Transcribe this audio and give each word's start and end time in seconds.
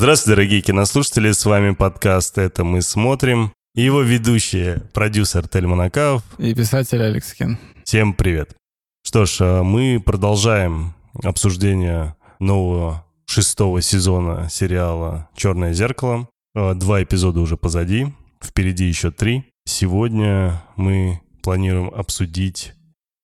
Здравствуйте, 0.00 0.34
дорогие 0.34 0.62
кинослушатели, 0.62 1.30
с 1.30 1.44
вами 1.44 1.74
подкаст 1.74 2.38
«Это 2.38 2.64
мы 2.64 2.80
смотрим». 2.80 3.52
И 3.74 3.82
его 3.82 4.00
ведущие, 4.00 4.80
продюсер 4.94 5.46
Тель 5.46 5.66
Монакав. 5.66 6.22
И 6.38 6.54
писатель 6.54 7.02
Алекс 7.02 7.34
Кин. 7.34 7.58
Всем 7.84 8.14
привет. 8.14 8.56
Что 9.04 9.26
ж, 9.26 9.36
а 9.40 9.62
мы 9.62 10.02
продолжаем 10.02 10.94
обсуждение 11.22 12.16
нового 12.38 13.04
шестого 13.26 13.82
сезона 13.82 14.48
сериала 14.48 15.28
«Черное 15.36 15.74
зеркало». 15.74 16.30
А, 16.54 16.72
два 16.72 17.02
эпизода 17.02 17.40
уже 17.40 17.58
позади, 17.58 18.06
впереди 18.42 18.86
еще 18.86 19.10
три. 19.10 19.44
Сегодня 19.66 20.62
мы 20.76 21.20
планируем 21.42 21.90
обсудить 21.94 22.72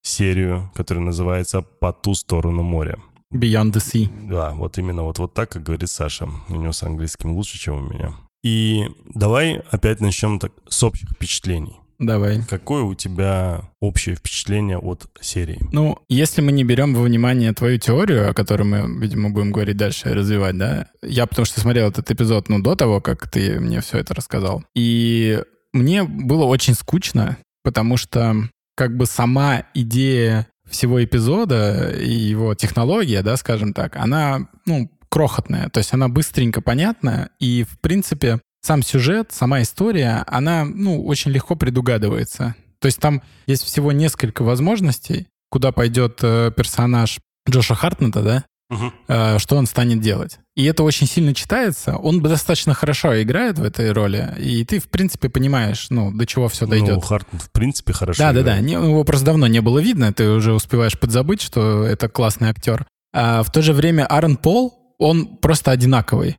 серию, 0.03 0.71
которая 0.75 1.07
называется 1.07 1.63
«По 1.63 1.95
ту 1.95 2.13
сторону 2.13 2.63
моря». 2.63 2.99
Beyond 3.33 3.73
the 3.73 3.81
Sea. 3.81 4.29
Да, 4.29 4.53
вот 4.53 4.79
именно 4.79 5.03
вот, 5.03 5.19
вот 5.19 5.35
так, 5.35 5.51
как 5.51 5.63
говорит 5.63 5.91
Саша. 5.91 6.29
У 6.49 6.55
него 6.55 6.73
с 6.73 6.83
английским 6.83 7.33
лучше, 7.33 7.59
чем 7.59 7.77
у 7.77 7.93
меня. 7.93 8.15
И 8.43 8.85
давай 9.15 9.63
опять 9.71 10.01
начнем 10.01 10.39
так 10.39 10.53
с 10.69 10.83
общих 10.85 11.11
впечатлений. 11.11 11.77
Давай. 11.99 12.43
Какое 12.49 12.83
у 12.83 12.95
тебя 12.95 13.63
общее 13.81 14.17
впечатление 14.17 14.79
от 14.79 15.07
серии? 15.21 15.61
Ну, 15.73 15.99
если 16.09 16.43
мы 16.43 16.53
не 16.53 16.63
берем 16.63 16.95
во 16.95 17.03
внимание 17.03 17.53
твою 17.55 17.79
теорию, 17.79 18.31
о 18.31 18.35
которой 18.35 18.65
мы, 18.65 19.01
видимо, 19.01 19.31
будем 19.31 19.51
говорить 19.51 19.79
дальше, 19.79 20.13
развивать, 20.13 20.59
да? 20.59 20.89
Я 21.03 21.27
потому 21.27 21.47
что 21.47 21.61
смотрел 21.61 21.89
этот 21.89 22.11
эпизод, 22.11 22.49
ну, 22.49 22.61
до 22.61 22.77
того, 22.77 23.01
как 23.01 23.31
ты 23.31 23.59
мне 23.61 23.81
все 23.81 23.99
это 23.99 24.15
рассказал. 24.15 24.63
И 24.75 25.43
мне 25.73 26.05
было 26.05 26.45
очень 26.45 26.75
скучно, 26.75 27.39
потому 27.63 27.97
что 27.97 28.35
как 28.77 28.97
бы 28.97 29.07
сама 29.07 29.65
идея 29.73 30.49
всего 30.69 31.03
эпизода 31.03 31.91
и 31.91 32.13
его 32.13 32.55
технология, 32.55 33.23
да, 33.23 33.37
скажем 33.37 33.73
так, 33.73 33.97
она, 33.97 34.49
ну, 34.67 34.91
крохотная. 35.09 35.69
То 35.71 35.79
есть 35.79 35.93
она 35.93 36.09
быстренько 36.09 36.61
понятна, 36.61 37.31
и, 37.39 37.65
в 37.65 37.79
принципе, 37.81 38.41
сам 38.63 38.83
сюжет, 38.83 39.31
сама 39.33 39.63
история, 39.63 40.25
она, 40.27 40.65
ну, 40.65 41.05
очень 41.05 41.31
легко 41.31 41.55
предугадывается. 41.55 42.55
То 42.81 42.87
есть 42.87 43.01
там 43.01 43.23
есть 43.47 43.63
всего 43.63 43.93
несколько 43.93 44.43
возможностей, 44.43 45.29
куда 45.51 45.73
пойдет 45.73 46.19
э, 46.23 46.53
персонаж 46.55 47.19
Джоша 47.49 47.75
Хартнета, 47.75 48.23
да, 48.23 48.45
Угу. 48.69 49.39
что 49.39 49.57
он 49.57 49.67
станет 49.67 50.01
делать. 50.01 50.39
И 50.57 50.65
это 50.65 50.83
очень 50.83 51.07
сильно 51.07 51.33
читается. 51.35 51.97
Он 51.97 52.21
достаточно 52.21 52.75
хорошо 52.75 53.23
играет 53.23 53.59
в 53.61 53.63
этой 53.63 53.93
роли, 53.93 54.35
и 54.39 54.65
ты, 54.65 54.81
в 54.81 54.89
принципе, 54.89 55.29
понимаешь, 55.29 55.87
ну, 55.91 56.11
до 56.11 56.27
чего 56.27 56.49
все 56.49 56.67
дойдет. 56.67 56.97
Ну, 56.97 57.01
Хартман, 57.01 57.41
в 57.41 57.53
принципе, 57.53 57.93
хорошо 57.93 58.19
Да, 58.19 58.33
да, 58.33 58.41
играет. 58.41 58.61
да. 58.63 58.67
Не- 58.67 58.73
Его 58.73 59.05
просто 59.05 59.27
давно 59.27 59.47
не 59.47 59.61
было 59.61 59.79
видно, 59.79 60.13
ты 60.13 60.29
уже 60.31 60.53
успеваешь 60.53 60.99
подзабыть, 60.99 61.43
что 61.43 61.85
это 61.85 62.09
классный 62.09 62.49
актер. 62.49 62.87
А 63.15 63.45
в 63.45 63.53
то 63.53 63.63
же 63.63 63.73
время 63.73 64.05
Аарон 64.05 64.37
Пол, 64.37 64.95
он 64.99 65.37
просто 65.37 65.71
одинаковый. 65.71 66.37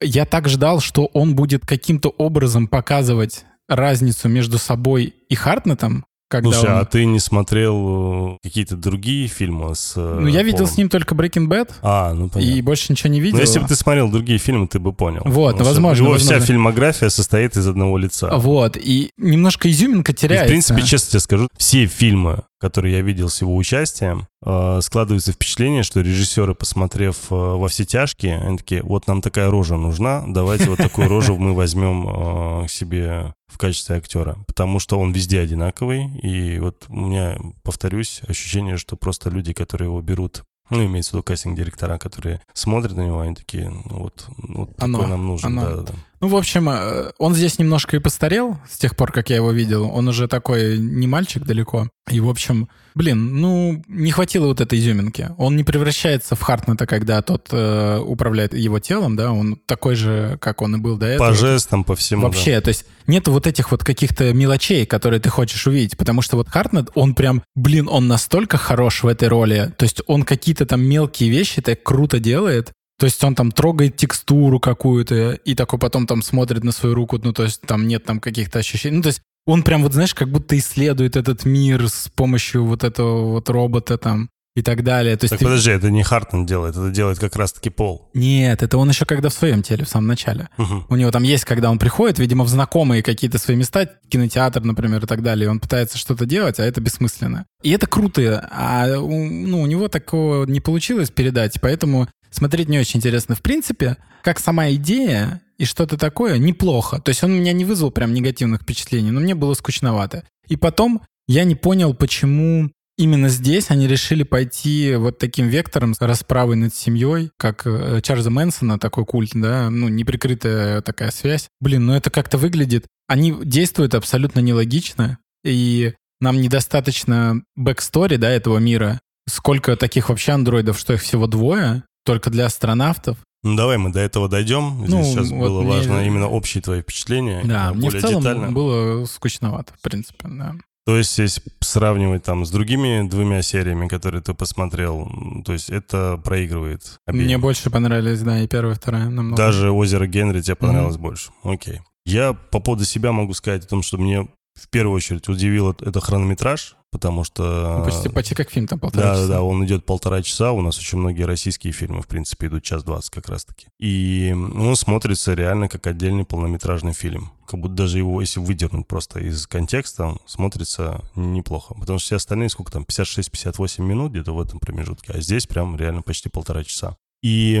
Я 0.00 0.24
так 0.24 0.48
ждал, 0.48 0.80
что 0.80 1.06
он 1.12 1.34
будет 1.34 1.66
каким-то 1.66 2.08
образом 2.08 2.68
показывать 2.68 3.44
разницу 3.68 4.28
между 4.28 4.56
собой 4.56 5.12
и 5.28 5.34
Хартнетом, 5.34 6.06
когда 6.28 6.50
Слушай, 6.52 6.70
он... 6.74 6.78
а 6.80 6.84
ты 6.84 7.04
не 7.06 7.18
смотрел 7.18 8.34
э, 8.34 8.38
какие-то 8.42 8.76
другие 8.76 9.28
фильмы 9.28 9.74
с 9.74 9.94
э, 9.96 10.18
Ну, 10.20 10.26
я 10.28 10.42
видел 10.42 10.58
Полом? 10.60 10.72
с 10.72 10.76
ним 10.76 10.88
только 10.90 11.14
Breaking 11.14 11.48
Bad, 11.48 11.70
А, 11.82 12.12
ну 12.12 12.28
понятно. 12.28 12.52
и 12.54 12.60
больше 12.62 12.92
ничего 12.92 13.10
не 13.10 13.20
видел. 13.20 13.36
Ну, 13.38 13.42
если 13.42 13.58
бы 13.60 13.66
ты 13.66 13.74
смотрел 13.74 14.10
другие 14.10 14.38
фильмы, 14.38 14.68
ты 14.68 14.78
бы 14.78 14.92
понял. 14.92 15.22
Вот, 15.24 15.56
что 15.56 15.64
возможно, 15.64 16.02
Его 16.02 16.12
возможно. 16.12 16.36
вся 16.38 16.46
фильмография 16.46 17.08
состоит 17.08 17.56
из 17.56 17.66
одного 17.66 17.96
лица. 17.98 18.30
Вот, 18.36 18.76
и 18.76 19.10
немножко 19.16 19.70
изюминка 19.70 20.12
И, 20.12 20.14
в 20.14 20.18
теряется. 20.18 20.48
принципе, 20.48 20.82
честно 20.82 21.10
тебе 21.10 21.20
скажу, 21.20 21.48
все 21.56 21.86
фильмы, 21.86 22.42
которые 22.58 22.96
я 22.96 23.02
видел 23.02 23.28
с 23.28 23.40
его 23.40 23.56
участием, 23.56 24.26
э, 24.44 24.80
складывается 24.82 25.32
впечатление, 25.32 25.82
что 25.82 26.00
режиссеры, 26.00 26.54
посмотрев 26.54 27.30
э, 27.30 27.34
во 27.34 27.68
все 27.68 27.84
тяжкие, 27.84 28.38
они 28.38 28.58
такие, 28.58 28.82
вот 28.82 29.06
нам 29.06 29.22
такая 29.22 29.50
рожа 29.50 29.76
нужна, 29.76 30.24
давайте 30.26 30.68
вот 30.68 30.78
такую 30.78 31.08
рожу 31.08 31.38
мы 31.38 31.54
возьмем 31.54 32.64
э, 32.64 32.68
себе 32.68 33.34
в 33.46 33.58
качестве 33.58 33.96
актера. 33.96 34.36
Потому 34.46 34.80
что 34.80 34.98
он 34.98 35.12
везде 35.12 35.40
одинаковый, 35.40 36.08
и 36.20 36.58
вот 36.58 36.84
у 36.88 36.96
меня, 36.96 37.38
повторюсь, 37.62 38.20
ощущение, 38.26 38.76
что 38.76 38.96
просто 38.96 39.30
люди, 39.30 39.52
которые 39.52 39.86
его 39.86 40.00
берут 40.00 40.42
ну, 40.70 40.84
имеется 40.84 41.10
в 41.10 41.14
виду 41.14 41.22
кастинг-директора, 41.22 41.98
которые 41.98 42.40
смотрят 42.52 42.96
на 42.96 43.02
него, 43.02 43.20
они 43.20 43.34
такие, 43.34 43.68
ну 43.68 44.02
вот, 44.02 44.26
вот 44.36 44.70
Оно, 44.78 44.98
такой 44.98 45.10
нам 45.10 45.26
нужен. 45.26 45.46
оно. 45.58 45.62
Да, 45.62 45.76
да, 45.76 45.82
да. 45.82 45.92
Ну, 46.20 46.28
в 46.28 46.36
общем, 46.36 46.68
э, 46.68 47.12
он 47.18 47.34
здесь 47.34 47.58
немножко 47.58 47.96
и 47.96 48.00
постарел 48.00 48.58
с 48.68 48.78
тех 48.78 48.96
пор, 48.96 49.12
как 49.12 49.30
я 49.30 49.36
его 49.36 49.52
видел. 49.52 49.88
Он 49.90 50.08
уже 50.08 50.26
такой 50.28 50.78
не 50.78 51.06
мальчик 51.06 51.44
далеко. 51.44 51.88
И, 52.10 52.20
в 52.20 52.28
общем, 52.28 52.68
блин, 52.98 53.40
ну, 53.40 53.82
не 53.86 54.10
хватило 54.10 54.46
вот 54.46 54.60
этой 54.60 54.78
изюминки. 54.80 55.30
Он 55.38 55.56
не 55.56 55.62
превращается 55.62 56.34
в 56.34 56.40
Хартнета, 56.40 56.84
когда 56.84 57.22
тот 57.22 57.46
э, 57.52 57.98
управляет 58.04 58.54
его 58.54 58.80
телом, 58.80 59.14
да, 59.14 59.30
он 59.30 59.56
такой 59.66 59.94
же, 59.94 60.36
как 60.40 60.62
он 60.62 60.74
и 60.74 60.78
был 60.78 60.96
до 60.96 61.06
этого. 61.06 61.28
По 61.28 61.34
жестам, 61.34 61.84
по 61.84 61.94
всему. 61.94 62.22
да. 62.22 62.26
Вообще, 62.26 62.60
то 62.60 62.68
есть 62.68 62.86
нет 63.06 63.28
вот 63.28 63.46
этих 63.46 63.70
вот 63.70 63.84
каких-то 63.84 64.32
мелочей, 64.34 64.84
которые 64.84 65.20
ты 65.20 65.28
хочешь 65.28 65.64
увидеть, 65.68 65.96
потому 65.96 66.22
что 66.22 66.36
вот 66.36 66.48
Хартнет, 66.48 66.90
он 66.94 67.14
прям, 67.14 67.44
блин, 67.54 67.88
он 67.88 68.08
настолько 68.08 68.58
хорош 68.58 69.04
в 69.04 69.06
этой 69.06 69.28
роли, 69.28 69.72
то 69.78 69.84
есть 69.84 70.02
он 70.08 70.24
какие-то 70.24 70.66
там 70.66 70.82
мелкие 70.82 71.30
вещи 71.30 71.62
так 71.62 71.80
круто 71.84 72.18
делает, 72.18 72.72
то 72.98 73.06
есть 73.06 73.22
он 73.22 73.36
там 73.36 73.52
трогает 73.52 73.96
текстуру 73.96 74.58
какую-то 74.58 75.34
и 75.34 75.54
такой 75.54 75.78
потом 75.78 76.08
там 76.08 76.20
смотрит 76.20 76.64
на 76.64 76.72
свою 76.72 76.96
руку, 76.96 77.20
ну 77.22 77.32
то 77.32 77.44
есть 77.44 77.60
там 77.60 77.86
нет 77.86 78.04
там 78.04 78.18
каких-то 78.18 78.58
ощущений, 78.58 78.96
ну 78.96 79.02
то 79.02 79.10
есть 79.10 79.22
он 79.48 79.62
прям 79.62 79.82
вот 79.82 79.94
знаешь, 79.94 80.14
как 80.14 80.30
будто 80.30 80.56
исследует 80.58 81.16
этот 81.16 81.44
мир 81.46 81.88
с 81.88 82.08
помощью 82.14 82.64
вот 82.66 82.84
этого 82.84 83.30
вот 83.32 83.48
робота 83.48 83.96
там 83.96 84.28
и 84.54 84.62
так 84.62 84.82
далее. 84.82 85.16
То 85.16 85.24
есть 85.24 85.30
Так 85.30 85.38
ты- 85.38 85.44
подожди, 85.44 85.70
это 85.70 85.88
не 85.90 86.02
Хартман 86.02 86.44
делает, 86.44 86.76
это 86.76 86.90
делает 86.90 87.18
как 87.18 87.36
раз-таки 87.36 87.70
Пол. 87.70 88.10
Нет, 88.12 88.62
это 88.62 88.76
он 88.76 88.88
еще 88.88 89.04
когда 89.06 89.28
в 89.28 89.32
своем 89.32 89.62
теле, 89.62 89.84
в 89.84 89.88
самом 89.88 90.08
начале. 90.08 90.48
Мгм. 90.58 90.84
У 90.88 90.96
него 90.96 91.10
там 91.12 91.22
есть, 91.22 91.44
когда 91.44 91.70
он 91.70 91.78
приходит, 91.78 92.18
видимо, 92.18 92.44
в 92.44 92.48
знакомые 92.48 93.02
какие-то 93.02 93.38
свои 93.38 93.56
места, 93.56 93.88
кинотеатр, 94.10 94.60
например, 94.62 95.04
и 95.04 95.06
так 95.06 95.22
далее, 95.22 95.46
и 95.46 95.48
он 95.48 95.60
пытается 95.60 95.96
что-то 95.96 96.26
делать, 96.26 96.58
а 96.58 96.64
это 96.64 96.80
бессмысленно. 96.80 97.46
И 97.62 97.70
это 97.70 97.86
круто, 97.86 98.48
а 98.50 98.98
у, 98.98 99.24
ну, 99.24 99.62
у 99.62 99.66
него 99.66 99.88
такого 99.88 100.44
не 100.44 100.60
получилось 100.60 101.10
передать, 101.10 101.60
поэтому 101.60 102.08
смотреть 102.30 102.68
не 102.68 102.78
очень 102.78 102.98
интересно. 102.98 103.34
В 103.34 103.42
принципе, 103.42 103.96
как 104.22 104.38
сама 104.38 104.70
идея 104.72 105.40
и 105.58 105.64
что-то 105.64 105.96
такое, 105.96 106.38
неплохо. 106.38 107.00
То 107.00 107.10
есть 107.10 107.22
он 107.24 107.32
меня 107.32 107.52
не 107.52 107.64
вызвал 107.64 107.90
прям 107.90 108.14
негативных 108.14 108.62
впечатлений, 108.62 109.10
но 109.10 109.20
мне 109.20 109.34
было 109.34 109.54
скучновато. 109.54 110.24
И 110.46 110.56
потом 110.56 111.02
я 111.26 111.44
не 111.44 111.54
понял, 111.54 111.94
почему 111.94 112.70
именно 112.96 113.28
здесь 113.28 113.70
они 113.70 113.86
решили 113.86 114.22
пойти 114.24 114.94
вот 114.96 115.18
таким 115.18 115.48
вектором 115.48 115.94
с 115.94 116.00
расправой 116.00 116.56
над 116.56 116.74
семьей, 116.74 117.30
как 117.38 117.66
э, 117.66 118.00
Чарльза 118.02 118.30
Мэнсона, 118.30 118.78
такой 118.78 119.06
культ, 119.06 119.30
да, 119.34 119.70
ну, 119.70 119.88
неприкрытая 119.88 120.82
такая 120.82 121.10
связь. 121.10 121.48
Блин, 121.60 121.86
ну 121.86 121.94
это 121.94 122.10
как-то 122.10 122.38
выглядит... 122.38 122.86
Они 123.06 123.34
действуют 123.42 123.94
абсолютно 123.94 124.40
нелогично, 124.40 125.18
и 125.42 125.94
нам 126.20 126.40
недостаточно 126.40 127.42
backstory, 127.56 128.16
да, 128.16 128.28
этого 128.30 128.58
мира. 128.58 129.00
Сколько 129.26 129.76
таких 129.76 130.08
вообще 130.08 130.32
андроидов, 130.32 130.78
что 130.78 130.94
их 130.94 131.02
всего 131.02 131.26
двое, 131.26 131.84
только 132.04 132.30
для 132.30 132.46
астронавтов. 132.46 133.18
Ну, 133.44 133.54
давай 133.56 133.78
мы 133.78 133.92
до 133.92 134.00
этого 134.00 134.28
дойдем. 134.28 134.78
Здесь 134.86 134.90
Ну, 134.90 135.04
сейчас 135.04 135.30
вот 135.30 135.38
было 135.48 135.60
мне- 135.62 135.70
важно 135.70 136.06
именно 136.06 136.28
общие 136.28 136.60
твои 136.62 136.82
впечатления. 136.82 137.42
Да, 137.44 137.68
а 137.68 137.74
мне 137.74 137.88
в 137.90 138.00
целом 138.00 138.22
детально. 138.22 138.50
было 138.50 139.04
скучновато, 139.06 139.72
в 139.74 139.80
принципе, 139.80 140.26
да. 140.28 140.54
То 140.86 140.96
есть, 140.96 141.18
если 141.18 141.42
сравнивать 141.60 142.24
там 142.24 142.46
с 142.46 142.50
другими 142.50 143.06
двумя 143.06 143.42
сериями, 143.42 143.88
которые 143.88 144.22
ты 144.22 144.32
посмотрел, 144.32 145.06
то 145.44 145.52
есть 145.52 145.68
это 145.68 146.18
проигрывает 146.24 146.98
обеим. 147.06 147.24
Мне 147.26 147.36
больше 147.38 147.68
понравились, 147.70 148.22
да, 148.22 148.40
и 148.40 148.48
первая, 148.48 148.74
и 148.74 148.76
вторая 148.78 149.08
намного. 149.10 149.36
Даже 149.36 149.70
«Озеро 149.70 150.06
Генри» 150.06 150.40
тебе 150.40 150.56
понравилось 150.56 150.96
больше. 150.96 151.30
Окей. 151.42 151.80
Я 152.06 152.32
по 152.32 152.58
поводу 152.58 152.84
себя 152.86 153.12
могу 153.12 153.34
сказать 153.34 153.66
о 153.66 153.68
том, 153.68 153.82
что 153.82 153.98
мне 153.98 154.28
в 154.54 154.68
первую 154.70 154.96
очередь 154.96 155.28
удивил 155.28 155.70
это- 155.72 155.84
это 155.84 156.00
хронометраж, 156.00 156.74
потому 156.90 157.24
что... 157.24 157.76
Ну, 157.78 157.84
почти, 157.84 158.08
почти 158.08 158.34
как 158.34 158.50
фильм, 158.50 158.66
там 158.66 158.78
полтора 158.78 159.02
Да, 159.02 159.10
да, 159.14 159.16
часа. 159.16 159.28
да, 159.28 159.42
он 159.42 159.64
идет 159.64 159.84
полтора 159.84 160.22
часа. 160.22 160.52
У 160.52 160.60
нас 160.62 160.78
очень 160.78 160.98
многие 160.98 161.22
российские 161.24 161.72
фильмы, 161.72 162.02
в 162.02 162.06
принципе, 162.06 162.46
идут 162.46 162.62
час 162.62 162.84
двадцать 162.84 163.10
как 163.10 163.28
раз-таки. 163.28 163.66
И 163.78 164.32
он 164.34 164.74
смотрится 164.76 165.34
реально 165.34 165.68
как 165.68 165.86
отдельный 165.86 166.24
полнометражный 166.24 166.92
фильм. 166.92 167.30
Как 167.46 167.60
будто 167.60 167.74
даже 167.74 167.98
его, 167.98 168.20
если 168.20 168.40
выдернуть 168.40 168.86
просто 168.86 169.20
из 169.20 169.46
контекста, 169.46 170.04
он 170.06 170.18
смотрится 170.26 171.02
неплохо. 171.14 171.74
Потому 171.74 171.98
что 171.98 172.06
все 172.06 172.16
остальные, 172.16 172.48
сколько 172.50 172.72
там, 172.72 172.84
56-58 172.84 173.82
минут 173.82 174.12
где-то 174.12 174.34
в 174.34 174.40
этом 174.40 174.58
промежутке. 174.60 175.12
А 175.12 175.20
здесь 175.20 175.46
прям 175.46 175.76
реально 175.76 176.02
почти 176.02 176.28
полтора 176.28 176.64
часа. 176.64 176.96
И 177.20 177.60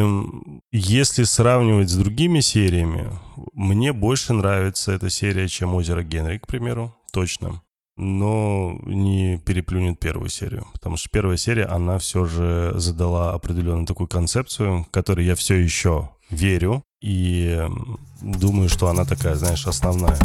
если 0.70 1.24
сравнивать 1.24 1.90
с 1.90 1.96
другими 1.96 2.40
сериями, 2.40 3.10
мне 3.54 3.92
больше 3.92 4.32
нравится 4.32 4.92
эта 4.92 5.10
серия, 5.10 5.48
чем 5.48 5.74
«Озеро 5.74 6.02
Генри», 6.04 6.38
к 6.38 6.46
примеру, 6.46 6.94
точно. 7.12 7.60
Но 8.00 8.78
не 8.86 9.38
переплюнет 9.38 9.98
первую 9.98 10.30
серию. 10.30 10.66
Потому 10.72 10.96
что 10.96 11.10
первая 11.10 11.36
серия, 11.36 11.64
она 11.64 11.98
все 11.98 12.24
же 12.26 12.72
задала 12.76 13.34
определенную 13.34 13.86
такую 13.86 14.06
концепцию, 14.06 14.86
которой 14.92 15.26
я 15.26 15.34
все 15.34 15.56
еще 15.56 16.10
верю. 16.30 16.84
И 17.00 17.60
думаю, 18.22 18.68
что 18.68 18.86
она 18.88 19.04
такая, 19.04 19.34
знаешь, 19.34 19.66
основная. 19.66 20.16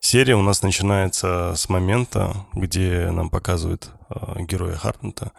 Серия 0.00 0.36
у 0.36 0.42
нас 0.42 0.62
начинается 0.62 1.52
с 1.54 1.68
момента, 1.68 2.34
где 2.54 3.10
нам 3.10 3.28
показывают 3.28 3.90
э, 4.08 4.42
героя 4.44 4.74
Хартнета, 4.74 5.32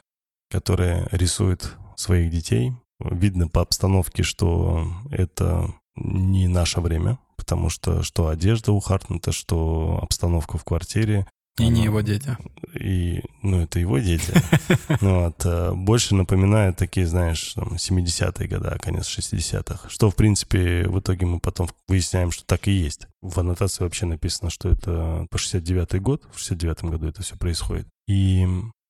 который 0.50 1.07
рисует 1.12 1.75
своих 1.96 2.31
детей. 2.31 2.74
Видно 3.00 3.48
по 3.48 3.62
обстановке, 3.62 4.24
что 4.24 4.88
это 5.12 5.74
не 5.96 6.48
наше 6.48 6.81
время, 6.81 7.19
потому 7.38 7.69
что 7.69 8.04
что 8.04 8.28
одежда 8.28 8.72
у 8.72 8.80
Хартнета, 8.80 9.31
что 9.31 10.00
обстановка 10.01 10.57
в 10.57 10.63
квартире. 10.63 11.25
И 11.57 11.68
не 11.68 11.84
его 11.84 12.00
дети. 12.00 12.38
И, 12.74 13.22
ну, 13.42 13.62
это 13.62 13.80
его 13.80 14.00
дети. 14.00 14.34
Ну, 15.01 15.25
вот, 15.25 15.46
э, 15.46 15.72
больше 15.74 16.16
напоминает 16.16 16.78
такие, 16.78 17.06
знаешь, 17.06 17.54
там, 17.54 17.74
70-е 17.74 18.48
годы, 18.48 18.78
конец 18.80 19.07
60-х. 19.07 19.90
Что, 19.90 20.10
в 20.10 20.16
принципе, 20.16 20.88
в 20.88 21.00
итоге 21.00 21.25
мы 21.25 21.40
потом 21.40 21.69
выясняем, 21.88 22.31
что 22.31 22.45
так 22.45 22.68
и 22.68 22.72
есть. 22.72 23.07
В 23.22 23.40
аннотации 23.40 23.84
вообще 23.84 24.06
написано, 24.06 24.50
что 24.50 24.69
это 24.69 25.25
по 25.30 25.38
69-й 25.38 26.00
год. 26.00 26.24
В 26.31 26.38
69-м 26.38 26.92
году 26.92 27.07
это 27.07 27.24
все 27.24 27.36
происходит. 27.36 27.88
И 28.07 28.48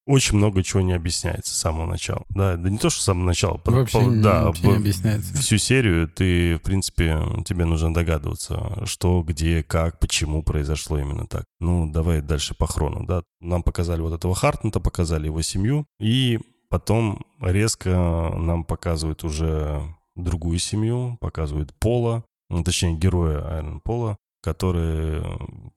очень 0.09 0.38
много 0.38 0.63
чего 0.63 0.81
не 0.81 0.94
объясняется 0.94 1.53
с 1.53 1.57
самого 1.57 1.85
начала. 1.85 2.25
Да, 2.29 2.56
да 2.56 2.69
не 2.69 2.79
то, 2.79 2.89
что 2.89 3.00
с 3.00 3.06
самого 3.06 3.25
начала. 3.25 3.61
Вообще 3.63 4.00
по, 4.00 4.09
да, 4.09 4.51
не 4.63 4.75
объясняется. 4.75 5.38
Всю 5.38 5.59
серию 5.59 6.07
ты, 6.07 6.56
в 6.56 6.61
принципе, 6.61 7.21
тебе 7.45 7.65
нужно 7.65 7.94
догадываться, 7.94 8.88
что, 8.88 9.21
где, 9.21 9.61
как, 9.61 10.00
почему 10.00 10.41
произошло 10.41 10.97
именно 10.97 11.27
так. 11.27 11.45
Ну, 11.59 11.91
давай 11.91 12.21
дальше 12.21 12.56
по 12.56 12.65
хрону, 12.65 13.06
да. 13.06 13.21
Нам 13.39 13.61
показали 13.61 14.01
вот 14.01 14.13
этого 14.13 14.33
Хартнета, 14.33 14.79
показали 14.79 15.27
его 15.27 15.44
семью, 15.44 15.85
и 16.00 16.39
потом 16.69 17.21
резко 17.39 18.33
нам 18.35 18.63
показывают 18.63 19.23
уже 19.23 19.79
другую 20.15 20.57
семью, 20.57 21.19
показывают 21.21 21.71
Пола, 21.77 22.23
ну, 22.50 22.63
точнее, 22.63 22.95
героя 22.95 23.47
Айрон 23.47 23.79
Пола, 23.79 24.17
который 24.41 25.21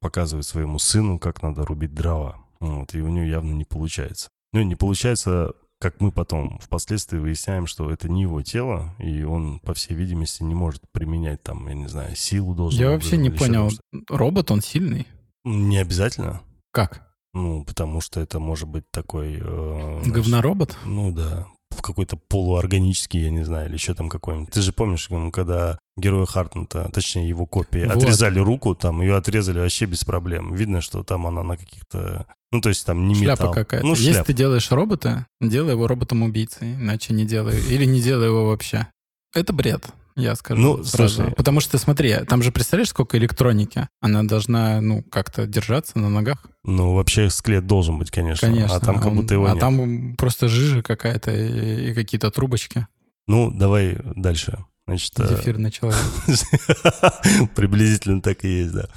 показывает 0.00 0.46
своему 0.46 0.78
сыну, 0.78 1.19
как 1.19 1.43
надо 1.43 1.67
рубить 1.67 1.93
дрова. 1.93 2.38
Вот, 2.62 2.94
и 2.94 3.00
у 3.00 3.09
нее 3.09 3.29
явно 3.29 3.53
не 3.53 3.64
получается. 3.64 4.29
Ну, 4.53 4.62
не 4.62 4.76
получается, 4.76 5.53
как 5.81 6.00
мы 6.00 6.12
потом 6.12 6.61
впоследствии 6.61 7.19
выясняем, 7.19 7.67
что 7.67 7.91
это 7.91 8.09
не 8.09 8.23
его 8.23 8.41
тело, 8.43 8.94
и 9.00 9.25
он, 9.25 9.59
по 9.59 9.75
всей 9.75 9.94
видимости, 9.94 10.44
не 10.44 10.55
может 10.55 10.82
применять 10.93 11.43
там, 11.43 11.67
я 11.67 11.75
не 11.75 11.88
знаю, 11.88 12.14
силу 12.14 12.55
должен. 12.55 12.81
Я 12.81 12.91
вообще 12.91 13.17
не 13.17 13.31
понял. 13.31 13.69
Робот, 14.09 14.53
он 14.53 14.61
сильный? 14.61 15.09
Не 15.44 15.79
обязательно. 15.79 16.41
Как? 16.70 17.12
Ну, 17.35 17.64
потому 17.64 18.00
что 18.00 18.20
это 18.20 18.38
может 18.38 18.69
быть 18.69 18.85
такой... 18.93 19.41
Э, 19.41 20.03
Говноробот? 20.05 20.76
Ну 20.85 21.11
да, 21.11 21.49
какой-то 21.81 22.17
полуорганический, 22.17 23.23
я 23.23 23.31
не 23.31 23.45
знаю, 23.45 23.69
или 23.69 23.75
еще 23.75 23.95
там 23.95 24.09
какой-нибудь. 24.09 24.53
Ты 24.53 24.61
же 24.61 24.73
помнишь, 24.73 25.09
когда 25.33 25.79
героя 25.97 26.27
Хартнета, 26.27 26.91
точнее 26.93 27.29
его 27.29 27.47
копии, 27.47 27.85
вот. 27.87 27.97
отрезали 27.97 28.39
руку, 28.39 28.75
там 28.75 29.01
ее 29.01 29.17
отрезали 29.17 29.61
вообще 29.61 29.87
без 29.87 30.05
проблем. 30.05 30.55
Видно, 30.55 30.81
что 30.81 31.03
там 31.03 31.27
она 31.27 31.43
на 31.43 31.57
каких-то... 31.57 32.27
Ну, 32.51 32.61
то 32.61 32.69
есть 32.69 32.85
там 32.85 33.09
не 33.09 33.15
шляпа 33.15 33.43
металл. 33.43 33.55
какая-то. 33.55 33.87
Ну, 33.87 33.95
Если 33.95 34.23
ты 34.23 34.33
делаешь 34.35 34.71
робота, 34.71 35.27
делай 35.41 35.73
его 35.73 35.87
роботом-убийцей, 35.87 36.75
иначе 36.75 37.15
не 37.15 37.25
делай. 37.25 37.59
Или 37.71 37.87
не 37.87 38.03
делай 38.03 38.27
его 38.27 38.49
вообще. 38.49 38.89
Это 39.35 39.53
бред 39.55 39.87
я 40.17 40.35
скажу. 40.35 40.61
Ну, 40.61 40.85
сразу. 40.85 41.14
слушай. 41.14 41.32
Потому 41.35 41.61
что, 41.61 41.79
смотри, 41.79 42.14
там 42.29 42.43
же 42.43 42.53
представляешь, 42.53 42.88
сколько 42.91 43.17
электроники? 43.19 43.88
Она 44.00 44.23
должна, 44.23 44.81
ну, 44.81 45.03
как-то 45.05 45.47
держаться 45.47 45.99
на 45.99 46.09
ногах. 46.09 46.38
Ну, 46.64 46.94
вообще 46.94 47.31
скелет 47.31 47.67
должен 47.67 47.99
быть, 47.99 48.11
конечно. 48.11 48.49
Конечно. 48.49 48.76
А 48.76 48.81
там 48.81 49.00
как 49.00 49.14
будто 49.14 49.35
его 49.35 49.47
А 49.47 49.50
нет. 49.50 49.61
там 49.61 50.17
просто 50.17 50.49
жижа 50.49 50.82
какая-то 50.82 51.31
и, 51.31 51.91
и 51.91 51.94
какие-то 51.94 52.31
трубочки. 52.31 52.87
Ну, 53.26 53.50
давай 53.50 53.99
дальше. 54.17 54.64
Значит, 54.87 55.19
э, 55.20 55.37
Зефирный 55.37 55.70
человек. 55.70 56.00
Приблизительно 57.55 58.20
так 58.20 58.44
и 58.44 58.49
есть, 58.49 58.73
да. 58.73 58.88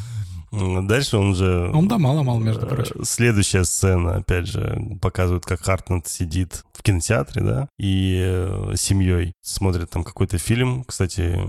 Дальше 0.51 1.17
он 1.17 1.35
же... 1.35 1.69
Он 1.73 1.87
да 1.87 1.97
мало-мало, 1.97 2.39
между 2.39 2.65
э, 2.65 2.69
прочим. 2.69 3.03
Следующая 3.03 3.65
сцена, 3.65 4.17
опять 4.17 4.47
же, 4.47 4.79
показывает, 5.01 5.45
как 5.45 5.61
Хартнет 5.61 6.07
сидит 6.07 6.63
кинотеатре, 6.85 7.41
да, 7.41 7.67
и 7.77 8.21
э, 8.23 8.73
семьей 8.75 9.33
смотрит 9.41 9.89
там 9.89 10.03
какой-то 10.03 10.37
фильм. 10.37 10.83
Кстати, 10.83 11.39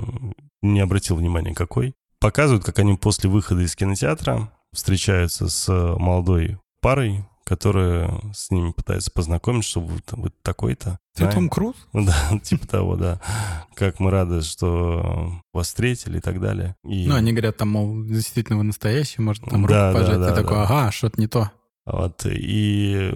не 0.62 0.80
обратил 0.80 1.16
внимания, 1.16 1.54
какой. 1.54 1.94
Показывают, 2.18 2.64
как 2.64 2.78
они 2.78 2.96
после 2.96 3.28
выхода 3.28 3.62
из 3.62 3.76
кинотеатра 3.76 4.50
встречаются 4.72 5.48
с 5.48 5.68
молодой 5.98 6.58
парой, 6.80 7.24
которая 7.44 8.20
с 8.34 8.50
ними 8.50 8.72
пытается 8.72 9.10
познакомиться, 9.12 9.70
что 9.70 9.80
вы, 9.80 10.00
вы 10.12 10.32
такой-то. 10.42 10.98
Ты 11.14 11.30
Том 11.30 11.48
Круз? 11.48 11.76
Да, 11.92 12.38
типа 12.42 12.66
того, 12.66 12.96
да. 12.96 13.20
Как 13.74 14.00
мы 14.00 14.10
рады, 14.10 14.42
что 14.42 15.40
вас 15.52 15.68
встретили 15.68 16.18
и 16.18 16.20
так 16.20 16.40
далее. 16.40 16.74
И... 16.84 17.06
Ну, 17.06 17.14
они 17.14 17.32
говорят, 17.32 17.56
там, 17.56 17.68
мол, 17.68 18.04
действительно 18.04 18.58
вы 18.58 18.64
настоящий, 18.64 19.22
может, 19.22 19.44
там 19.44 19.64
руку 19.64 19.74
да, 19.74 19.92
пожать. 19.92 20.18
Да, 20.18 20.30
да, 20.30 20.34
Ты 20.34 20.42
такой, 20.42 20.62
ага, 20.62 20.90
что-то 20.90 21.20
не 21.20 21.28
то. 21.28 21.50
Вот, 21.86 22.26
и 22.26 23.12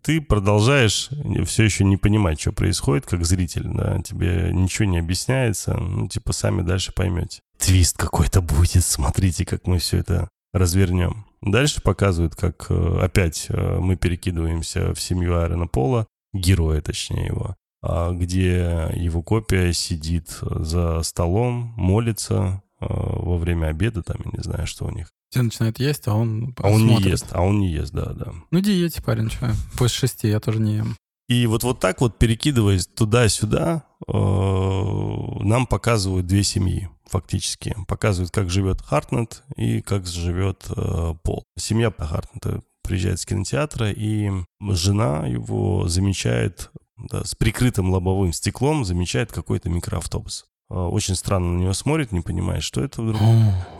ты 0.00 0.22
продолжаешь 0.22 1.10
все 1.46 1.64
еще 1.64 1.84
не 1.84 1.98
понимать, 1.98 2.40
что 2.40 2.52
происходит, 2.52 3.04
как 3.04 3.26
зритель, 3.26 3.64
да, 3.64 4.00
тебе 4.00 4.50
ничего 4.50 4.88
не 4.88 4.98
объясняется, 4.98 5.74
ну, 5.74 6.08
типа, 6.08 6.32
сами 6.32 6.62
дальше 6.62 6.92
поймете. 6.92 7.42
Твист 7.58 7.98
какой-то 7.98 8.40
будет, 8.40 8.82
смотрите, 8.82 9.44
как 9.44 9.66
мы 9.66 9.78
все 9.78 9.98
это 9.98 10.30
развернем. 10.54 11.26
Дальше 11.42 11.82
показывают, 11.82 12.34
как 12.34 12.66
э, 12.70 12.98
опять 13.02 13.46
э, 13.50 13.78
мы 13.78 13.96
перекидываемся 13.96 14.94
в 14.94 15.00
семью 15.00 15.38
Айрона 15.38 15.66
Пола, 15.66 16.06
героя 16.32 16.80
точнее 16.80 17.26
его, 17.26 17.56
а, 17.82 18.12
где 18.12 18.90
его 18.94 19.22
копия 19.22 19.74
сидит 19.74 20.38
за 20.40 21.02
столом, 21.02 21.74
молится 21.76 22.62
э, 22.80 22.86
во 22.88 23.36
время 23.36 23.66
обеда, 23.66 24.02
там, 24.02 24.16
я 24.24 24.30
не 24.38 24.42
знаю, 24.42 24.66
что 24.66 24.86
у 24.86 24.90
них. 24.90 25.08
Все 25.34 25.42
начинают 25.42 25.80
есть, 25.80 26.06
а 26.06 26.14
он 26.14 26.54
А 26.58 26.68
он 26.68 26.86
не 26.86 27.00
ест, 27.00 27.26
а 27.32 27.42
он 27.42 27.58
не 27.58 27.72
ест, 27.72 27.92
да, 27.92 28.12
да. 28.12 28.32
Ну, 28.52 28.60
диете, 28.60 29.02
парень, 29.02 29.28
что? 29.28 29.52
После 29.76 29.98
шести 29.98 30.28
я 30.28 30.38
тоже 30.38 30.60
не 30.60 30.76
ем. 30.76 30.96
И 31.28 31.48
вот, 31.48 31.64
вот 31.64 31.80
так 31.80 32.00
вот, 32.00 32.20
перекидываясь 32.20 32.86
туда-сюда, 32.86 33.82
нам 34.06 35.66
показывают 35.66 36.28
две 36.28 36.44
семьи 36.44 36.88
фактически. 37.06 37.74
Показывают, 37.88 38.30
как 38.30 38.48
живет 38.48 38.80
Хартнет 38.80 39.42
и 39.56 39.80
как 39.80 40.06
живет 40.06 40.66
э, 40.68 41.14
Пол. 41.24 41.42
Семья 41.58 41.90
Хартнета 41.90 42.62
приезжает 42.84 43.18
с 43.18 43.26
кинотеатра, 43.26 43.90
и 43.90 44.30
жена 44.60 45.26
его 45.26 45.88
замечает 45.88 46.70
да, 46.96 47.24
с 47.24 47.34
прикрытым 47.34 47.90
лобовым 47.90 48.32
стеклом, 48.32 48.84
замечает 48.84 49.32
какой-то 49.32 49.68
микроавтобус. 49.68 50.46
Э, 50.70 50.74
очень 50.74 51.14
странно 51.14 51.52
на 51.52 51.60
него 51.60 51.72
смотрит, 51.72 52.12
не 52.12 52.20
понимает, 52.20 52.62
что 52.62 52.82
это 52.82 53.02
вдруг. 53.02 53.20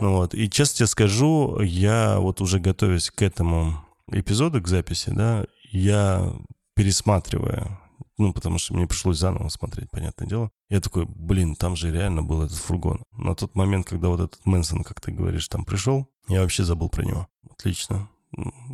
ну, 0.00 0.16
вот. 0.16 0.34
И 0.34 0.48
честно 0.50 0.78
тебе 0.78 0.86
скажу, 0.86 1.60
я 1.60 2.18
вот 2.18 2.40
уже 2.40 2.58
готовясь 2.58 3.10
к 3.10 3.22
этому 3.22 3.84
эпизоду, 4.10 4.60
к 4.62 4.68
записи, 4.68 5.10
да, 5.10 5.44
я 5.72 6.32
пересматривая 6.74 7.80
ну, 8.16 8.32
потому 8.32 8.58
что 8.58 8.74
мне 8.74 8.86
пришлось 8.86 9.18
заново 9.18 9.48
смотреть, 9.48 9.90
понятное 9.90 10.28
дело. 10.28 10.50
Я 10.68 10.80
такой, 10.80 11.04
блин, 11.06 11.56
там 11.56 11.74
же 11.76 11.90
реально 11.90 12.22
был 12.22 12.42
этот 12.42 12.56
фургон. 12.56 13.02
На 13.12 13.34
тот 13.34 13.54
момент, 13.54 13.88
когда 13.88 14.08
вот 14.08 14.20
этот 14.20 14.46
Мэнсон, 14.46 14.84
как 14.84 15.00
ты 15.00 15.10
говоришь, 15.10 15.48
там 15.48 15.64
пришел, 15.64 16.08
я 16.28 16.42
вообще 16.42 16.64
забыл 16.64 16.88
про 16.88 17.04
него. 17.04 17.28
Отлично. 17.50 18.08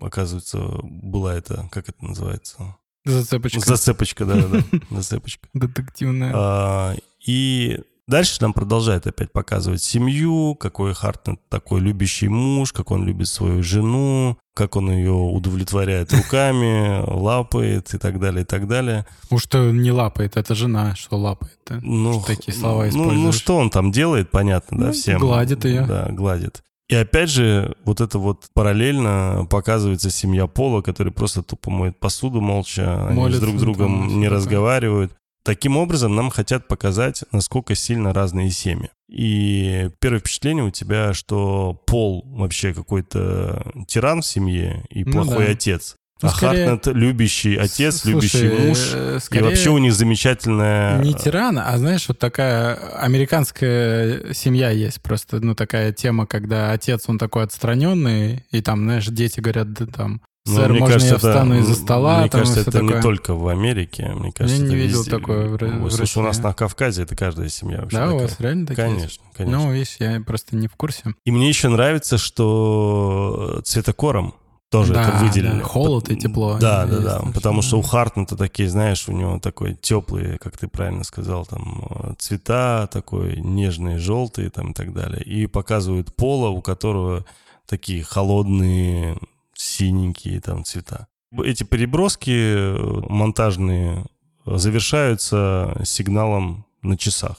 Оказывается, 0.01 0.81
была 0.83 1.35
это, 1.35 1.69
как 1.71 1.89
это 1.89 2.05
называется? 2.05 2.77
Зацепочка. 3.05 3.61
Зацепочка, 3.61 4.25
да-да-да. 4.27 4.63
Зацепочка. 4.91 5.49
Детективная. 5.55 6.33
А, 6.35 6.97
и 7.25 7.81
Дальше 8.11 8.39
нам 8.41 8.53
продолжает 8.53 9.07
опять 9.07 9.31
показывать 9.31 9.85
семью, 9.85 10.57
какой 10.57 10.95
Хартнет 10.95 11.39
такой 11.49 11.81
любящий 11.81 12.27
муж, 12.27 12.73
как 12.73 12.91
он 12.91 13.05
любит 13.05 13.29
свою 13.29 13.63
жену, 13.63 14.37
как 14.53 14.75
он 14.75 14.91
ее 14.91 15.13
удовлетворяет 15.13 16.13
руками, 16.13 17.05
лапает 17.07 17.95
и 17.95 17.99
так 17.99 18.19
далее, 18.19 18.43
и 18.43 18.45
так 18.45 18.67
далее. 18.67 19.07
Уж 19.31 19.45
что 19.45 19.71
не 19.71 19.93
лапает, 19.93 20.37
это 20.37 20.57
жена, 20.57 20.97
что 20.97 21.19
лапает. 21.19 21.57
Да? 21.69 21.79
Ну, 21.81 22.15
что 22.15 22.35
такие 22.35 22.53
слова 22.53 22.89
используешь. 22.89 23.17
Ну, 23.17 23.27
ну, 23.27 23.33
что 23.33 23.57
он 23.57 23.71
там 23.71 23.93
делает, 23.93 24.29
понятно, 24.33 24.77
да, 24.77 24.87
ну, 24.87 24.93
всем. 24.93 25.21
Гладит 25.21 25.65
ее. 25.65 25.83
Да, 25.83 26.09
гладит. 26.11 26.65
И 26.89 26.97
опять 26.97 27.31
же, 27.31 27.77
вот 27.85 28.01
это 28.01 28.19
вот 28.19 28.47
параллельно 28.53 29.47
показывается 29.49 30.11
семья 30.11 30.49
Пола, 30.49 30.83
который 30.83 31.13
просто 31.13 31.45
тупо 31.45 31.71
моет 31.71 32.01
посуду 32.01 32.41
молча, 32.41 33.07
Молится, 33.13 33.25
они 33.25 33.35
с 33.35 33.39
друг 33.39 33.57
с 33.59 33.61
другом 33.61 34.19
не 34.19 34.27
разговаривают. 34.27 35.13
Таким 35.43 35.77
образом, 35.77 36.15
нам 36.15 36.31
хотят 36.31 36.69
показать, 36.69 37.25
насколько 37.33 37.75
сильно 37.75 38.13
разные 38.13 38.51
семьи. 38.51 38.91
И 39.09 39.91
первое 39.99 40.21
впечатление 40.21 40.65
у 40.65 40.71
тебя, 40.71 41.15
что 41.15 41.83
Пол 41.87 42.25
вообще 42.27 42.75
какой-то 42.75 43.73
тиран 43.89 44.21
в 44.21 44.27
семье 44.27 44.85
и 44.91 45.05
ну 45.05 45.13
плохой 45.13 45.47
да. 45.47 45.53
отец. 45.53 45.97
Ну, 46.23 46.29
а 46.29 46.33
скорее... 46.33 46.67
Хартнет 46.67 46.95
любящий 46.95 47.57
отец, 47.57 48.03
Слушай, 48.03 48.15
любящий 48.15 48.67
муж. 48.67 49.23
Скорее... 49.23 49.41
И 49.41 49.49
вообще 49.49 49.71
у 49.71 49.79
них 49.79 49.95
замечательная... 49.95 51.03
Не 51.03 51.15
тиран, 51.15 51.59
а 51.59 51.77
знаешь, 51.79 52.07
вот 52.09 52.19
такая 52.19 52.75
американская 52.99 54.35
семья 54.35 54.71
есть 54.71 55.01
просто. 55.01 55.41
Ну, 55.41 55.55
такая 55.55 55.93
тема, 55.93 56.27
когда 56.27 56.73
отец, 56.73 57.05
он 57.09 57.19
такой 57.19 57.45
отстраненный, 57.45 58.45
и 58.51 58.61
там, 58.61 58.85
знаешь, 58.85 59.07
дети 59.07 59.41
говорят, 59.41 59.73
да, 59.73 59.87
там, 59.87 60.21
Ну, 60.47 60.55
Сэр, 60.57 60.71
мне 60.71 60.81
можно 60.81 60.95
кажется, 60.95 61.15
я 61.15 61.19
встану 61.19 61.55
это, 61.55 61.63
из-за 61.65 61.75
стола? 61.75 62.21
Мне 62.21 62.29
там 62.31 62.41
кажется, 62.41 62.61
это 62.63 62.81
не 62.83 62.89
такое? 62.89 63.03
только 63.03 63.35
в 63.35 63.47
Америке. 63.49 64.11
Мне 64.15 64.33
кажется, 64.33 64.63
не 64.63 64.69
это 64.69 64.75
видел 64.75 64.99
везде. 65.01 65.11
такое 65.11 65.49
в 65.49 65.57
в 65.59 65.91
Слушай, 65.91 66.19
у 66.19 66.23
нас 66.23 66.39
на 66.39 66.55
Кавказе 66.55 67.03
это 67.03 67.15
каждая 67.15 67.49
семья 67.51 67.83
вообще 67.83 67.97
Да, 67.99 68.07
у 68.07 68.11
такая. 68.13 68.23
вас 68.29 68.41
реально 68.41 68.67
такие 68.67 68.85
есть? 68.89 68.97
Конечно, 68.97 69.25
конечно. 69.37 69.59
Ну, 69.59 69.73
видишь, 69.73 69.97
я 69.99 70.21
просто 70.27 70.57
не 70.57 70.67
в 70.67 70.77
курсе. 70.77 71.15
И 71.25 71.31
мне 71.31 71.49
еще 71.49 71.69
нравится, 71.69 72.17
что 72.17 73.61
цветокором 73.65 74.35
тоже 74.71 74.95
Да, 74.95 75.03
это 75.09 75.25
выделили. 75.25 75.59
да, 75.59 75.65
холод 75.65 76.11
и 76.11 76.17
тепло, 76.17 76.57
Да, 76.59 76.87
да, 76.87 76.99
да. 77.01 77.19
вообще, 77.19 77.33
Потому 77.33 77.61
что 77.61 77.79
у 77.79 77.83
Хартнета 77.83 78.37
такие, 78.37 78.69
знаешь, 78.71 79.09
у 79.09 79.13
него 79.13 79.39
такой 79.41 79.75
теплые, 79.75 80.39
как 80.39 80.57
ты 80.57 80.69
правильно 80.69 81.05
сказал, 81.05 81.45
там 81.45 81.85
э, 81.91 82.15
цвета 82.19 82.89
такой 82.91 83.41
нежные, 83.41 83.99
желтые 83.99 84.49
там 84.51 84.71
и 84.71 84.75
так 84.75 84.93
далее. 84.95 85.23
И 85.23 85.47
показывают 85.47 86.15
пола, 86.15 86.49
у 86.49 86.63
которого 86.63 87.25
такие 87.67 88.03
холодные, 88.05 89.19
синенькие 89.61 90.41
там 90.41 90.65
цвета. 90.65 91.07
Эти 91.45 91.63
переброски 91.65 92.31
э, 92.31 93.03
монтажные 93.09 94.07
завершаются 94.47 95.81
сигналом 95.85 96.65
на 96.83 96.97
часах. 96.97 97.37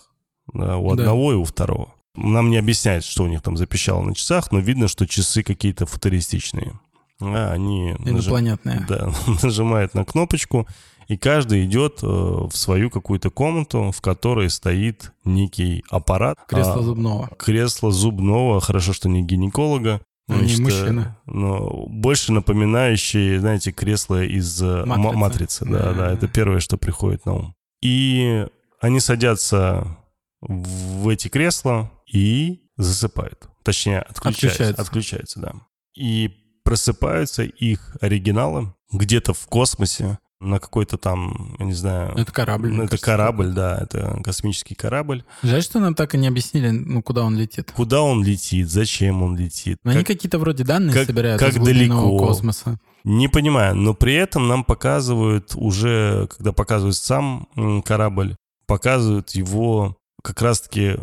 да, 0.54 0.78
у 0.78 0.96
Да. 0.96 1.04
одного 1.04 1.32
и 1.34 1.36
у 1.36 1.44
второго. 1.46 1.94
Нам 2.16 2.50
не 2.50 2.58
объясняют, 2.58 3.06
что 3.06 3.24
у 3.24 3.28
них 3.28 3.42
там 3.42 3.56
запищало 3.58 4.02
на 4.04 4.14
часах, 4.14 4.52
но 4.52 4.60
видно, 4.60 4.88
что 4.90 5.08
часы 5.08 5.44
какие-то 5.44 5.86
футуристичные. 5.86 6.74
А, 7.22 7.52
они 7.54 7.94
нажим- 8.00 8.16
Инопланетная. 8.16 8.86
да, 8.88 9.14
нажимает 9.44 9.94
на 9.94 10.04
кнопочку, 10.04 10.68
и 11.08 11.18
каждый 11.18 11.66
идет 11.66 12.00
э, 12.04 12.06
в 12.08 12.52
свою 12.54 12.90
какую-то 12.90 13.30
комнату, 13.30 13.92
в 13.92 14.02
которой 14.02 14.50
стоит 14.50 15.12
некий 15.26 15.84
аппарат. 15.90 16.38
Кресло 16.48 16.76
А, 16.80 16.82
зубного. 16.84 17.30
Кресло 17.38 17.92
зубного, 17.92 18.60
хорошо, 18.62 18.94
что 18.94 19.08
не 19.10 19.24
гинеколога. 19.24 20.02
Ну, 20.38 20.42
не 20.44 20.56
значит, 20.56 20.80
э, 20.80 20.82
мужчина. 20.84 21.18
Но 21.26 21.86
больше 21.88 22.32
напоминающие, 22.32 23.40
знаете, 23.40 23.72
кресло 23.72 24.24
из 24.24 24.62
э, 24.62 24.86
ма- 24.86 24.98
Матрицы. 24.98 25.18
матрицы. 25.18 25.66
Да, 25.66 25.80
Да. 25.80 25.94
да, 25.94 26.12
это 26.14 26.28
первое, 26.28 26.60
что 26.60 26.78
приходит 26.78 27.26
на 27.26 27.34
ум. 27.34 27.56
И 27.82 28.46
они 28.80 29.00
садятся 29.00 29.98
в 30.42 31.08
эти 31.10 31.28
кресла 31.28 31.92
и 32.12 32.62
засыпают. 32.78 33.48
Точнее, 33.64 34.00
отключаются. 34.00 34.64
Отключаются. 34.82 34.82
Отключаются, 34.82 35.40
да. 35.40 35.54
И 35.96 36.32
просыпаются 36.64 37.44
их 37.44 37.96
оригиналы 38.02 38.74
где-то 38.92 39.34
в 39.34 39.46
космосе 39.48 40.20
на 40.42 40.60
какой-то 40.60 40.98
там, 40.98 41.56
я 41.60 41.66
не 41.66 41.74
знаю... 41.74 42.14
Это 42.18 42.32
корабль. 42.32 42.70
ну, 42.70 42.84
это 42.84 42.90
кажется. 42.92 43.06
корабль, 43.06 43.52
да, 43.54 43.78
это 43.80 44.20
космический 44.24 44.76
корабль. 44.76 45.24
Жаль, 45.44 45.62
что 45.62 45.80
нам 45.80 45.94
так 45.96 46.16
и 46.16 46.18
не 46.18 46.28
объяснили, 46.28 46.70
ну, 46.72 47.02
куда 47.04 47.24
он 47.24 47.38
летит. 47.38 47.72
Куда 47.72 48.02
он 48.02 48.24
летит, 48.24 48.70
зачем 48.70 49.22
он 49.24 49.38
летит. 49.38 49.78
Но 49.84 49.92
они 49.92 50.00
как- 50.00 50.08
какие-то 50.18 50.40
вроде 50.40 50.64
данные 50.64 50.94
как- 50.94 51.06
собирают 51.06 51.40
как 51.40 51.56
из 51.56 51.64
далеко. 51.64 52.18
космоса. 52.18 52.80
Не 53.04 53.28
понимаю, 53.28 53.76
но 53.76 53.94
при 53.94 54.14
этом 54.16 54.48
нам 54.48 54.64
показывают 54.64 55.54
уже, 55.56 56.28
когда 56.36 56.52
показывают 56.52 56.96
сам 56.98 57.48
корабль, 57.86 58.36
показывают 58.68 59.32
его 59.32 59.98
как 60.24 60.42
раз-таки 60.42 60.98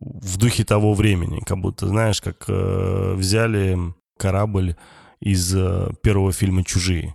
в 0.00 0.36
духе 0.36 0.64
того 0.64 0.94
времени, 0.94 1.40
как 1.46 1.58
будто, 1.58 1.86
знаешь, 1.88 2.20
как 2.20 2.44
э, 2.48 3.14
взяли 3.16 3.78
корабль 4.18 4.76
из 5.20 5.54
э, 5.54 5.90
первого 6.02 6.32
фильма 6.32 6.64
«Чужие». 6.64 7.14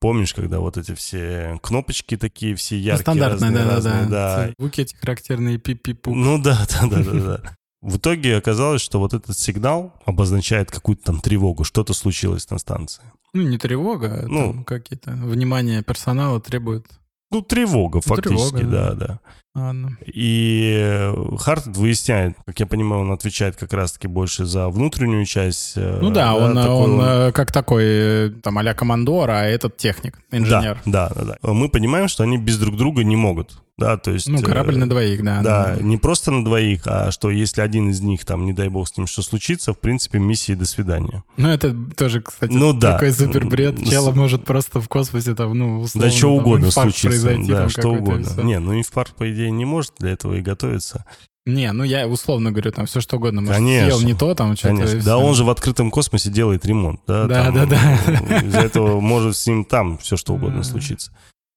Помнишь, 0.00 0.32
когда 0.32 0.60
вот 0.60 0.76
эти 0.76 0.94
все 0.94 1.58
кнопочки 1.62 2.16
такие, 2.16 2.54
все 2.54 2.76
Ну, 2.76 2.80
яркие, 2.82 3.02
стандартная, 3.02 3.50
разные, 3.50 3.64
да, 3.64 3.74
разные, 3.74 4.06
да, 4.06 4.36
да. 4.46 4.52
Звуки 4.58 4.80
эти 4.82 4.94
характерные 4.94 5.58
пи-пи-пу. 5.58 6.14
Ну 6.14 6.40
да, 6.40 6.66
да, 6.80 6.86
да, 6.86 7.02
да, 7.02 7.12
да. 7.20 7.56
В 7.80 7.96
итоге 7.98 8.36
оказалось, 8.36 8.80
что 8.82 8.98
вот 8.98 9.14
этот 9.14 9.36
сигнал 9.38 9.94
обозначает 10.04 10.70
какую-то 10.70 11.04
там 11.04 11.20
тревогу, 11.20 11.64
что-то 11.64 11.94
случилось 11.94 12.48
на 12.50 12.58
станции. 12.58 13.02
Ну, 13.34 13.42
не 13.42 13.58
тревога, 13.58 14.22
а 14.24 14.26
Ну. 14.28 14.64
какие-то 14.64 15.12
внимание 15.12 15.82
персонала 15.82 16.40
требует. 16.40 16.86
Ну, 17.30 17.42
тревога, 17.42 18.00
фактически, 18.00 18.56
тревога, 18.56 18.62
да, 18.64 18.92
да. 18.94 19.20
Да. 19.58 19.64
Ладно. 19.68 19.98
И 20.06 21.12
Хартед 21.38 21.76
выясняет, 21.76 22.36
как 22.46 22.58
я 22.60 22.66
понимаю, 22.66 23.02
он 23.02 23.12
отвечает 23.12 23.56
как 23.56 23.72
раз-таки 23.72 24.08
больше 24.08 24.44
за 24.44 24.68
внутреннюю 24.68 25.24
часть. 25.24 25.72
э, 25.76 25.98
Ну 26.00 26.10
да, 26.10 26.34
он, 26.34 26.54
такой 26.54 26.70
он 26.70 27.00
э, 27.00 27.32
как 27.32 27.52
такой, 27.52 27.84
э, 27.86 28.30
там, 28.42 28.58
а-ля 28.58 28.74
командор, 28.74 29.30
а 29.30 29.44
этот 29.44 29.76
техник, 29.76 30.18
инженер. 30.30 30.80
Да, 30.86 31.08
да, 31.08 31.24
да, 31.24 31.36
да. 31.42 31.52
Мы 31.52 31.68
понимаем, 31.68 32.08
что 32.08 32.22
они 32.24 32.38
без 32.38 32.58
друг 32.58 32.76
друга 32.76 33.04
не 33.04 33.16
могут. 33.16 33.58
Да, 33.76 33.96
то 33.96 34.10
есть... 34.10 34.28
Ну, 34.28 34.42
корабль 34.42 34.74
э, 34.74 34.78
на 34.78 34.88
двоих, 34.90 35.22
да. 35.22 35.40
Да, 35.40 35.76
не 35.80 35.98
просто 35.98 36.32
на 36.32 36.44
двоих, 36.44 36.82
а 36.86 37.12
что 37.12 37.30
если 37.30 37.60
один 37.60 37.90
из 37.90 38.00
них, 38.00 38.24
там, 38.24 38.44
не 38.44 38.52
дай 38.52 38.68
бог, 38.68 38.88
с 38.88 38.96
ним 38.96 39.06
что 39.06 39.22
случится, 39.22 39.72
в 39.72 39.78
принципе, 39.78 40.18
миссии 40.18 40.54
до 40.54 40.66
свидания. 40.66 41.22
Ну, 41.36 41.48
это 41.48 41.76
тоже, 41.96 42.20
кстати, 42.20 42.50
Ну 42.50 42.72
да. 42.72 42.94
такой 42.94 43.12
супербред. 43.12 43.78
С- 43.78 43.88
Чело 43.88 44.10
может 44.10 44.44
просто 44.44 44.80
в 44.80 44.88
космосе 44.88 45.36
там, 45.36 45.56
ну, 45.56 45.78
условно, 45.80 46.10
да, 46.10 46.16
что 46.16 46.34
угодно 46.34 46.70
случится. 46.72 47.36
Да, 47.46 47.54
там 47.60 47.68
что 47.68 47.88
угодно. 47.90 48.42
Не, 48.42 48.58
ну 48.58 48.76
инфаркт, 48.76 49.14
по 49.14 49.30
идее, 49.32 49.47
не 49.50 49.64
может 49.64 49.94
для 49.98 50.10
этого 50.10 50.34
и 50.34 50.40
готовиться. 50.40 51.04
Не, 51.46 51.72
ну 51.72 51.82
я 51.82 52.06
условно 52.06 52.50
говорю, 52.50 52.72
там 52.72 52.84
все 52.84 53.00
что 53.00 53.16
угодно. 53.16 53.40
Может, 53.40 53.56
Конечно. 53.56 53.90
съел 53.90 54.06
не 54.06 54.14
то, 54.14 54.34
там 54.34 54.54
что-то. 54.54 54.74
Конечно. 54.76 55.02
Да, 55.02 55.16
он 55.16 55.34
же 55.34 55.44
в 55.44 55.50
открытом 55.50 55.90
космосе 55.90 56.30
делает 56.30 56.66
ремонт. 56.66 57.00
Да, 57.06 57.26
Да, 57.26 57.44
там, 57.44 57.54
да, 57.54 57.66
да. 57.66 58.40
Из-за 58.40 58.60
этого 58.60 59.00
может 59.00 59.34
с 59.36 59.46
ним 59.46 59.64
там 59.64 59.96
все 59.96 60.18
что 60.18 60.34
угодно 60.34 60.62
случиться. 60.62 61.10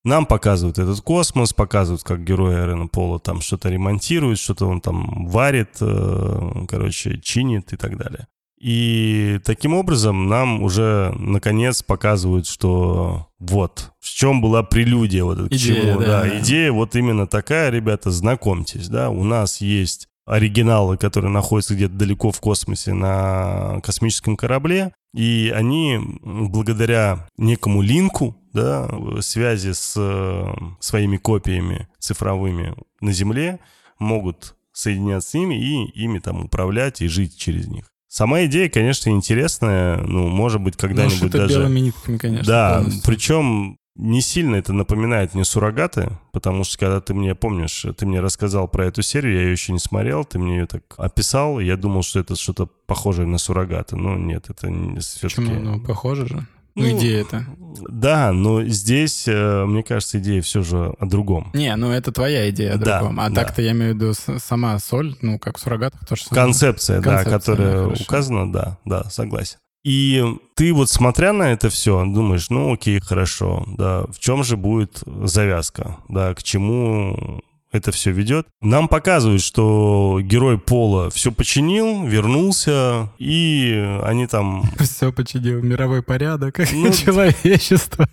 Нам 0.03 0.25
показывают 0.25 0.79
этот 0.79 1.01
космос, 1.01 1.53
показывают, 1.53 2.03
как 2.03 2.24
герой 2.24 2.55
Эрена 2.55 2.88
Пола 2.88 3.19
там 3.19 3.41
что-то 3.41 3.69
ремонтирует, 3.69 4.39
что-то 4.39 4.65
он 4.65 4.81
там 4.81 5.27
варит, 5.27 5.77
э, 5.79 6.65
короче, 6.67 7.19
чинит 7.19 7.74
и 7.74 7.77
так 7.77 7.98
далее. 7.98 8.27
И 8.62 9.39
таким 9.44 9.74
образом 9.74 10.27
нам 10.27 10.62
уже 10.62 11.15
наконец 11.18 11.82
показывают, 11.82 12.46
что 12.46 13.27
вот 13.39 13.91
в 14.00 14.08
чем 14.08 14.39
была 14.39 14.62
прелюдия 14.62 15.24
вот 15.24 15.39
это 15.39 15.50
к 15.50 15.53
Идея, 15.53 15.82
чему. 15.82 16.00
да. 16.00 16.22
Да, 16.22 16.39
идея 16.39 16.72
вот 16.72 16.96
именно 16.96 17.25
такая, 17.25 17.72
ребята, 17.72 18.12
знакомьтесь, 18.12 18.88
да, 18.88 19.10
у 19.10 19.24
нас 19.24 19.62
есть 19.62 20.08
оригиналы, 20.27 20.98
которые 20.98 21.32
находятся 21.32 21.74
где-то 21.74 21.96
далеко 21.96 22.32
в 22.32 22.39
космосе 22.39 22.94
на 22.94 23.80
космическом 23.82 24.38
корабле, 24.38 24.94
и 25.15 25.51
они 25.56 26.00
благодаря 26.22 27.27
некому 27.39 27.82
линку, 27.82 28.38
да, 28.53 28.88
связи 29.22 29.72
с 29.72 29.96
э, 29.98 30.53
своими 30.80 31.18
копиями 31.18 31.88
цифровыми 31.98 32.75
на 33.00 33.12
Земле 33.12 33.60
могут 33.98 34.56
соединяться 34.72 35.32
с 35.32 35.34
ними 35.34 35.56
и 35.56 36.03
ими 36.03 36.20
там 36.20 36.46
управлять 36.46 37.01
и 37.01 37.08
жить 37.08 37.38
через 37.38 37.68
них. 37.68 37.90
Сама 38.12 38.44
идея, 38.44 38.68
конечно, 38.68 39.10
интересная, 39.10 39.96
ну, 40.01 40.27
может 40.27 40.60
быть, 40.60 40.75
когда-нибудь 40.75 41.32
даже... 41.32 41.60
белыми 41.60 41.80
нитками, 41.80 42.18
конечно. 42.18 42.46
Да, 42.46 42.75
полностью. 42.80 43.03
причем 43.06 43.77
не 43.96 44.20
сильно 44.20 44.58
это 44.58 44.74
напоминает 44.74 45.34
мне 45.34 45.46
суррогаты, 45.46 46.10
потому 46.34 46.65
что 46.65 46.77
когда 46.77 47.00
ты 47.00 47.13
мне, 47.13 47.36
помнишь, 47.36 47.86
ты 47.96 48.06
мне 48.06 48.20
рассказал 48.20 48.68
про 48.68 48.88
эту 48.88 49.01
серию, 49.01 49.36
я 49.36 49.41
ее 49.44 49.51
еще 49.53 49.72
не 49.72 49.80
смотрел, 49.80 50.25
ты 50.25 50.39
мне 50.39 50.58
ее 50.58 50.65
так 50.65 50.84
описал, 50.98 51.62
я 51.62 51.77
думал, 51.77 52.03
что 52.03 52.20
это 52.20 52.36
что-то 52.36 52.65
похожее 52.65 53.27
на 53.27 53.38
суррогаты, 53.38 53.96
но 53.96 54.18
нет, 54.18 54.50
это 54.50 54.68
все-таки... 55.00 55.36
Почему? 55.38 55.60
Ну, 55.62 55.80
похоже 55.80 56.27
же. 56.27 56.48
Ну, 56.75 56.83
Ну, 56.83 56.97
идея 56.97 57.21
это. 57.21 57.45
Да, 57.89 58.31
но 58.31 58.63
здесь, 58.63 59.25
э, 59.27 59.65
мне 59.65 59.83
кажется, 59.83 60.19
идея 60.19 60.41
все 60.41 60.61
же 60.61 60.93
о 60.99 61.05
другом. 61.05 61.49
Не, 61.53 61.75
ну 61.75 61.91
это 61.91 62.11
твоя 62.11 62.49
идея 62.49 62.75
о 62.75 62.77
Да, 62.77 62.99
другом. 62.99 63.19
А 63.19 63.29
да. 63.29 63.35
так-то 63.43 63.61
я 63.61 63.71
имею 63.71 63.93
в 63.93 63.95
виду 63.95 64.13
сама 64.39 64.77
соль, 64.79 65.15
ну, 65.21 65.39
как 65.39 65.57
в 65.57 65.61
суррогатах 65.61 66.05
тоже 66.07 66.23
самое. 66.23 66.45
Концепция, 66.45 67.01
да, 67.01 67.23
Концепция, 67.23 67.39
которая 67.39 67.87
да, 67.87 67.93
указана, 68.01 68.51
да, 68.51 68.77
да, 68.85 69.03
согласен. 69.05 69.57
И 69.83 70.23
ты 70.55 70.73
вот 70.73 70.89
смотря 70.89 71.33
на 71.33 71.51
это 71.51 71.69
все, 71.69 72.05
думаешь, 72.05 72.49
ну 72.49 72.73
окей, 72.73 72.99
хорошо, 72.99 73.65
да, 73.77 74.03
в 74.11 74.19
чем 74.19 74.43
же 74.43 74.55
будет 74.55 75.01
завязка, 75.23 75.97
да, 76.07 76.35
к 76.35 76.43
чему 76.43 77.41
это 77.71 77.91
все 77.91 78.11
ведет. 78.11 78.47
Нам 78.61 78.87
показывают, 78.87 79.41
что 79.41 80.19
герой 80.21 80.57
Пола 80.57 81.09
все 81.09 81.31
починил, 81.31 82.05
вернулся, 82.05 83.09
и 83.17 83.99
они 84.03 84.27
там, 84.27 84.63
Все 84.79 85.11
починил, 85.11 85.61
мировой 85.61 86.03
порядок, 86.03 86.59
Ну, 86.73 86.91
человечество. 86.93 88.07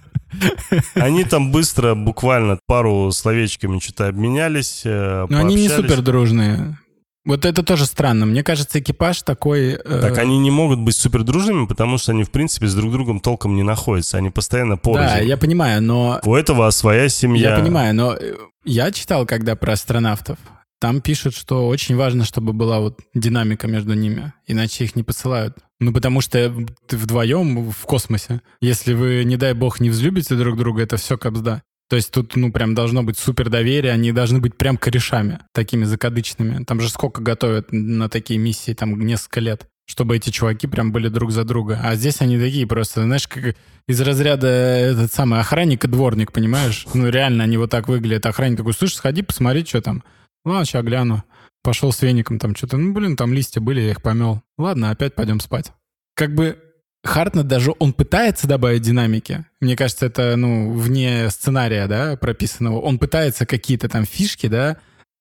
они 0.94 1.24
там 1.24 1.50
быстро, 1.52 1.94
буквально 1.94 2.58
пару 2.66 3.10
словечками 3.12 3.78
что-то 3.78 4.08
обменялись, 4.08 4.82
э, 4.84 5.26
Но 5.28 5.38
они 5.38 5.54
не 5.54 5.68
супер 5.68 6.02
дружные. 6.02 6.78
Вот 7.24 7.44
это 7.44 7.62
тоже 7.62 7.84
странно. 7.84 8.26
Мне 8.26 8.42
кажется, 8.42 8.78
экипаж 8.80 9.22
такой... 9.22 9.72
э, 9.72 10.00
Так 10.00 10.18
они 10.18 10.38
не 10.38 10.50
могут 10.50 10.78
быть 10.80 10.96
супер 10.96 11.24
дружными, 11.24 11.66
потому 11.66 11.98
что 11.98 12.12
они, 12.12 12.24
в 12.24 12.30
принципе, 12.30 12.66
с 12.66 12.74
друг 12.74 12.92
другом 12.92 13.20
толком 13.20 13.54
не 13.54 13.62
находятся. 13.62 14.16
Они 14.18 14.30
постоянно 14.30 14.76
порознь. 14.76 15.06
Да, 15.06 15.18
я 15.18 15.36
понимаю, 15.36 15.82
но... 15.82 16.20
У 16.24 16.34
этого 16.34 16.70
своя 16.70 17.08
семья. 17.08 17.50
Я 17.56 17.58
понимаю, 17.60 17.94
но 17.94 18.14
э, 18.14 18.34
я 18.64 18.90
читал, 18.92 19.26
когда 19.26 19.56
про 19.56 19.72
астронавтов, 19.72 20.38
там 20.80 21.00
пишут, 21.00 21.34
что 21.34 21.66
очень 21.66 21.96
важно, 21.96 22.24
чтобы 22.24 22.52
была 22.52 22.78
вот 22.80 23.00
динамика 23.14 23.66
между 23.66 23.94
ними, 23.94 24.32
иначе 24.46 24.84
их 24.84 24.94
не 24.96 25.02
посылают. 25.02 25.56
Ну, 25.80 25.92
потому 25.92 26.20
что 26.20 26.52
ты 26.86 26.96
вдвоем 26.96 27.70
в 27.70 27.82
космосе. 27.84 28.40
Если 28.60 28.94
вы, 28.94 29.24
не 29.24 29.36
дай 29.36 29.54
бог, 29.54 29.80
не 29.80 29.90
взлюбите 29.90 30.34
друг 30.34 30.56
друга, 30.56 30.82
это 30.82 30.96
все 30.96 31.18
капсда. 31.18 31.62
То 31.88 31.96
есть 31.96 32.10
тут, 32.10 32.36
ну, 32.36 32.52
прям 32.52 32.74
должно 32.74 33.02
быть 33.02 33.18
супер 33.18 33.48
доверие, 33.48 33.92
они 33.92 34.12
должны 34.12 34.40
быть 34.40 34.56
прям 34.56 34.76
корешами, 34.76 35.40
такими 35.52 35.84
закадычными. 35.84 36.64
Там 36.64 36.80
же 36.80 36.90
сколько 36.90 37.22
готовят 37.22 37.72
на 37.72 38.08
такие 38.08 38.38
миссии, 38.38 38.74
там 38.74 39.00
несколько 39.00 39.40
лет. 39.40 39.66
чтобы 39.88 40.16
эти 40.16 40.28
чуваки 40.28 40.66
прям 40.66 40.92
были 40.92 41.08
друг 41.08 41.32
за 41.32 41.44
друга. 41.44 41.80
А 41.82 41.94
здесь 41.94 42.20
они 42.20 42.38
такие 42.38 42.66
просто, 42.66 43.02
знаешь, 43.02 43.26
как 43.26 43.56
из 43.86 44.00
разряда 44.02 44.46
этот 44.46 45.10
самый 45.12 45.40
охранник 45.40 45.84
и 45.84 45.88
дворник, 45.88 46.30
понимаешь? 46.30 46.86
Ну, 46.92 47.08
реально 47.08 47.44
они 47.44 47.56
вот 47.56 47.70
так 47.70 47.88
выглядят. 47.88 48.26
Охранник 48.26 48.58
такой, 48.58 48.74
слышь, 48.74 48.94
сходи, 48.94 49.22
посмотри, 49.22 49.64
что 49.64 49.80
там. 49.80 50.04
Ладно, 50.44 50.66
сейчас 50.66 50.84
гляну. 50.84 51.24
Пошел 51.62 51.90
с 51.90 52.02
веником 52.02 52.38
там 52.38 52.54
что-то. 52.54 52.76
Ну, 52.76 52.92
блин, 52.92 53.16
там 53.16 53.32
листья 53.32 53.60
были, 53.62 53.80
я 53.80 53.90
их 53.92 54.02
помел. 54.02 54.42
Ладно, 54.58 54.90
опять 54.90 55.14
пойдем 55.14 55.40
спать. 55.40 55.72
Как 56.14 56.34
бы 56.34 56.58
Хартнет 57.04 57.46
даже, 57.46 57.72
он 57.78 57.92
пытается 57.92 58.46
добавить 58.46 58.82
динамики. 58.82 59.44
Мне 59.60 59.76
кажется, 59.76 60.06
это, 60.06 60.36
ну, 60.36 60.72
вне 60.72 61.30
сценария, 61.30 61.86
да, 61.86 62.16
прописанного. 62.16 62.80
Он 62.80 62.98
пытается 62.98 63.46
какие-то 63.46 63.88
там 63.88 64.04
фишки, 64.04 64.48
да, 64.48 64.78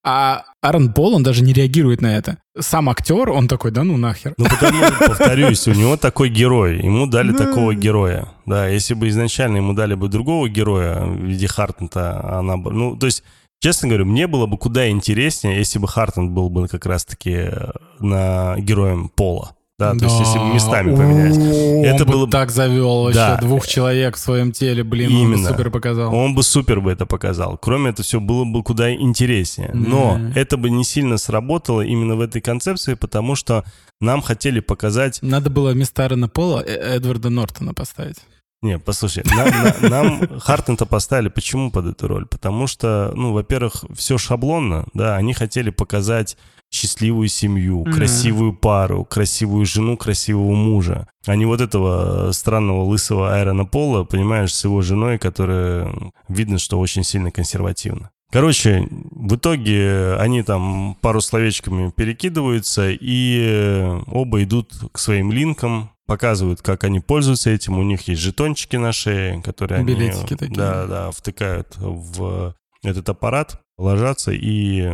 а 0.09 0.45
Аарон 0.61 0.93
Пол, 0.93 1.15
он 1.15 1.23
даже 1.23 1.43
не 1.43 1.51
реагирует 1.51 2.01
на 2.01 2.17
это. 2.17 2.37
Сам 2.57 2.89
актер, 2.89 3.29
он 3.29 3.49
такой, 3.49 3.71
да 3.71 3.83
ну 3.83 3.97
нахер. 3.97 4.33
Ну, 4.37 4.45
потому, 4.45 4.79
повторюсь, 5.05 5.67
у 5.67 5.73
него 5.73 5.97
такой 5.97 6.29
герой. 6.29 6.77
Ему 6.77 7.07
дали 7.07 7.33
такого 7.33 7.75
героя. 7.75 8.29
Да, 8.45 8.69
если 8.69 8.93
бы 8.93 9.09
изначально 9.09 9.57
ему 9.57 9.73
дали 9.73 9.95
бы 9.95 10.07
другого 10.07 10.47
героя 10.47 11.03
в 11.03 11.25
виде 11.25 11.47
Хартнета, 11.47 12.39
она 12.39 12.55
бы... 12.55 12.71
Ну, 12.71 12.95
то 12.95 13.05
есть, 13.05 13.21
честно 13.59 13.89
говорю, 13.89 14.05
мне 14.05 14.27
было 14.27 14.45
бы 14.45 14.57
куда 14.57 14.89
интереснее, 14.89 15.57
если 15.57 15.77
бы 15.77 15.89
Хартнет 15.89 16.31
был 16.31 16.49
бы 16.49 16.69
как 16.69 16.85
раз-таки 16.85 17.49
на 17.99 18.55
героем 18.59 19.09
Пола. 19.09 19.56
Да, 19.79 19.93
то 19.93 20.05
есть 20.05 20.19
если 20.19 20.39
бы 20.39 20.55
местами 20.55 20.95
поменять. 20.95 21.37
Это 21.85 22.03
он 22.03 22.09
было 22.09 22.25
бы 22.25 22.31
так 22.31 22.49
завел 22.49 23.03
вообще 23.03 23.19
да. 23.19 23.37
двух 23.37 23.67
человек 23.67 24.15
в 24.15 24.19
своем 24.19 24.51
теле, 24.51 24.83
блин, 24.83 25.11
Именно. 25.11 25.35
он 25.35 25.43
бы 25.43 25.47
супер 25.49 25.69
показал. 25.69 26.15
Он 26.15 26.33
бы 26.33 26.41
супер 26.41 26.81
бы 26.81 26.91
это 26.91 27.05
показал. 27.05 27.59
Кроме 27.59 27.91
этого, 27.91 28.03
все 28.03 28.19
было 28.19 28.43
бы 28.43 28.63
куда 28.63 28.91
интереснее. 28.91 29.69
Но 29.75 30.17
mm. 30.17 30.33
это 30.33 30.57
бы 30.57 30.71
не 30.71 30.83
сильно 30.83 31.17
сработало 31.17 31.81
именно 31.81 32.15
в 32.15 32.21
этой 32.21 32.41
концепции, 32.41 32.95
потому 32.95 33.35
что 33.35 33.65
нам 34.01 34.23
хотели 34.23 34.61
показать... 34.61 35.19
Надо 35.21 35.51
было 35.51 35.71
вместо 35.73 36.01
Аарона 36.01 36.27
Пола 36.27 36.63
э, 36.65 36.95
Эдварда 36.95 37.29
Нортона 37.29 37.75
поставить. 37.75 38.17
Не, 38.61 38.79
послушай, 38.79 39.23
нам, 39.25 39.49
на, 39.49 39.89
нам 39.89 40.39
Хартнета 40.39 40.85
поставили 40.85 41.29
почему 41.29 41.69
под 41.69 41.87
эту 41.87 42.07
роль? 42.07 42.25
Потому 42.25 42.65
что, 42.65 43.11
ну, 43.15 43.31
во-первых, 43.31 43.85
все 43.95 44.17
шаблонно, 44.17 44.85
да, 44.93 45.15
они 45.15 45.33
хотели 45.33 45.69
показать 45.69 46.37
счастливую 46.71 47.27
семью, 47.27 47.83
mm-hmm. 47.83 47.93
красивую 47.93 48.53
пару, 48.53 49.05
красивую 49.05 49.65
жену, 49.65 49.95
красивого 49.95 50.53
мужа. 50.53 51.07
А 51.25 51.35
не 51.35 51.45
вот 51.45 51.61
этого 51.61 52.31
странного 52.31 52.83
лысого 52.83 53.33
Айрона 53.33 53.65
Пола, 53.65 54.03
понимаешь, 54.03 54.53
с 54.53 54.63
его 54.63 54.81
женой, 54.81 55.17
которая 55.17 55.93
видно, 56.27 56.57
что 56.57 56.79
очень 56.79 57.03
сильно 57.03 57.31
консервативна. 57.31 58.09
Короче, 58.31 58.87
в 58.89 59.35
итоге 59.35 60.15
они 60.15 60.43
там 60.43 60.97
пару 60.99 61.21
словечками 61.21 61.91
перекидываются, 61.95 62.89
и 62.89 64.01
оба 64.07 64.43
идут 64.43 64.73
к 64.91 64.97
своим 64.97 65.31
линкам, 65.31 65.91
показывают, 66.07 66.61
как 66.61 66.83
они 66.83 66.99
пользуются 66.99 67.51
этим. 67.51 67.77
У 67.77 67.83
них 67.83 68.07
есть 68.07 68.21
жетончики 68.21 68.77
на 68.77 68.91
шее, 68.91 69.41
которые 69.43 69.83
Билетики 69.83 70.33
они 70.33 70.37
такие. 70.37 70.55
Да, 70.55 70.87
да, 70.87 71.11
втыкают 71.11 71.75
в 71.77 72.55
этот 72.81 73.07
аппарат, 73.09 73.61
ложатся 73.77 74.31
и 74.31 74.93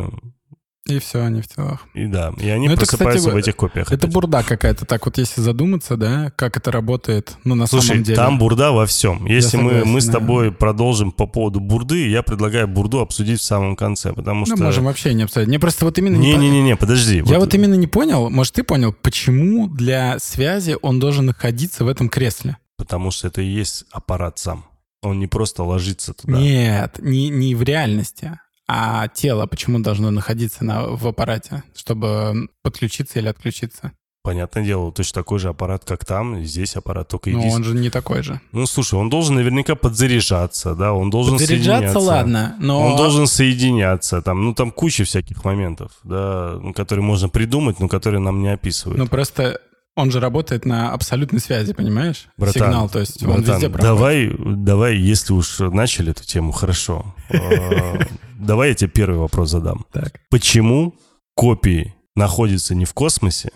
и 0.86 0.98
все, 0.98 1.22
они 1.22 1.40
в 1.40 1.48
телах. 1.48 1.86
И 1.94 2.06
да, 2.06 2.32
и 2.38 2.48
они 2.50 2.68
Но 2.68 2.76
просыпаются 2.76 3.06
это, 3.06 3.18
кстати, 3.18 3.34
в 3.34 3.36
этих 3.38 3.56
копиях. 3.56 3.86
Это 3.86 4.04
опять. 4.04 4.12
бурда 4.12 4.42
какая-то, 4.42 4.84
так 4.84 5.06
вот 5.06 5.16
если 5.16 5.40
задуматься, 5.40 5.96
да, 5.96 6.30
как 6.36 6.58
это 6.58 6.70
работает, 6.70 7.36
ну 7.44 7.54
на 7.54 7.66
Слушай, 7.66 7.86
самом 7.86 8.02
деле. 8.02 8.16
там 8.16 8.38
бурда 8.38 8.70
во 8.72 8.84
всем. 8.84 9.24
Если 9.24 9.56
согласен, 9.56 9.78
мы, 9.78 9.84
мы 9.86 10.00
с 10.02 10.06
тобой 10.06 10.50
да. 10.50 10.56
продолжим 10.56 11.10
по 11.10 11.26
поводу 11.26 11.60
бурды, 11.60 12.08
я 12.08 12.22
предлагаю 12.22 12.68
бурду 12.68 13.00
обсудить 13.00 13.40
в 13.40 13.44
самом 13.44 13.76
конце, 13.76 14.12
потому 14.12 14.40
ну, 14.40 14.46
что... 14.46 14.56
Мы 14.56 14.64
можем 14.64 14.84
вообще 14.84 15.14
не 15.14 15.22
обсудить. 15.22 15.48
Мне 15.48 15.58
просто 15.58 15.86
вот 15.86 15.96
именно... 15.96 16.16
Не-не-не, 16.16 16.76
подожди. 16.76 17.16
Я 17.16 17.24
вот... 17.24 17.38
вот 17.38 17.54
именно 17.54 17.74
не 17.74 17.86
понял, 17.86 18.28
может 18.28 18.52
ты 18.52 18.62
понял, 18.62 18.92
почему 18.92 19.68
для 19.68 20.18
связи 20.18 20.76
он 20.82 21.00
должен 21.00 21.24
находиться 21.24 21.84
в 21.84 21.88
этом 21.88 22.10
кресле? 22.10 22.58
Потому 22.76 23.10
что 23.10 23.28
это 23.28 23.40
и 23.40 23.46
есть 23.46 23.84
аппарат 23.90 24.38
сам. 24.38 24.66
Он 25.00 25.18
не 25.18 25.26
просто 25.26 25.62
ложится 25.62 26.12
туда. 26.12 26.38
Нет, 26.38 26.98
не, 26.98 27.28
не 27.28 27.54
в 27.54 27.62
реальности. 27.62 28.38
А 28.66 29.08
тело 29.08 29.46
почему 29.46 29.80
должно 29.80 30.10
находиться 30.10 30.64
на, 30.64 30.86
в 30.86 31.06
аппарате, 31.06 31.62
чтобы 31.74 32.48
подключиться 32.62 33.18
или 33.18 33.28
отключиться? 33.28 33.92
Понятное 34.22 34.64
дело, 34.64 34.90
точно 34.90 35.20
такой 35.20 35.38
же 35.38 35.50
аппарат, 35.50 35.84
как 35.84 36.06
там, 36.06 36.42
здесь 36.44 36.76
аппарат 36.76 37.08
только 37.08 37.28
Но 37.28 37.46
он 37.46 37.62
же 37.62 37.74
не 37.74 37.90
такой 37.90 38.22
же. 38.22 38.40
Ну, 38.52 38.64
слушай, 38.64 38.94
он 38.98 39.10
должен 39.10 39.34
наверняка 39.34 39.74
подзаряжаться, 39.74 40.74
да, 40.74 40.94
он 40.94 41.10
должен 41.10 41.34
Подзаряжаться, 41.36 41.92
соединяться. 41.92 41.98
ладно, 41.98 42.56
но... 42.58 42.86
Он 42.86 42.96
должен 42.96 43.26
соединяться, 43.26 44.22
там, 44.22 44.42
ну, 44.42 44.54
там 44.54 44.70
куча 44.70 45.04
всяких 45.04 45.44
моментов, 45.44 45.92
да, 46.04 46.58
которые 46.74 47.04
можно 47.04 47.28
придумать, 47.28 47.80
но 47.80 47.88
которые 47.88 48.20
нам 48.20 48.40
не 48.40 48.48
описывают. 48.48 48.98
Ну, 48.98 49.08
просто 49.08 49.60
он 49.96 50.10
же 50.10 50.20
работает 50.20 50.64
на 50.64 50.92
абсолютной 50.92 51.40
связи, 51.40 51.72
понимаешь? 51.72 52.26
Братан, 52.36 52.62
Сигнал, 52.62 52.88
то 52.88 52.98
есть 52.98 53.22
братан, 53.22 53.36
он 53.36 53.44
везде 53.44 53.68
проходит. 53.68 53.82
Давай, 53.82 54.32
давай, 54.38 54.96
если 54.96 55.32
уж 55.32 55.58
начали 55.60 56.10
эту 56.10 56.24
тему, 56.24 56.52
хорошо. 56.52 57.14
А, 57.30 57.98
давай 58.38 58.70
я 58.70 58.74
тебе 58.74 58.90
первый 58.90 59.18
вопрос 59.18 59.50
задам. 59.50 59.86
Почему 60.30 60.94
копии 61.34 61.94
находятся 62.16 62.74
не 62.74 62.84
в 62.84 62.92
космосе, 62.92 63.50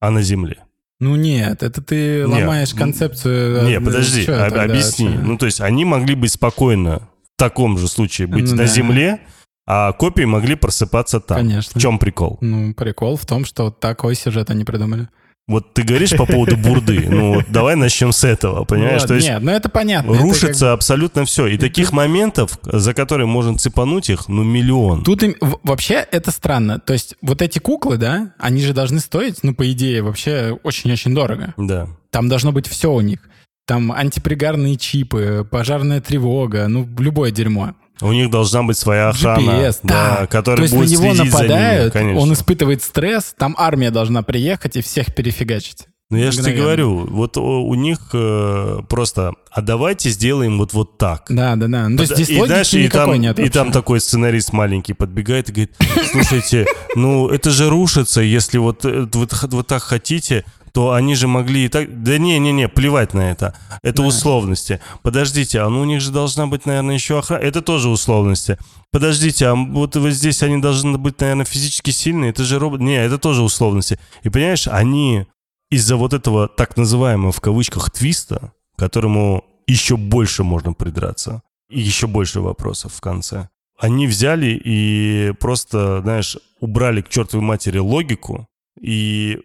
а 0.00 0.10
на 0.10 0.22
Земле? 0.22 0.64
Ну 1.00 1.16
нет, 1.16 1.62
это 1.62 1.82
ты 1.82 2.26
ломаешь 2.26 2.74
концепцию. 2.74 3.68
Не, 3.68 3.80
подожди, 3.80 4.24
объясни. 4.24 5.08
Ну 5.08 5.36
то 5.36 5.46
есть 5.46 5.60
они 5.60 5.84
могли 5.84 6.14
быть 6.14 6.32
спокойно 6.32 7.08
в 7.24 7.38
таком 7.38 7.76
же 7.76 7.88
случае 7.88 8.28
быть 8.28 8.48
ну 8.50 8.56
на 8.56 8.66
Земле, 8.66 9.20
а 9.66 9.92
копии 9.92 10.24
могли 10.24 10.54
просыпаться 10.54 11.18
там. 11.18 11.38
Конечно. 11.38 11.78
В 11.78 11.82
чем 11.82 11.98
прикол? 11.98 12.38
Ну, 12.40 12.74
прикол 12.74 13.16
в 13.16 13.26
том, 13.26 13.44
что 13.44 13.70
такой 13.70 14.14
сюжет 14.14 14.50
они 14.50 14.64
придумали. 14.64 15.08
Вот 15.48 15.74
ты 15.74 15.82
говоришь 15.82 16.16
по 16.16 16.24
поводу 16.24 16.56
бурды, 16.56 17.06
ну 17.08 17.34
вот 17.34 17.46
давай 17.48 17.74
начнем 17.74 18.12
с 18.12 18.22
этого, 18.22 18.64
понимаешь? 18.64 19.00
Вот, 19.00 19.08
То 19.08 19.14
есть 19.14 19.26
нет, 19.26 19.42
ну 19.42 19.50
это 19.50 19.68
понятно. 19.68 20.16
Рушится 20.16 20.66
как... 20.66 20.74
абсолютно 20.74 21.24
все. 21.24 21.48
И 21.48 21.58
таких 21.58 21.92
моментов, 21.92 22.58
за 22.62 22.94
которые 22.94 23.26
можно 23.26 23.58
цепануть 23.58 24.08
их, 24.08 24.28
ну 24.28 24.44
миллион. 24.44 25.02
Тут 25.02 25.24
им, 25.24 25.34
вообще 25.64 25.94
это 25.94 26.30
странно. 26.30 26.78
То 26.78 26.92
есть 26.92 27.16
вот 27.22 27.42
эти 27.42 27.58
куклы, 27.58 27.96
да, 27.96 28.34
они 28.38 28.62
же 28.62 28.72
должны 28.72 29.00
стоить, 29.00 29.42
ну 29.42 29.52
по 29.52 29.70
идее, 29.72 30.02
вообще 30.02 30.56
очень-очень 30.62 31.12
дорого. 31.12 31.54
Да. 31.56 31.88
Там 32.10 32.28
должно 32.28 32.52
быть 32.52 32.68
все 32.68 32.92
у 32.92 33.00
них. 33.00 33.18
Там 33.66 33.90
антипригарные 33.90 34.76
чипы, 34.76 35.46
пожарная 35.50 36.00
тревога, 36.00 36.68
ну 36.68 36.88
любое 36.98 37.32
дерьмо. 37.32 37.74
У 38.02 38.12
них 38.12 38.30
должна 38.30 38.62
быть 38.62 38.76
своя 38.76 39.10
охрана, 39.10 39.50
GPS, 39.50 39.78
да, 39.82 40.18
да. 40.20 40.26
которая 40.26 40.68
То 40.68 40.74
будет 40.74 40.90
есть 40.90 41.00
на 41.00 41.06
него 41.06 41.24
нападают, 41.24 41.94
ними, 41.94 42.14
он 42.16 42.32
испытывает 42.32 42.82
стресс, 42.82 43.34
там 43.38 43.54
армия 43.58 43.90
должна 43.90 44.22
приехать 44.22 44.76
и 44.76 44.82
всех 44.82 45.14
перефигачить. 45.14 45.86
Ну 46.12 46.18
я 46.18 46.30
же 46.30 46.42
тебе 46.42 46.56
говорю, 46.56 47.06
вот 47.06 47.38
у 47.38 47.74
них 47.74 48.10
э, 48.12 48.80
просто, 48.86 49.32
а 49.50 49.62
давайте 49.62 50.10
сделаем 50.10 50.58
вот 50.58 50.74
вот 50.74 50.98
так. 50.98 51.24
Да, 51.30 51.56
да, 51.56 51.68
да. 51.68 51.88
Ну, 51.88 51.96
то 51.96 52.02
есть 52.02 52.14
здесь 52.14 52.28
и 52.28 52.46
дальше, 52.46 52.82
и 52.82 52.88
там, 52.88 53.14
нет 53.14 53.38
И 53.38 53.48
там 53.48 53.72
такой 53.72 53.98
сценарист 53.98 54.52
маленький 54.52 54.92
подбегает 54.92 55.48
и 55.48 55.52
говорит, 55.52 55.74
слушайте, 56.12 56.66
ну 56.96 57.28
это 57.28 57.48
же 57.48 57.70
рушится, 57.70 58.20
если 58.20 58.58
вот, 58.58 58.84
э, 58.84 59.08
вот, 59.10 59.32
вот 59.42 59.66
так 59.66 59.82
хотите, 59.82 60.44
то 60.72 60.92
они 60.92 61.14
же 61.14 61.28
могли 61.28 61.66
и 61.66 61.68
так... 61.68 62.02
Да 62.02 62.18
не-не-не, 62.18 62.68
плевать 62.68 63.14
на 63.14 63.30
это. 63.30 63.54
Это 63.82 64.02
да. 64.02 64.08
условности. 64.08 64.80
Подождите, 65.02 65.60
а 65.60 65.68
ну 65.68 65.82
у 65.82 65.84
них 65.84 66.00
же 66.00 66.10
должна 66.10 66.46
быть, 66.46 66.66
наверное, 66.66 66.94
еще 66.94 67.18
охрана. 67.18 67.42
Это 67.42 67.60
тоже 67.60 67.88
условности. 67.88 68.58
Подождите, 68.90 69.46
а 69.46 69.54
вот, 69.54 69.96
вот 69.96 70.10
здесь 70.10 70.42
они 70.42 70.60
должны 70.60 70.96
быть, 70.96 71.20
наверное, 71.20 71.44
физически 71.44 71.90
сильные. 71.90 72.30
Это 72.30 72.44
же 72.44 72.58
робот... 72.58 72.80
Не, 72.80 72.96
это 72.96 73.18
тоже 73.18 73.42
условности. 73.42 73.98
И 74.22 74.30
понимаешь, 74.30 74.66
они 74.66 75.26
из-за 75.70 75.96
вот 75.96 76.14
этого 76.14 76.48
так 76.48 76.76
называемого 76.76 77.32
в 77.32 77.40
кавычках 77.40 77.90
твиста, 77.90 78.52
которому 78.76 79.44
еще 79.66 79.96
больше 79.96 80.44
можно 80.44 80.72
придраться, 80.72 81.42
и 81.70 81.80
еще 81.80 82.06
больше 82.06 82.40
вопросов 82.40 82.94
в 82.94 83.00
конце. 83.00 83.48
Они 83.78 84.06
взяли 84.06 84.60
и 84.64 85.32
просто, 85.40 86.00
знаешь, 86.02 86.36
убрали 86.60 87.00
к 87.02 87.08
чертовой 87.08 87.44
матери 87.44 87.78
логику 87.78 88.46
и 88.80 89.40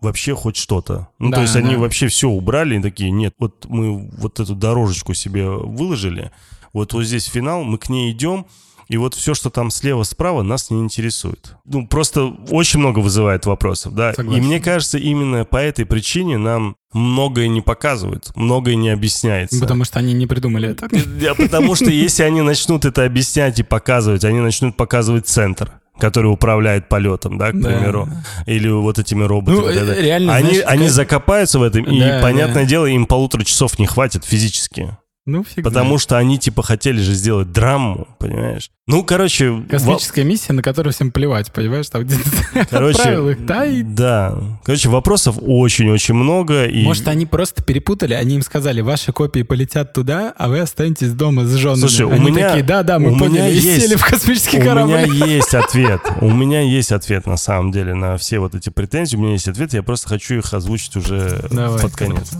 вообще 0.00 0.34
хоть 0.34 0.56
что-то. 0.56 1.08
Ну, 1.18 1.30
да, 1.30 1.36
то 1.36 1.42
есть 1.42 1.54
да. 1.54 1.60
они 1.60 1.76
вообще 1.76 2.08
все 2.08 2.28
убрали 2.28 2.78
и 2.78 2.82
такие, 2.82 3.10
нет, 3.10 3.34
вот 3.38 3.66
мы 3.68 4.10
вот 4.16 4.40
эту 4.40 4.54
дорожечку 4.54 5.14
себе 5.14 5.48
выложили, 5.48 6.30
вот 6.72 6.92
вот 6.92 7.04
здесь 7.04 7.24
финал, 7.24 7.64
мы 7.64 7.78
к 7.78 7.88
ней 7.88 8.12
идем, 8.12 8.46
и 8.88 8.96
вот 8.96 9.14
все, 9.14 9.34
что 9.34 9.50
там 9.50 9.70
слева-справа, 9.70 10.42
нас 10.42 10.70
не 10.70 10.80
интересует. 10.80 11.56
Ну, 11.66 11.86
просто 11.86 12.24
очень 12.50 12.80
много 12.80 13.00
вызывает 13.00 13.44
вопросов, 13.44 13.94
да. 13.94 14.14
Согласен. 14.14 14.42
И 14.42 14.46
мне 14.46 14.60
кажется, 14.60 14.96
именно 14.96 15.44
по 15.44 15.58
этой 15.58 15.84
причине 15.84 16.38
нам 16.38 16.76
многое 16.94 17.48
не 17.48 17.60
показывают, 17.60 18.32
многое 18.34 18.76
не 18.76 18.88
объясняется. 18.88 19.60
Потому 19.60 19.84
что 19.84 19.98
они 19.98 20.14
не 20.14 20.26
придумали 20.26 20.70
это. 20.70 20.88
Да, 21.20 21.34
потому 21.34 21.74
что 21.74 21.90
если 21.90 22.22
они 22.22 22.40
начнут 22.40 22.86
это 22.86 23.04
объяснять 23.04 23.58
и 23.58 23.62
показывать, 23.62 24.24
они 24.24 24.40
начнут 24.40 24.74
показывать 24.74 25.26
центр 25.26 25.70
который 25.98 26.28
управляет 26.28 26.88
полетом, 26.88 27.38
да, 27.38 27.52
к 27.52 27.60
да. 27.60 27.68
примеру, 27.68 28.08
или 28.46 28.68
вот 28.68 28.98
этими 28.98 29.24
роботами. 29.24 29.78
Ну, 29.78 29.86
да, 29.86 29.94
реально, 29.94 30.34
они, 30.34 30.48
знаешь, 30.48 30.64
они 30.66 30.78
какая... 30.78 30.90
закопаются 30.90 31.58
в 31.58 31.62
этом, 31.62 31.84
да, 31.84 32.18
и, 32.18 32.22
понятное 32.22 32.64
да. 32.64 32.68
дело, 32.68 32.86
им 32.86 33.06
полутора 33.06 33.44
часов 33.44 33.78
не 33.78 33.86
хватит 33.86 34.24
физически. 34.24 34.96
Ну, 35.30 35.44
фиг 35.44 35.62
Потому 35.62 35.98
что 35.98 36.16
они, 36.16 36.38
типа, 36.38 36.62
хотели 36.62 36.98
же 37.02 37.12
сделать 37.12 37.52
драму, 37.52 38.08
понимаешь? 38.18 38.70
Ну, 38.86 39.04
короче... 39.04 39.50
во- 39.50 39.62
Космическая 39.64 40.24
миссия, 40.24 40.54
на 40.54 40.62
которую 40.62 40.94
всем 40.94 41.10
плевать, 41.12 41.52
понимаешь? 41.52 41.86
Там 41.90 42.04
где-то 42.04 42.66
Короче, 42.70 43.32
их, 43.32 43.44
да, 43.44 43.66
и... 43.66 43.82
да. 43.82 44.38
Короче, 44.64 44.88
вопросов 44.88 45.36
очень-очень 45.38 46.14
много. 46.14 46.64
И... 46.64 46.82
Может, 46.82 47.08
они 47.08 47.26
просто 47.26 47.62
перепутали, 47.62 48.14
они 48.14 48.36
им 48.36 48.42
сказали, 48.42 48.80
ваши 48.80 49.12
копии 49.12 49.42
полетят 49.42 49.92
туда, 49.92 50.32
а 50.38 50.48
вы 50.48 50.60
останетесь 50.60 51.12
дома 51.12 51.44
с 51.44 51.52
женами. 51.56 51.80
Слушай, 51.80 52.06
у 52.06 52.10
они 52.12 52.30
меня- 52.30 52.48
такие, 52.48 52.64
да-да, 52.64 52.98
мы 52.98 53.08
у 53.08 53.16
меня 53.16 53.18
поняли, 53.18 53.50
и 53.52 53.58
есть- 53.58 53.82
сели 53.82 53.96
в 53.96 54.04
космический 54.06 54.60
У 54.60 54.64
корабль. 54.64 54.92
меня 54.92 55.26
есть 55.26 55.54
ответ. 55.54 56.00
У 56.22 56.30
меня 56.30 56.62
есть 56.62 56.90
ответ, 56.90 57.26
на 57.26 57.36
самом 57.36 57.70
деле, 57.70 57.92
на 57.92 58.16
все 58.16 58.38
вот 58.38 58.54
эти 58.54 58.70
претензии. 58.70 59.14
У 59.16 59.20
меня 59.20 59.32
есть 59.32 59.46
ответ, 59.48 59.74
я 59.74 59.82
просто 59.82 60.08
хочу 60.08 60.36
их 60.36 60.54
озвучить 60.54 60.96
уже 60.96 61.44
Давай. 61.50 61.82
под 61.82 61.94
конец. 61.94 62.30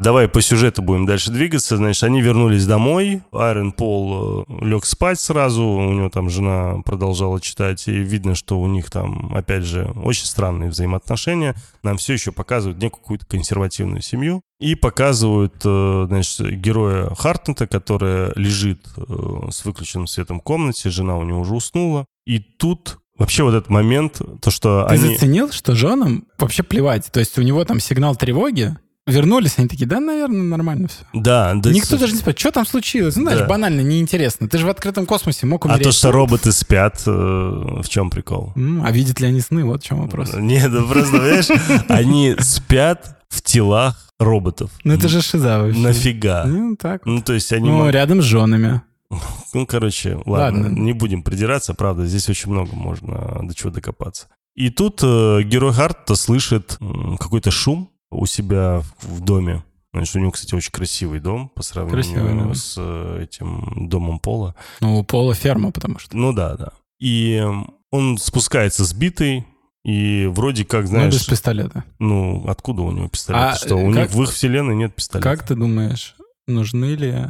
Давай 0.00 0.28
по 0.28 0.40
сюжету 0.40 0.80
будем 0.80 1.04
дальше 1.04 1.30
двигаться. 1.30 1.76
Значит, 1.76 2.04
они 2.04 2.22
вернулись 2.22 2.66
домой. 2.66 3.22
Айрон 3.32 3.70
Пол 3.70 4.46
э, 4.48 4.64
лег 4.64 4.86
спать 4.86 5.20
сразу. 5.20 5.62
У 5.62 5.92
него 5.92 6.08
там 6.08 6.30
жена 6.30 6.80
продолжала 6.86 7.38
читать. 7.38 7.86
И 7.86 7.92
видно, 7.92 8.34
что 8.34 8.58
у 8.58 8.66
них 8.66 8.90
там, 8.90 9.30
опять 9.34 9.64
же, 9.64 9.92
очень 10.02 10.24
странные 10.24 10.70
взаимоотношения. 10.70 11.54
Нам 11.82 11.98
все 11.98 12.14
еще 12.14 12.32
показывают 12.32 12.80
некую 12.80 13.02
какую-то 13.02 13.26
консервативную 13.26 14.00
семью. 14.00 14.40
И 14.58 14.74
показывают, 14.74 15.60
э, 15.66 16.06
значит, 16.08 16.50
героя 16.58 17.14
Хартнета, 17.14 17.66
который 17.66 18.32
лежит 18.36 18.86
э, 18.96 19.48
с 19.50 19.66
выключенным 19.66 20.06
светом 20.06 20.40
в 20.40 20.42
комнате. 20.42 20.88
Жена 20.88 21.18
у 21.18 21.24
него 21.24 21.40
уже 21.40 21.54
уснула. 21.54 22.06
И 22.24 22.38
тут 22.38 22.99
вообще 23.20 23.44
вот 23.44 23.54
этот 23.54 23.70
момент, 23.70 24.20
то, 24.40 24.50
что 24.50 24.84
Ты 24.88 24.94
они... 24.96 25.14
заценил, 25.14 25.52
что 25.52 25.76
женам 25.76 26.24
вообще 26.38 26.64
плевать? 26.64 27.08
То 27.12 27.20
есть 27.20 27.38
у 27.38 27.42
него 27.42 27.64
там 27.64 27.78
сигнал 27.78 28.16
тревоги, 28.16 28.76
вернулись, 29.06 29.54
они 29.58 29.68
такие, 29.68 29.86
да, 29.86 29.98
наверное, 30.00 30.42
нормально 30.42 30.88
все. 30.88 30.98
Да, 31.12 31.52
да, 31.54 31.70
Никто 31.70 31.96
даже 31.96 32.12
не 32.12 32.18
спрашивает, 32.18 32.38
что 32.38 32.50
там 32.52 32.66
случилось. 32.66 33.16
Ну, 33.16 33.22
знаешь, 33.22 33.40
Да. 33.40 33.46
банально, 33.46 33.80
неинтересно. 33.82 34.48
Ты 34.48 34.58
же 34.58 34.66
в 34.66 34.68
открытом 34.68 35.06
космосе 35.06 35.46
мог 35.46 35.64
А 35.64 35.68
умереть. 35.68 35.84
то, 35.84 35.92
что 35.92 36.10
роботы 36.12 36.52
спят, 36.52 37.02
э, 37.06 37.10
в 37.10 37.88
чем 37.88 38.10
прикол? 38.10 38.52
А 38.56 38.90
видят 38.92 39.20
ли 39.20 39.26
они 39.28 39.40
сны? 39.40 39.64
Вот 39.64 39.82
в 39.82 39.86
чем 39.86 40.00
вопрос. 40.02 40.32
Нет, 40.34 40.70
ну 40.70 40.86
просто, 40.88 41.12
понимаешь, 41.18 41.48
они 41.88 42.36
спят 42.40 43.18
в 43.28 43.42
телах 43.42 44.08
роботов. 44.18 44.70
Ну, 44.84 44.92
это 44.94 45.08
же 45.08 45.22
шиза 45.22 45.60
вообще. 45.60 45.78
Нафига? 45.80 46.44
Ну, 46.46 46.76
так. 46.76 47.04
Ну, 47.06 47.22
то 47.22 47.32
есть 47.32 47.52
они... 47.52 47.68
Ну, 47.70 47.88
рядом 47.90 48.20
с 48.22 48.24
женами. 48.24 48.82
Ну, 49.54 49.66
короче, 49.66 50.14
ладно, 50.26 50.62
Ладно. 50.62 50.78
не 50.78 50.92
будем 50.92 51.22
придираться, 51.22 51.74
правда, 51.74 52.06
здесь 52.06 52.28
очень 52.28 52.50
много 52.52 52.74
можно 52.76 53.40
до 53.42 53.54
чего 53.54 53.70
докопаться. 53.70 54.28
И 54.54 54.70
тут 54.70 55.00
э, 55.02 55.42
герой 55.42 55.72
Харта 55.72 56.14
слышит 56.14 56.76
м, 56.80 57.18
какой-то 57.18 57.50
шум 57.50 57.90
у 58.10 58.26
себя 58.26 58.82
в 59.02 59.20
доме. 59.20 59.64
Значит, 59.92 60.14
у 60.16 60.18
него, 60.20 60.30
кстати, 60.30 60.54
очень 60.54 60.70
красивый 60.70 61.18
дом 61.18 61.48
по 61.48 61.62
сравнению 61.64 62.02
Красивый, 62.04 62.48
да. 62.48 62.54
с 62.54 62.74
э, 62.78 63.22
этим 63.24 63.88
домом 63.88 64.20
Пола. 64.20 64.54
Ну, 64.80 64.98
у 64.98 65.04
Пола 65.04 65.34
ферма, 65.34 65.72
потому 65.72 65.98
что. 65.98 66.16
Ну 66.16 66.32
да, 66.32 66.56
да. 66.56 66.72
И 67.00 67.44
он 67.90 68.18
спускается 68.18 68.84
сбитый, 68.84 69.46
и 69.84 70.26
вроде 70.32 70.64
как, 70.64 70.82
Ну, 70.82 70.88
знаешь, 70.88 71.14
без 71.14 71.24
пистолета. 71.26 71.84
ну, 71.98 72.44
откуда 72.46 72.82
у 72.82 72.92
него 72.92 73.08
пистолет? 73.08 73.40
А, 73.42 73.54
что, 73.56 73.74
у 73.76 73.92
как- 73.92 74.10
них 74.10 74.10
в 74.14 74.22
их 74.22 74.30
вселенной 74.30 74.76
нет 74.76 74.94
пистолета. 74.94 75.28
Как 75.28 75.44
ты 75.46 75.56
думаешь, 75.56 76.14
нужны 76.46 76.94
ли 76.94 77.26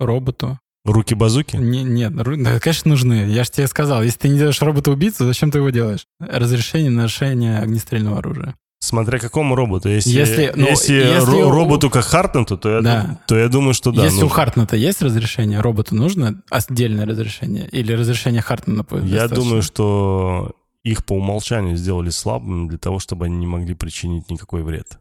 роботу? 0.00 0.58
Руки-базуки? 0.84 1.56
Не, 1.56 1.84
нет, 1.84 2.12
ру- 2.12 2.42
да, 2.42 2.58
конечно, 2.58 2.88
нужны. 2.90 3.26
Я 3.30 3.44
же 3.44 3.50
тебе 3.50 3.66
сказал, 3.68 4.02
если 4.02 4.18
ты 4.18 4.28
не 4.28 4.38
делаешь 4.38 4.60
робота-убийцу, 4.60 5.24
зачем 5.24 5.50
ты 5.50 5.58
его 5.58 5.70
делаешь? 5.70 6.06
Разрешение 6.20 6.90
на 6.90 7.02
ношение 7.02 7.58
огнестрельного 7.58 8.18
оружия. 8.18 8.56
Смотря 8.80 9.20
какому 9.20 9.54
роботу. 9.54 9.88
Если, 9.88 10.10
Если, 10.10 10.52
ну, 10.56 10.66
если 10.66 10.94
если 10.94 11.34
ро- 11.38 11.44
у- 11.44 11.50
роботу 11.52 11.88
как 11.88 12.04
Хартнету, 12.04 12.58
то 12.58 12.68
я, 12.68 12.80
Да. 12.80 13.20
то 13.28 13.38
я 13.38 13.48
думаю, 13.48 13.74
что 13.74 13.92
да. 13.92 14.02
Если 14.02 14.18
у 14.18 14.22
нужно. 14.22 14.34
Хартнета 14.34 14.74
есть 14.76 15.00
разрешение, 15.02 15.60
роботу 15.60 15.94
нужно 15.94 16.42
отдельное 16.50 17.06
разрешение? 17.06 17.68
Или 17.68 17.92
разрешение 17.92 18.42
Хартнета 18.42 18.96
Я 18.96 19.02
достаточно? 19.02 19.36
думаю, 19.36 19.62
что 19.62 20.52
их 20.82 21.04
по 21.04 21.12
умолчанию 21.12 21.76
сделали 21.76 22.10
слабыми 22.10 22.68
для 22.68 22.78
того, 22.78 22.98
чтобы 22.98 23.26
они 23.26 23.36
не 23.36 23.46
могли 23.46 23.74
причинить 23.74 24.28
никакой 24.28 24.64
вред. 24.64 24.98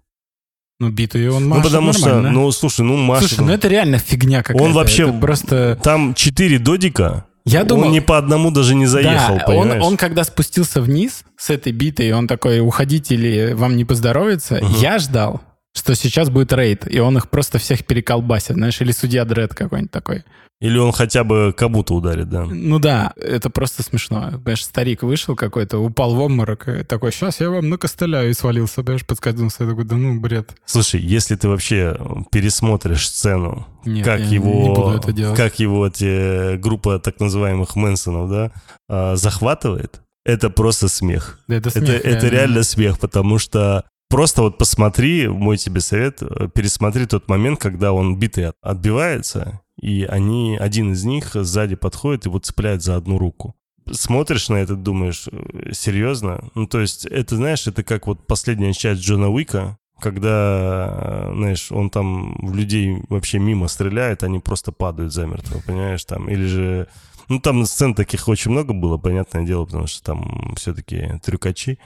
Ну, 0.82 0.89
битую 0.89 1.36
он 1.36 1.44
ну, 1.44 1.50
машет 1.50 1.65
потому 1.65 1.94
что, 1.94 2.22
ну, 2.22 2.52
слушай, 2.52 2.82
ну, 2.82 2.98
Маша... 2.98 3.28
Слушай, 3.28 3.46
ну 3.46 3.54
это 3.54 3.67
реально 3.67 4.00
фигня 4.00 4.41
какая-то. 4.41 4.63
Он 4.63 4.74
вообще- 4.74 5.04
Это 5.04 5.13
просто... 5.13 5.80
Там 5.84 6.15
четыре 6.15 6.58
додика, 6.58 7.26
Я 7.46 7.63
думал... 7.63 7.86
он 7.86 7.91
ни 7.91 8.00
по 8.00 8.17
одному 8.17 8.50
даже 8.50 8.74
не 8.74 8.88
заехал, 8.88 9.38
да, 9.38 9.46
он, 9.46 9.62
понимаешь? 9.62 9.84
он 9.84 9.98
когда 9.98 10.24
спустился 10.24 10.82
вниз 10.82 11.24
с 11.38 11.52
этой 11.52 11.72
битой, 11.72 12.12
он 12.13 12.28
такой, 12.28 12.62
уходите 12.62 13.13
или 13.13 13.54
вам 13.54 13.78
не 13.78 13.86
поздоровится, 13.86 14.56
Мгм. 14.56 14.74
я 14.80 14.98
ждал, 14.98 15.41
что 15.73 15.95
сейчас 15.95 16.29
будет 16.29 16.53
рейд, 16.53 16.91
и 16.91 16.99
он 16.99 17.17
их 17.17 17.29
просто 17.29 17.57
всех 17.57 17.86
переколбасит, 17.86 18.55
знаешь, 18.55 18.81
или 18.81 18.91
судья 18.91 19.25
Дред 19.25 19.53
какой-нибудь 19.53 19.91
такой. 19.91 20.23
Или 20.60 20.77
он 20.77 20.91
хотя 20.91 21.23
бы 21.23 21.55
кому-то 21.57 21.95
ударит, 21.95 22.29
да. 22.29 22.45
Ну 22.45 22.77
да, 22.77 23.13
это 23.15 23.49
просто 23.49 23.81
смешно. 23.81 24.29
Понимаешь, 24.31 24.63
старик 24.63 25.01
вышел 25.01 25.36
какой-то, 25.36 25.79
упал 25.79 26.13
в 26.13 26.19
обморок, 26.19 26.67
и 26.67 26.84
такой, 26.84 27.12
сейчас 27.12 27.39
я 27.41 27.49
вам 27.49 27.69
накостыляю, 27.69 28.29
и 28.29 28.34
свалился, 28.34 28.84
понимаешь, 28.84 29.05
подскользнулся. 29.07 29.63
Я 29.63 29.69
такой, 29.71 29.86
да 29.86 29.95
ну, 29.95 30.19
бред. 30.19 30.51
Слушай, 30.65 31.01
если 31.01 31.36
ты 31.36 31.47
вообще 31.49 31.97
пересмотришь 32.31 33.10
сцену, 33.10 33.65
Нет, 33.86 34.05
как 34.05 34.21
его, 34.21 34.93
это 34.93 35.36
как 35.36 35.57
его 35.57 35.88
эти 35.88 36.57
группа 36.57 36.99
так 36.99 37.19
называемых 37.19 37.75
Мэнсонов, 37.75 38.29
да, 38.29 38.51
а, 38.88 39.15
захватывает, 39.15 40.01
это 40.23 40.51
просто 40.51 40.89
смех. 40.89 41.39
Да 41.47 41.55
это 41.55 41.69
это, 41.69 41.79
смех, 41.79 42.05
это 42.05 42.27
реально 42.27 42.62
смех, 42.62 42.99
потому 42.99 43.39
что 43.39 43.86
просто 44.12 44.41
вот 44.43 44.58
посмотри, 44.58 45.28
мой 45.28 45.58
тебе 45.58 45.82
совет, 45.82 46.21
э, 46.21 46.50
пересмотри 46.54 47.06
тот 47.06 47.28
момент, 47.30 47.60
когда 47.60 47.93
он 47.93 48.17
битый 48.17 48.50
от- 48.50 48.56
отбивается, 48.62 49.62
и 49.82 50.04
они, 50.04 50.58
один 50.58 50.91
из 50.91 51.04
них 51.06 51.32
сзади 51.34 51.76
подходит 51.76 52.26
и 52.26 52.30
вот 52.30 52.45
цепляет 52.45 52.84
за 52.84 52.95
одну 52.97 53.17
руку. 53.17 53.56
Смотришь 53.91 54.50
на 54.50 54.58
это, 54.58 54.76
думаешь, 54.76 55.28
э, 55.32 55.71
серьезно? 55.74 56.50
Ну, 56.54 56.67
то 56.67 56.80
есть, 56.80 57.06
это, 57.06 57.36
знаешь, 57.38 57.65
это 57.65 57.84
как 57.84 58.06
вот 58.06 58.28
последняя 58.28 58.74
часть 58.74 59.02
Джона 59.02 59.30
Уика, 59.30 59.78
когда, 60.00 61.30
э, 61.30 61.34
знаешь, 61.36 61.71
он 61.71 61.89
там 61.89 62.36
в 62.41 62.54
людей 62.56 62.97
вообще 63.10 63.39
мимо 63.39 63.67
стреляет, 63.67 64.24
они 64.24 64.39
просто 64.39 64.71
падают 64.71 65.13
замертво, 65.13 65.62
понимаешь, 65.65 66.04
там, 66.06 66.30
или 66.30 66.45
же... 66.45 66.88
Ну, 67.30 67.39
там 67.39 67.65
сцен 67.65 67.95
таких 67.95 68.28
очень 68.28 68.52
много 68.52 68.74
было, 68.74 68.97
понятное 68.97 69.43
дело, 69.45 69.65
потому 69.65 69.88
что 69.88 70.04
там 70.04 70.54
все-таки 70.58 71.19
трюкачи. 71.24 71.80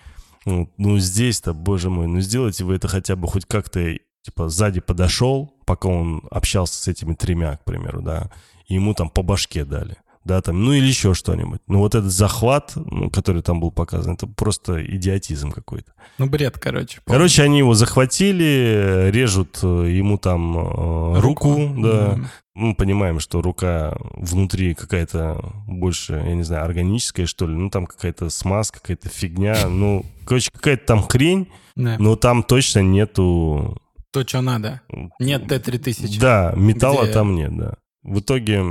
Вот. 0.45 0.69
Ну, 0.77 0.97
здесь-то, 0.99 1.53
боже 1.53 1.89
мой, 1.89 2.07
ну 2.07 2.19
сделайте 2.21 2.63
вы 2.63 2.75
это 2.75 2.87
хотя 2.87 3.15
бы 3.15 3.27
хоть 3.27 3.45
как-то, 3.45 3.97
типа, 4.21 4.49
сзади 4.49 4.79
подошел, 4.79 5.53
пока 5.65 5.89
он 5.89 6.23
общался 6.29 6.81
с 6.81 6.87
этими 6.87 7.13
тремя, 7.13 7.57
к 7.57 7.65
примеру, 7.65 8.01
да, 8.01 8.31
и 8.67 8.75
ему 8.75 8.93
там 8.93 9.09
по 9.09 9.23
башке 9.23 9.65
дали, 9.65 9.97
да, 10.25 10.41
там, 10.41 10.65
ну 10.65 10.73
или 10.73 10.87
еще 10.87 11.13
что-нибудь. 11.13 11.61
Ну, 11.67 11.79
вот 11.79 11.93
этот 11.95 12.11
захват, 12.11 12.73
ну, 12.75 13.09
который 13.11 13.41
там 13.43 13.59
был 13.59 13.71
показан, 13.71 14.15
это 14.15 14.25
просто 14.27 14.83
идиотизм 14.83 15.51
какой-то. 15.51 15.93
Ну, 16.17 16.25
бред, 16.25 16.57
короче. 16.57 16.99
Короче, 17.05 17.43
они 17.43 17.59
его 17.59 17.75
захватили, 17.75 19.09
режут 19.11 19.59
э, 19.61 19.67
ему 19.91 20.17
там 20.17 20.57
э, 20.57 21.19
руку, 21.19 21.73
да. 21.77 22.13
М. 22.13 22.27
Мы 22.55 22.73
понимаем, 22.73 23.19
что 23.19 23.41
рука 23.41 23.97
внутри 24.13 24.73
какая-то 24.73 25.53
больше, 25.67 26.13
я 26.13 26.33
не 26.35 26.43
знаю, 26.43 26.65
органическая, 26.65 27.25
что 27.25 27.47
ли. 27.47 27.53
Ну, 27.53 27.69
там 27.69 27.85
какая-то 27.85 28.29
смазка, 28.29 28.79
какая-то 28.79 29.09
фигня. 29.09 29.67
Ну, 29.67 30.05
короче, 30.25 30.49
какая-то 30.51 30.85
там 30.85 31.03
хрень, 31.03 31.49
но 31.75 32.15
там 32.15 32.43
точно 32.43 32.79
нету... 32.79 33.77
То, 34.11 34.25
что 34.25 34.39
надо. 34.41 34.81
Нет 35.19 35.47
Т-3000. 35.47 36.19
Да, 36.19 36.53
металла 36.55 37.03
Где- 37.03 37.11
там 37.13 37.35
нет, 37.35 37.55
да. 37.57 37.73
В 38.03 38.19
итоге 38.21 38.63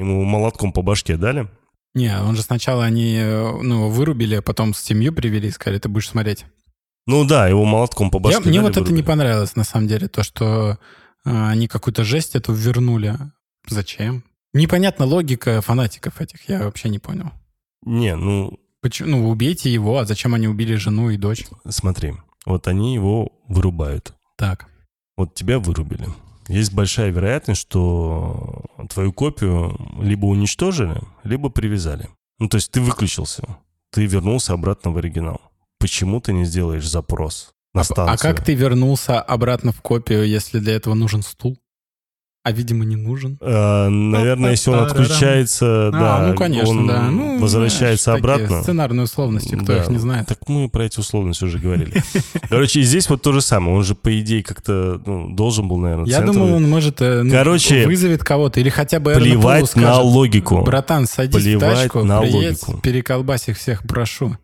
ему 0.00 0.24
молотком 0.24 0.72
по 0.72 0.82
башке 0.82 1.16
дали. 1.16 1.48
Не, 1.94 2.20
он 2.20 2.36
же 2.36 2.42
сначала 2.42 2.84
они, 2.84 3.16
э, 3.16 3.52
ну, 3.62 3.88
вырубили, 3.90 4.36
а 4.36 4.42
потом 4.42 4.74
семью 4.74 5.12
привели 5.12 5.48
и 5.48 5.50
сказали, 5.52 5.78
ты 5.78 5.88
будешь 5.88 6.08
смотреть. 6.08 6.44
Ну 7.06 7.24
да, 7.24 7.48
его 7.48 7.64
молотком 7.64 8.10
по 8.10 8.16
Я- 8.18 8.22
башке 8.22 8.40
мне 8.48 8.58
дали, 8.58 8.62
вот 8.62 8.70
это 8.72 8.80
не 8.80 8.84
вырубили. 8.86 9.06
понравилось, 9.06 9.56
на 9.56 9.64
самом 9.64 9.88
деле, 9.88 10.06
то, 10.08 10.22
что 10.22 10.78
а, 11.24 11.50
они 11.50 11.66
какую-то 11.68 12.04
жесть 12.04 12.34
эту 12.36 12.52
вернули. 12.52 13.16
Зачем? 13.68 14.24
Непонятна 14.54 15.04
логика 15.04 15.60
фанатиков 15.60 16.20
этих, 16.20 16.48
я 16.48 16.64
вообще 16.64 16.88
не 16.88 16.98
понял. 16.98 17.30
Не, 17.84 18.16
ну, 18.16 18.58
Почему? 18.82 19.10
Ну, 19.10 19.28
убейте 19.28 19.70
его, 19.72 19.98
а 19.98 20.04
зачем 20.06 20.34
они 20.34 20.48
убили 20.48 20.74
жену 20.76 21.10
и 21.10 21.16
дочь? 21.16 21.46
смотри. 21.68 22.14
Вот 22.46 22.66
они 22.68 22.94
его 22.94 23.32
вырубают. 23.48 24.14
Так. 24.38 24.66
Вот 25.16 25.34
тебя 25.34 25.58
вырубили. 25.58 26.06
Есть 26.50 26.72
большая 26.72 27.10
вероятность, 27.10 27.60
что 27.60 28.64
твою 28.88 29.12
копию 29.12 29.78
либо 30.00 30.26
уничтожили, 30.26 31.00
либо 31.22 31.48
привязали. 31.48 32.08
Ну, 32.40 32.48
то 32.48 32.56
есть 32.56 32.72
ты 32.72 32.80
выключился, 32.80 33.44
ты 33.90 34.04
вернулся 34.06 34.52
обратно 34.54 34.90
в 34.90 34.96
оригинал. 34.96 35.40
Почему 35.78 36.20
ты 36.20 36.32
не 36.32 36.44
сделаешь 36.44 36.88
запрос 36.88 37.52
на 37.72 37.82
А, 37.82 37.84
станцию? 37.84 38.14
а 38.14 38.16
как 38.16 38.44
ты 38.44 38.54
вернулся 38.54 39.20
обратно 39.20 39.70
в 39.72 39.80
копию, 39.80 40.26
если 40.26 40.58
для 40.58 40.74
этого 40.74 40.94
нужен 40.94 41.22
стул? 41.22 41.56
А, 42.50 42.52
видимо, 42.52 42.84
не 42.84 42.96
нужен. 42.96 43.38
Э, 43.40 43.88
наверное, 43.88 44.50
если 44.52 44.70
он 44.70 44.80
отключается, 44.80 45.88
А, 45.88 45.90
да, 45.92 46.26
ну, 46.28 46.34
конечно, 46.34 46.68
он 46.70 46.86
да. 46.86 47.02
Ну, 47.10 47.38
возвращается 47.38 48.04
знаешь, 48.04 48.20
обратно. 48.20 48.62
Сценарные 48.62 49.04
условности, 49.04 49.54
кто 49.54 49.66
Да. 49.66 49.78
их 49.78 49.88
не 49.88 49.98
знает. 49.98 50.26
Так 50.26 50.38
мы 50.48 50.68
про 50.68 50.84
эти 50.84 50.98
условности 50.98 51.44
уже 51.44 51.58
говорили. 51.58 52.02
Короче, 52.48 52.80
и 52.80 52.82
здесь 52.82 53.08
вот 53.08 53.22
то 53.22 53.32
же 53.32 53.40
самое. 53.40 53.76
Он 53.76 53.84
же, 53.84 53.94
по 53.94 54.18
идее, 54.20 54.42
как-то 54.42 55.00
ну, 55.06 55.30
должен 55.34 55.68
был, 55.68 55.76
наверное, 55.78 56.06
Я 56.06 56.16
центр- 56.18 56.32
думал, 56.32 56.54
он 56.54 56.68
может 56.68 57.00
э, 57.00 57.22
ну, 57.22 57.30
Короче, 57.30 57.86
вызовет 57.86 58.24
кого-то 58.24 58.60
или 58.60 58.68
хотя 58.68 59.00
бы 59.00 59.14
Плевать 59.14 59.74
на 59.76 60.00
логику. 60.00 60.62
Братан, 60.62 61.06
садись 61.06 61.42
Плевать 61.42 61.78
в 61.78 61.82
тачку, 61.82 62.04
на 62.04 62.20
приедь, 62.20 62.34
логику. 62.66 62.80
переколбась 62.82 63.48
их 63.48 63.56
всех, 63.58 63.82
прошу. 63.84 64.36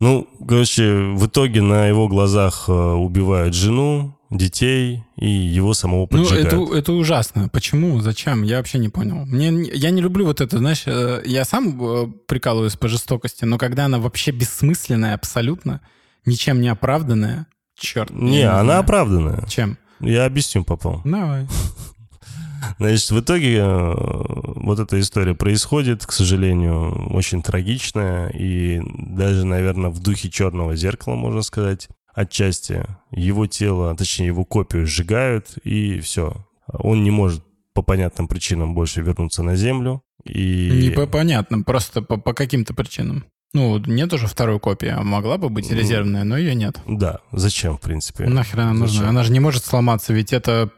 Ну, 0.00 0.26
короче, 0.46 0.92
в 1.14 1.26
итоге 1.26 1.62
на 1.62 1.86
его 1.86 2.08
глазах 2.08 2.64
э, 2.68 2.72
убивают 2.72 3.54
жену, 3.54 4.16
детей 4.34 5.04
и 5.16 5.28
его 5.28 5.74
самого 5.74 6.02
Ну, 6.10 6.18
поджигают. 6.24 6.46
это, 6.48 6.76
это 6.76 6.92
ужасно. 6.92 7.48
Почему? 7.48 8.00
Зачем? 8.00 8.42
Я 8.42 8.58
вообще 8.58 8.78
не 8.78 8.88
понял. 8.88 9.24
Мне, 9.26 9.50
не- 9.50 9.70
я 9.72 9.90
не 9.90 10.02
люблю 10.02 10.26
вот 10.26 10.40
это, 10.40 10.58
знаешь, 10.58 10.82
э, 10.86 11.22
я 11.24 11.44
сам 11.44 11.80
э, 11.82 12.06
прикалываюсь 12.26 12.76
по 12.76 12.88
жестокости, 12.88 13.44
но 13.44 13.58
когда 13.58 13.84
она 13.86 13.98
вообще 13.98 14.30
бессмысленная 14.32 15.14
абсолютно, 15.14 15.80
ничем 16.26 16.60
не 16.60 16.68
оправданная, 16.68 17.46
черт. 17.78 18.10
я 18.10 18.16
Не, 18.16 18.42
она 18.42 18.64
знаю. 18.64 18.80
оправданная. 18.80 19.46
Чем? 19.48 19.78
Я 20.00 20.24
объясню 20.26 20.64
потом. 20.64 21.00
Давай. 21.04 21.46
Значит, 22.78 23.10
в 23.10 23.20
итоге 23.20 23.58
э, 23.58 23.92
вот 23.94 24.78
эта 24.80 24.98
история 24.98 25.34
происходит, 25.34 26.06
к 26.06 26.12
сожалению, 26.12 27.12
очень 27.14 27.42
трагичная 27.42 28.28
и 28.30 28.80
даже, 28.98 29.44
наверное, 29.44 29.90
в 29.90 30.00
духе 30.00 30.30
черного 30.30 30.74
зеркала, 30.74 31.14
можно 31.14 31.42
сказать, 31.42 31.88
отчасти. 32.14 32.84
Его 33.10 33.46
тело, 33.46 33.94
точнее, 33.96 34.26
его 34.26 34.44
копию 34.44 34.86
сжигают, 34.86 35.58
и 35.64 36.00
все. 36.00 36.46
Он 36.66 37.02
не 37.04 37.10
может 37.10 37.44
по 37.74 37.82
понятным 37.82 38.28
причинам 38.28 38.74
больше 38.74 39.02
вернуться 39.02 39.42
на 39.42 39.56
Землю. 39.56 40.02
И... 40.24 40.70
Не 40.70 40.90
по 40.90 41.06
понятным, 41.06 41.64
просто 41.64 42.00
по, 42.02 42.16
по 42.16 42.32
каким-то 42.32 42.72
причинам. 42.72 43.24
Ну, 43.52 43.78
нет 43.78 44.12
уже 44.12 44.26
второй 44.26 44.58
копии, 44.58 44.88
а 44.88 45.02
могла 45.02 45.38
бы 45.38 45.48
быть 45.48 45.70
Ну, 45.70 45.76
резервная, 45.76 46.24
но 46.24 46.36
ее 46.36 46.54
нет. 46.54 46.80
Да, 46.88 47.20
зачем, 47.30 47.76
в 47.76 47.80
принципе? 47.80 48.26
Нахер 48.26 48.60
она 48.60 48.72
нужна? 48.72 49.08
Она 49.08 49.22
же 49.22 49.32
не 49.32 49.38
может 49.40 49.64
сломаться, 49.64 50.12
ведь 50.12 50.32
это 50.32 50.70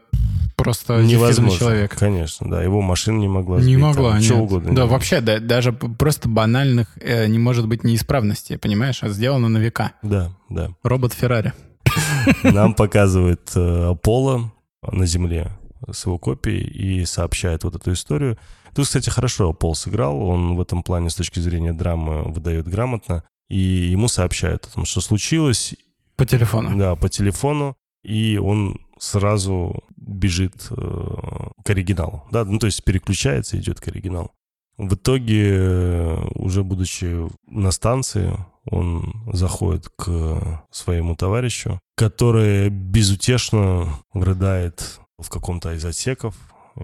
просто 0.57 1.01
Невозможно. 1.01 1.57
человек. 1.57 1.95
Конечно, 1.97 2.49
да. 2.49 2.61
Его 2.61 2.81
машина 2.81 3.19
не 3.19 3.27
могла 3.29 3.57
Не 3.57 3.63
сбить, 3.63 3.77
могла, 3.77 4.09
там, 4.11 4.17
нет. 4.19 4.25
что 4.25 4.35
угодно. 4.35 4.75
Да, 4.75 4.83
не 4.83 4.87
вообще, 4.89 5.21
да, 5.21 5.39
даже 5.39 5.71
просто 5.71 6.27
банальных 6.27 6.97
э, 6.99 7.27
не 7.27 7.39
может 7.39 7.67
быть 7.67 7.83
неисправностей, 7.85 8.57
понимаешь? 8.57 9.01
А 9.03 9.09
сделано 9.09 9.47
на 9.47 9.59
века. 9.59 9.93
Да, 10.01 10.31
да. 10.49 10.71
Робот 10.83 11.13
Феррари. 11.13 11.53
Нам 12.43 12.73
показывает 12.75 13.51
э, 13.55 13.89
Аполло 13.91 14.51
на 14.91 15.05
Земле 15.05 15.51
с 15.89 16.05
его 16.05 16.17
копией 16.17 16.63
и 16.65 17.05
сообщает 17.05 17.63
вот 17.63 17.75
эту 17.75 17.93
историю. 17.93 18.37
Тут, 18.75 18.85
кстати, 18.85 19.09
хорошо 19.09 19.53
Пол 19.53 19.75
сыграл. 19.75 20.21
Он 20.21 20.55
в 20.55 20.61
этом 20.61 20.83
плане 20.83 21.09
с 21.09 21.15
точки 21.15 21.39
зрения 21.39 21.73
драмы 21.73 22.23
выдает 22.23 22.67
грамотно. 22.67 23.23
И 23.49 23.57
ему 23.57 24.07
сообщают 24.07 24.65
о 24.65 24.73
том, 24.73 24.85
что 24.85 24.99
случилось, 25.01 25.73
По 26.17 26.25
телефону. 26.25 26.77
да, 26.77 26.95
по 26.95 27.07
телефону, 27.09 27.77
и 28.03 28.37
он 28.37 28.79
сразу 28.99 29.83
бежит 30.07 30.67
э, 30.71 31.17
к 31.63 31.69
оригиналу. 31.69 32.23
Да, 32.31 32.45
ну 32.45 32.59
то 32.59 32.65
есть 32.65 32.83
переключается, 32.83 33.57
идет 33.57 33.79
к 33.79 33.87
оригиналу. 33.87 34.31
В 34.77 34.93
итоге, 34.93 35.55
э, 35.55 36.27
уже 36.35 36.63
будучи 36.63 37.27
на 37.47 37.71
станции, 37.71 38.33
он 38.69 39.23
заходит 39.33 39.89
к 39.89 40.63
своему 40.71 41.15
товарищу, 41.15 41.79
который 41.95 42.69
безутешно 42.69 43.99
рыдает 44.13 44.99
в 45.17 45.29
каком-то 45.29 45.73
из 45.73 45.83
отсеков. 45.83 46.35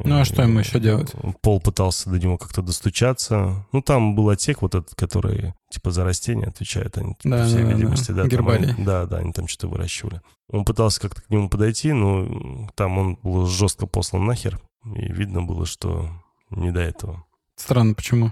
Ну, 0.04 0.20
а 0.20 0.26
что 0.26 0.42
ему 0.42 0.60
еще 0.60 0.80
делать? 0.80 1.12
Пол 1.42 1.60
пытался 1.62 2.10
до 2.10 2.20
него 2.20 2.38
как-то 2.38 2.62
достучаться. 2.62 3.66
Ну, 3.72 3.82
там 3.82 4.16
был 4.16 4.30
отсек 4.30 4.62
вот 4.62 4.76
этот, 4.76 4.96
который 4.96 5.54
типа 5.70 5.92
за 5.92 6.04
растения 6.04 6.48
отвечает, 6.48 6.98
они, 6.98 7.14
по 7.22 7.30
Да, 7.30 7.46
всей 7.46 7.64
да, 7.64 7.72
видимости. 7.74 8.12
да. 8.12 8.24
Да, 8.24 8.30
там 8.38 8.50
они- 8.50 8.74
да, 8.84 9.06
да, 9.06 9.18
они 9.18 9.32
там 9.34 9.48
что-то 9.48 9.68
выращивали. 9.70 10.22
Он 10.52 10.66
пытался 10.66 11.00
как-то 11.02 11.22
к 11.22 11.30
нему 11.30 11.50
подойти, 11.50 11.92
но 11.94 12.70
там 12.76 12.98
он 12.98 13.18
был 13.24 13.46
жестко 13.46 13.86
послан 13.88 14.26
нахер. 14.26 14.60
И 14.96 15.12
видно 15.12 15.42
было, 15.44 15.66
что 15.66 16.10
не 16.50 16.72
до 16.72 16.82
этого. 16.82 17.24
Странно, 17.56 17.94
почему? 17.94 18.32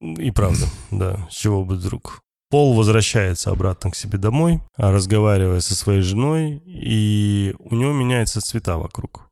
И 0.00 0.30
правда, 0.30 0.66
да, 0.90 1.28
с 1.30 1.34
чего 1.34 1.64
бы 1.64 1.74
вдруг. 1.74 2.20
Пол 2.50 2.74
возвращается 2.74 3.50
обратно 3.50 3.90
к 3.90 3.96
себе 3.96 4.18
домой, 4.18 4.60
разговаривая 4.76 5.60
со 5.60 5.74
своей 5.76 6.00
женой, 6.00 6.60
и 6.66 7.54
у 7.58 7.74
него 7.76 7.92
меняются 7.92 8.40
цвета 8.40 8.76
вокруг. 8.78 9.28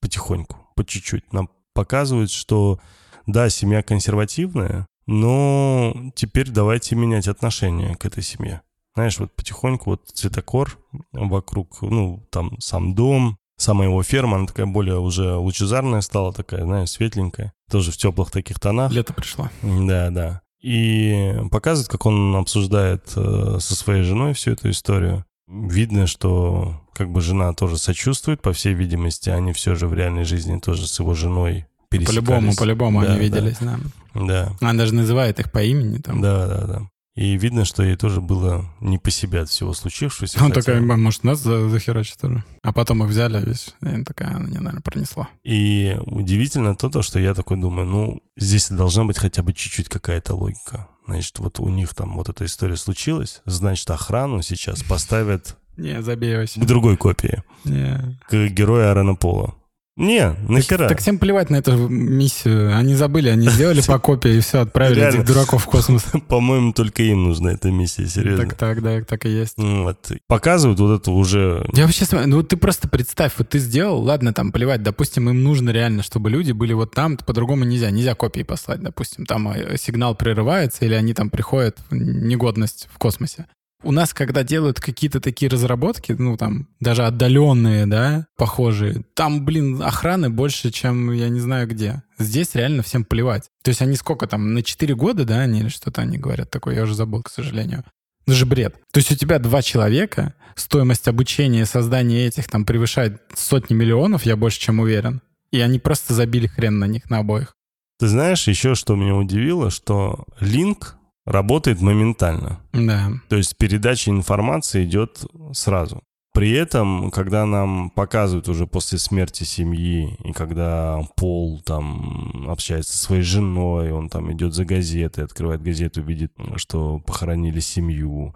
Потихоньку, 0.00 0.56
по 0.78 0.84
чуть-чуть. 0.84 1.32
Нам 1.32 1.50
показывают, 1.74 2.30
что 2.30 2.78
да, 3.26 3.48
семья 3.48 3.82
консервативная, 3.82 4.86
но 5.06 5.92
теперь 6.14 6.50
давайте 6.50 6.94
менять 6.94 7.26
отношение 7.26 7.96
к 7.96 8.04
этой 8.04 8.22
семье. 8.22 8.62
Знаешь, 8.94 9.18
вот 9.18 9.32
потихоньку 9.32 9.90
вот 9.90 10.08
цветокор 10.12 10.78
вокруг, 11.12 11.82
ну, 11.82 12.24
там 12.30 12.60
сам 12.60 12.94
дом, 12.94 13.38
сама 13.56 13.86
его 13.86 14.04
ферма, 14.04 14.36
она 14.36 14.46
такая 14.46 14.66
более 14.66 15.00
уже 15.00 15.34
лучезарная 15.34 16.00
стала, 16.00 16.32
такая, 16.32 16.62
знаешь, 16.62 16.90
светленькая. 16.90 17.52
Тоже 17.68 17.90
в 17.90 17.96
теплых 17.96 18.30
таких 18.30 18.60
тонах. 18.60 18.92
Лето 18.92 19.12
пришло. 19.12 19.48
Да, 19.62 20.10
да. 20.10 20.42
И 20.60 21.34
показывает, 21.50 21.90
как 21.90 22.06
он 22.06 22.36
обсуждает 22.36 23.12
э, 23.16 23.58
со 23.60 23.74
своей 23.74 24.02
женой 24.04 24.32
всю 24.32 24.52
эту 24.52 24.70
историю. 24.70 25.24
Видно, 25.48 26.06
что 26.06 26.80
как 26.94 27.10
бы 27.10 27.20
жена 27.20 27.52
тоже 27.54 27.78
сочувствует, 27.78 28.42
по 28.42 28.52
всей 28.52 28.74
видимости, 28.74 29.30
они 29.30 29.52
все 29.52 29.74
же 29.74 29.86
в 29.86 29.94
реальной 29.94 30.24
жизни 30.24 30.58
тоже 30.58 30.86
с 30.86 30.98
его 30.98 31.14
женой 31.14 31.66
пересекались. 31.88 32.18
По-любому, 32.26 32.54
по-любому 32.56 33.00
Да, 33.02 33.06
они 33.08 33.16
да. 33.16 33.22
виделись, 33.38 33.56
да. 33.60 33.78
Да, 34.14 34.52
Она 34.60 34.74
даже 34.74 34.94
называет 34.94 35.38
их 35.40 35.50
по 35.50 35.62
имени 35.62 35.98
там. 35.98 36.20
да, 36.20 36.46
да, 36.46 36.66
да. 36.66 36.82
И 37.14 37.36
видно, 37.36 37.64
что 37.64 37.82
ей 37.82 37.96
тоже 37.96 38.20
было 38.20 38.64
не 38.80 38.98
по 38.98 39.10
себе 39.10 39.40
от 39.40 39.48
всего 39.48 39.72
случившегося. 39.74 40.38
Он 40.38 40.50
хотя- 40.52 40.60
такой, 40.62 40.76
«М, 40.76 41.02
может, 41.02 41.24
нас 41.24 41.40
за- 41.40 41.68
захерачит 41.68 42.16
тоже. 42.18 42.44
А 42.62 42.72
потом 42.72 43.02
их 43.02 43.10
взяли, 43.10 43.44
весь. 43.44 43.74
И 43.82 43.86
она 43.88 44.04
такая, 44.04 44.36
она, 44.36 44.46
не, 44.48 44.58
наверное, 44.58 44.82
пронесла. 44.82 45.28
И 45.42 45.96
удивительно 46.06 46.76
то, 46.76 46.88
то, 46.90 47.02
что 47.02 47.18
я 47.18 47.34
такой 47.34 47.56
думаю, 47.58 47.88
ну, 47.88 48.22
здесь 48.36 48.68
должна 48.70 49.04
быть 49.04 49.18
хотя 49.18 49.42
бы 49.42 49.52
чуть-чуть 49.52 49.88
какая-то 49.88 50.34
логика. 50.36 50.86
Значит, 51.08 51.38
вот 51.38 51.58
у 51.58 51.68
них 51.70 51.94
там 51.94 52.16
вот 52.16 52.28
эта 52.28 52.44
история 52.44 52.76
случилась, 52.76 53.40
значит, 53.46 53.90
охрану 53.90 54.42
сейчас 54.42 54.82
поставят 54.82 55.56
Не, 55.78 56.02
забей 56.02 56.46
к 56.46 56.64
другой 56.66 56.98
копии, 56.98 57.42
Не. 57.64 58.18
к 58.28 58.48
герою 58.48 58.88
Аарона 58.88 59.14
Пола. 59.14 59.54
Не, 59.98 60.36
нахера? 60.48 60.78
Так, 60.78 60.88
так 60.90 61.00
всем 61.00 61.18
плевать 61.18 61.50
на 61.50 61.56
эту 61.56 61.76
миссию. 61.88 62.76
Они 62.76 62.94
забыли, 62.94 63.30
они 63.30 63.48
сделали 63.48 63.82
по 63.84 63.98
копии 63.98 64.36
и 64.36 64.40
все, 64.40 64.60
отправили 64.60 65.00
Реально. 65.00 65.16
этих 65.16 65.26
дураков 65.26 65.64
в 65.64 65.66
космос. 65.66 66.04
По-моему, 66.28 66.72
только 66.72 67.02
им 67.02 67.24
нужна 67.24 67.52
эта 67.52 67.72
миссия, 67.72 68.06
серьезно. 68.06 68.46
Так, 68.46 68.54
так, 68.54 68.82
да, 68.82 69.02
так 69.02 69.26
и 69.26 69.30
есть. 69.30 69.54
Ну, 69.58 69.82
Вот. 69.82 70.12
Показывают 70.28 70.78
вот 70.78 71.00
это 71.00 71.10
уже... 71.10 71.68
Я 71.72 71.84
вообще 71.84 72.04
смотрю, 72.04 72.28
ну 72.28 72.42
ты 72.44 72.56
просто 72.56 72.88
представь, 72.88 73.32
вот 73.38 73.48
ты 73.48 73.58
сделал, 73.58 74.00
ладно, 74.00 74.32
там 74.32 74.52
плевать, 74.52 74.84
допустим, 74.84 75.28
им 75.30 75.42
нужно 75.42 75.70
реально, 75.70 76.04
чтобы 76.04 76.30
люди 76.30 76.52
были 76.52 76.74
вот 76.74 76.92
там, 76.92 77.16
по-другому 77.16 77.64
нельзя, 77.64 77.90
нельзя 77.90 78.14
копии 78.14 78.44
послать, 78.44 78.80
допустим, 78.80 79.26
там 79.26 79.48
э, 79.48 79.76
сигнал 79.78 80.14
прерывается 80.14 80.84
или 80.84 80.94
они 80.94 81.12
там 81.12 81.28
приходят 81.28 81.76
в 81.90 81.94
негодность 81.96 82.88
в 82.92 82.98
космосе. 82.98 83.46
У 83.82 83.92
нас, 83.92 84.12
когда 84.12 84.42
делают 84.42 84.80
какие-то 84.80 85.20
такие 85.20 85.48
разработки, 85.48 86.12
ну, 86.18 86.36
там, 86.36 86.68
даже 86.80 87.04
отдаленные, 87.04 87.86
да, 87.86 88.26
похожие, 88.36 89.04
там, 89.14 89.44
блин, 89.44 89.80
охраны 89.82 90.30
больше, 90.30 90.72
чем 90.72 91.12
я 91.12 91.28
не 91.28 91.38
знаю 91.38 91.68
где. 91.68 92.02
Здесь 92.18 92.54
реально 92.54 92.82
всем 92.82 93.04
плевать. 93.04 93.50
То 93.62 93.68
есть 93.68 93.80
они 93.80 93.94
сколько 93.94 94.26
там, 94.26 94.52
на 94.52 94.62
4 94.62 94.94
года, 94.96 95.24
да, 95.24 95.40
они 95.40 95.60
или 95.60 95.68
что-то 95.68 96.02
они 96.02 96.18
говорят 96.18 96.50
такое, 96.50 96.74
я 96.74 96.82
уже 96.82 96.94
забыл, 96.94 97.22
к 97.22 97.30
сожалению. 97.30 97.84
Это 98.26 98.34
же 98.34 98.46
бред. 98.46 98.74
То 98.92 98.98
есть 98.98 99.12
у 99.12 99.16
тебя 99.16 99.38
два 99.38 99.62
человека, 99.62 100.34
стоимость 100.54 101.08
обучения 101.08 101.62
и 101.62 101.64
создания 101.64 102.26
этих 102.26 102.48
там 102.48 102.64
превышает 102.66 103.22
сотни 103.34 103.74
миллионов, 103.74 104.26
я 104.26 104.36
больше 104.36 104.60
чем 104.60 104.80
уверен. 104.80 105.22
И 105.50 105.60
они 105.60 105.78
просто 105.78 106.12
забили 106.12 106.46
хрен 106.46 106.78
на 106.78 106.84
них, 106.84 107.08
на 107.08 107.18
обоих. 107.18 107.54
Ты 107.98 108.08
знаешь, 108.08 108.46
еще 108.46 108.74
что 108.74 108.96
меня 108.96 109.14
удивило, 109.14 109.70
что 109.70 110.26
линк 110.40 110.97
работает 111.28 111.80
моментально. 111.80 112.60
Да. 112.72 113.10
То 113.28 113.36
есть 113.36 113.56
передача 113.56 114.10
информации 114.10 114.84
идет 114.84 115.24
сразу. 115.52 116.02
При 116.32 116.52
этом, 116.52 117.10
когда 117.10 117.46
нам 117.46 117.90
показывают 117.90 118.48
уже 118.48 118.66
после 118.66 118.98
смерти 118.98 119.44
семьи, 119.44 120.16
и 120.24 120.32
когда 120.32 121.02
Пол 121.16 121.60
там 121.64 122.48
общается 122.48 122.96
со 122.96 123.04
своей 123.04 123.22
женой, 123.22 123.90
он 123.90 124.08
там 124.08 124.32
идет 124.32 124.54
за 124.54 124.64
газетой, 124.64 125.24
открывает 125.24 125.62
газету, 125.62 126.00
видит, 126.00 126.32
что 126.56 127.00
похоронили 127.00 127.60
семью, 127.60 128.34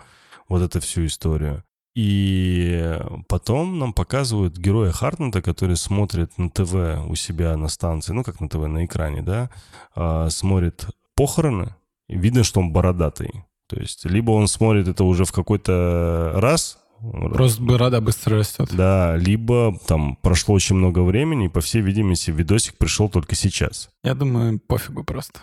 вот 0.48 0.62
эту 0.62 0.80
всю 0.80 1.06
историю. 1.06 1.62
И 1.94 2.98
потом 3.28 3.78
нам 3.78 3.92
показывают 3.92 4.56
героя 4.56 4.92
Хартнета, 4.92 5.40
который 5.40 5.76
смотрит 5.76 6.36
на 6.38 6.50
ТВ 6.50 7.06
у 7.06 7.14
себя 7.14 7.56
на 7.56 7.68
станции, 7.68 8.12
ну 8.12 8.24
как 8.24 8.40
на 8.40 8.48
ТВ, 8.48 8.66
на 8.66 8.84
экране, 8.84 9.22
да, 9.22 9.50
а, 9.94 10.28
смотрит 10.30 10.86
похороны, 11.14 11.74
видно, 12.16 12.44
что 12.44 12.60
он 12.60 12.72
бородатый. 12.72 13.44
То 13.68 13.80
есть 13.80 14.04
либо 14.04 14.32
он 14.32 14.48
смотрит 14.48 14.88
это 14.88 15.04
уже 15.04 15.24
в 15.24 15.32
какой-то 15.32 16.32
раз 16.36 16.78
Просто 17.10 17.62
борода 17.62 18.00
быстро 18.00 18.38
растет. 18.38 18.68
Да, 18.72 19.16
либо 19.16 19.76
там 19.86 20.16
прошло 20.16 20.54
очень 20.54 20.76
много 20.76 21.00
времени, 21.00 21.46
и, 21.46 21.48
по 21.48 21.60
всей 21.60 21.82
видимости, 21.82 22.30
видосик 22.30 22.76
пришел 22.76 23.08
только 23.08 23.34
сейчас. 23.34 23.90
Я 24.04 24.14
думаю, 24.14 24.60
пофигу 24.60 25.02
просто. 25.02 25.40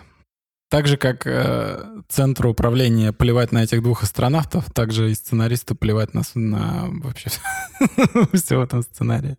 Так 0.70 0.86
же, 0.86 0.96
как 0.96 1.26
э, 1.26 1.84
центру 2.08 2.50
управления 2.50 3.12
плевать 3.12 3.52
на 3.52 3.64
этих 3.64 3.82
двух 3.82 4.04
астронавтов, 4.04 4.72
так 4.72 4.92
же 4.92 5.10
и 5.10 5.14
сценаристу 5.14 5.74
плевать 5.74 6.14
на, 6.14 6.22
на 6.34 6.86
вообще 7.02 7.28
все 8.32 8.56
в 8.56 8.62
этом 8.62 8.82
сценарии. 8.82 9.36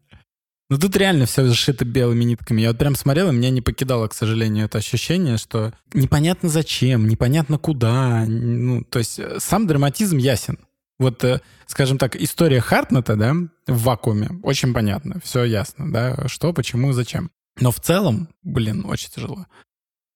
Ну 0.71 0.77
тут 0.77 0.95
реально 0.95 1.25
все 1.25 1.45
зашито 1.45 1.83
белыми 1.83 2.23
нитками. 2.23 2.61
Я 2.61 2.69
вот 2.69 2.77
прям 2.77 2.95
смотрел, 2.95 3.29
и 3.29 3.33
меня 3.33 3.49
не 3.49 3.59
покидало, 3.59 4.07
к 4.07 4.13
сожалению, 4.13 4.67
это 4.67 4.77
ощущение, 4.77 5.35
что 5.35 5.73
непонятно 5.93 6.47
зачем, 6.47 7.09
непонятно 7.09 7.57
куда. 7.57 8.23
Ну, 8.25 8.81
то 8.85 8.99
есть 8.99 9.19
э, 9.19 9.39
сам 9.41 9.67
драматизм 9.67 10.15
ясен. 10.15 10.59
Вот, 10.97 11.25
э, 11.25 11.41
скажем 11.67 11.97
так, 11.97 12.15
история 12.15 12.61
Хартнета, 12.61 13.17
да, 13.17 13.33
в 13.67 13.83
вакууме, 13.83 14.29
очень 14.43 14.73
понятно, 14.73 15.19
все 15.21 15.43
ясно, 15.43 15.91
да, 15.91 16.29
что, 16.29 16.53
почему, 16.53 16.93
зачем. 16.93 17.31
Но 17.59 17.71
в 17.71 17.81
целом, 17.81 18.29
блин, 18.41 18.85
очень 18.85 19.09
тяжело. 19.09 19.47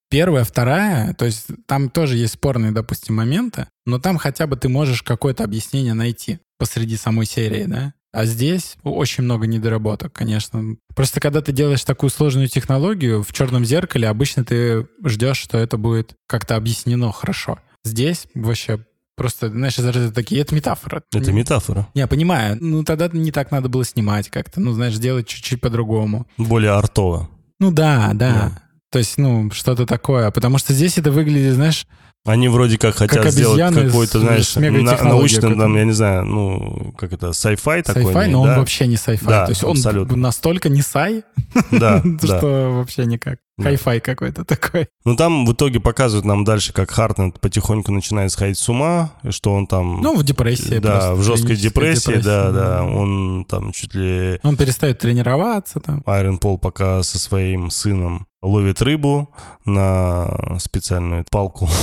Первая, 0.09 0.45
вторая, 0.45 1.13
то 1.15 1.25
есть 1.25 1.47
там 1.65 1.89
тоже 1.89 2.15
есть 2.15 2.35
спорные, 2.35 2.71
допустим, 2.71 3.15
моменты, 3.15 3.67
но 3.85 3.99
там 3.99 4.17
хотя 4.17 4.47
бы 4.47 4.55
ты 4.55 4.69
можешь 4.69 5.03
какое-то 5.03 5.43
объяснение 5.43 5.93
найти 5.93 6.39
посреди 6.57 6.95
самой 6.95 7.25
серии, 7.25 7.65
да? 7.65 7.93
А 8.15 8.23
здесь 8.23 8.77
очень 8.83 9.25
много 9.25 9.45
недоработок, 9.45 10.13
конечно. 10.13 10.77
Просто 10.95 11.19
когда 11.19 11.41
ты 11.41 11.51
делаешь 11.51 11.83
такую 11.83 12.09
сложную 12.09 12.47
технологию, 12.47 13.21
в 13.23 13.33
черном 13.33 13.65
зеркале 13.65 14.07
обычно 14.07 14.45
ты 14.45 14.87
ждешь, 15.03 15.37
что 15.37 15.57
это 15.57 15.77
будет 15.77 16.15
как-то 16.25 16.55
объяснено 16.55 17.11
хорошо. 17.11 17.59
Здесь 17.83 18.27
вообще 18.33 18.79
Просто, 19.17 19.49
знаешь, 19.49 19.79
это 19.79 20.11
такие, 20.11 20.41
это 20.41 20.53
метафора. 20.53 21.01
Это 21.13 21.31
метафора. 21.31 21.87
Я 21.93 22.05
понимаю. 22.05 22.57
Ну, 22.59 22.83
тогда 22.83 23.07
не 23.07 23.31
так 23.31 23.49
надо 23.49 23.69
было 23.69 23.85
снимать 23.85 24.29
как-то. 24.29 24.59
Ну, 24.59 24.73
знаешь, 24.73 24.97
делать 24.97 25.25
чуть-чуть 25.25 25.61
по-другому. 25.61 26.27
Более 26.37 26.71
артово. 26.71 27.29
Ну 27.61 27.71
да, 27.71 28.11
да. 28.13 28.33
да. 28.33 28.61
То 28.91 28.99
есть, 28.99 29.17
ну, 29.17 29.51
что-то 29.51 29.85
такое. 29.85 30.31
Потому 30.31 30.57
что 30.57 30.73
здесь 30.73 30.97
это 30.97 31.11
выглядит, 31.11 31.53
знаешь... 31.53 31.87
Они 32.25 32.47
вроде 32.47 32.79
как 32.79 32.95
хотят 32.95 33.23
как 33.23 33.31
сделать 33.31 33.73
какой-то, 33.73 34.19
знаешь, 34.19 34.55
на, 34.55 34.71
научный, 35.03 35.55
там, 35.55 35.75
я 35.75 35.85
не 35.85 35.91
знаю, 35.91 36.25
ну, 36.25 36.93
как 36.97 37.13
это, 37.13 37.27
sci-fi 37.27 37.83
такой. 37.83 38.03
Sci-fi, 38.03 38.27
но 38.29 38.43
да? 38.43 38.51
он 38.51 38.59
вообще 38.59 38.87
не 38.87 38.95
sci-fi. 38.95 39.27
Да, 39.27 39.45
То 39.45 39.51
есть 39.51 39.63
абсолютно. 39.63 40.15
он 40.15 40.21
настолько 40.21 40.69
не 40.69 40.81
sci, 40.81 41.23
да, 41.71 42.03
что 42.23 42.73
вообще 42.77 43.05
никак. 43.05 43.37
Хай-фай 43.61 44.01
какой-то 44.01 44.43
такой. 44.43 44.87
Ну, 45.05 45.15
там 45.15 45.45
в 45.45 45.53
итоге 45.53 45.79
показывают 45.79 46.25
нам 46.25 46.43
дальше, 46.43 46.73
как 46.73 46.91
Хартнет 46.91 47.39
потихоньку 47.39 47.91
начинает 47.91 48.31
сходить 48.31 48.57
с 48.57 48.67
ума, 48.67 49.13
что 49.29 49.53
он 49.53 49.65
там... 49.65 50.01
Ну, 50.01 50.17
в 50.17 50.23
депрессии 50.23 50.79
Да, 50.79 51.13
в 51.13 51.23
жесткой 51.23 51.55
депрессии, 51.55 52.19
да, 52.21 52.51
да. 52.51 52.83
Он 52.83 53.45
там 53.47 53.71
чуть 53.71 53.95
ли... 53.95 54.39
Он 54.43 54.57
перестает 54.57 54.99
тренироваться 54.99 55.79
там. 55.79 56.03
Айрон 56.05 56.37
Пол 56.37 56.57
пока 56.57 57.01
со 57.03 57.17
своим 57.17 57.69
сыном 57.69 58.27
ловит 58.45 58.81
рыбу 58.81 59.29
на 59.65 60.57
специальную 60.59 61.25
палку. 61.29 61.69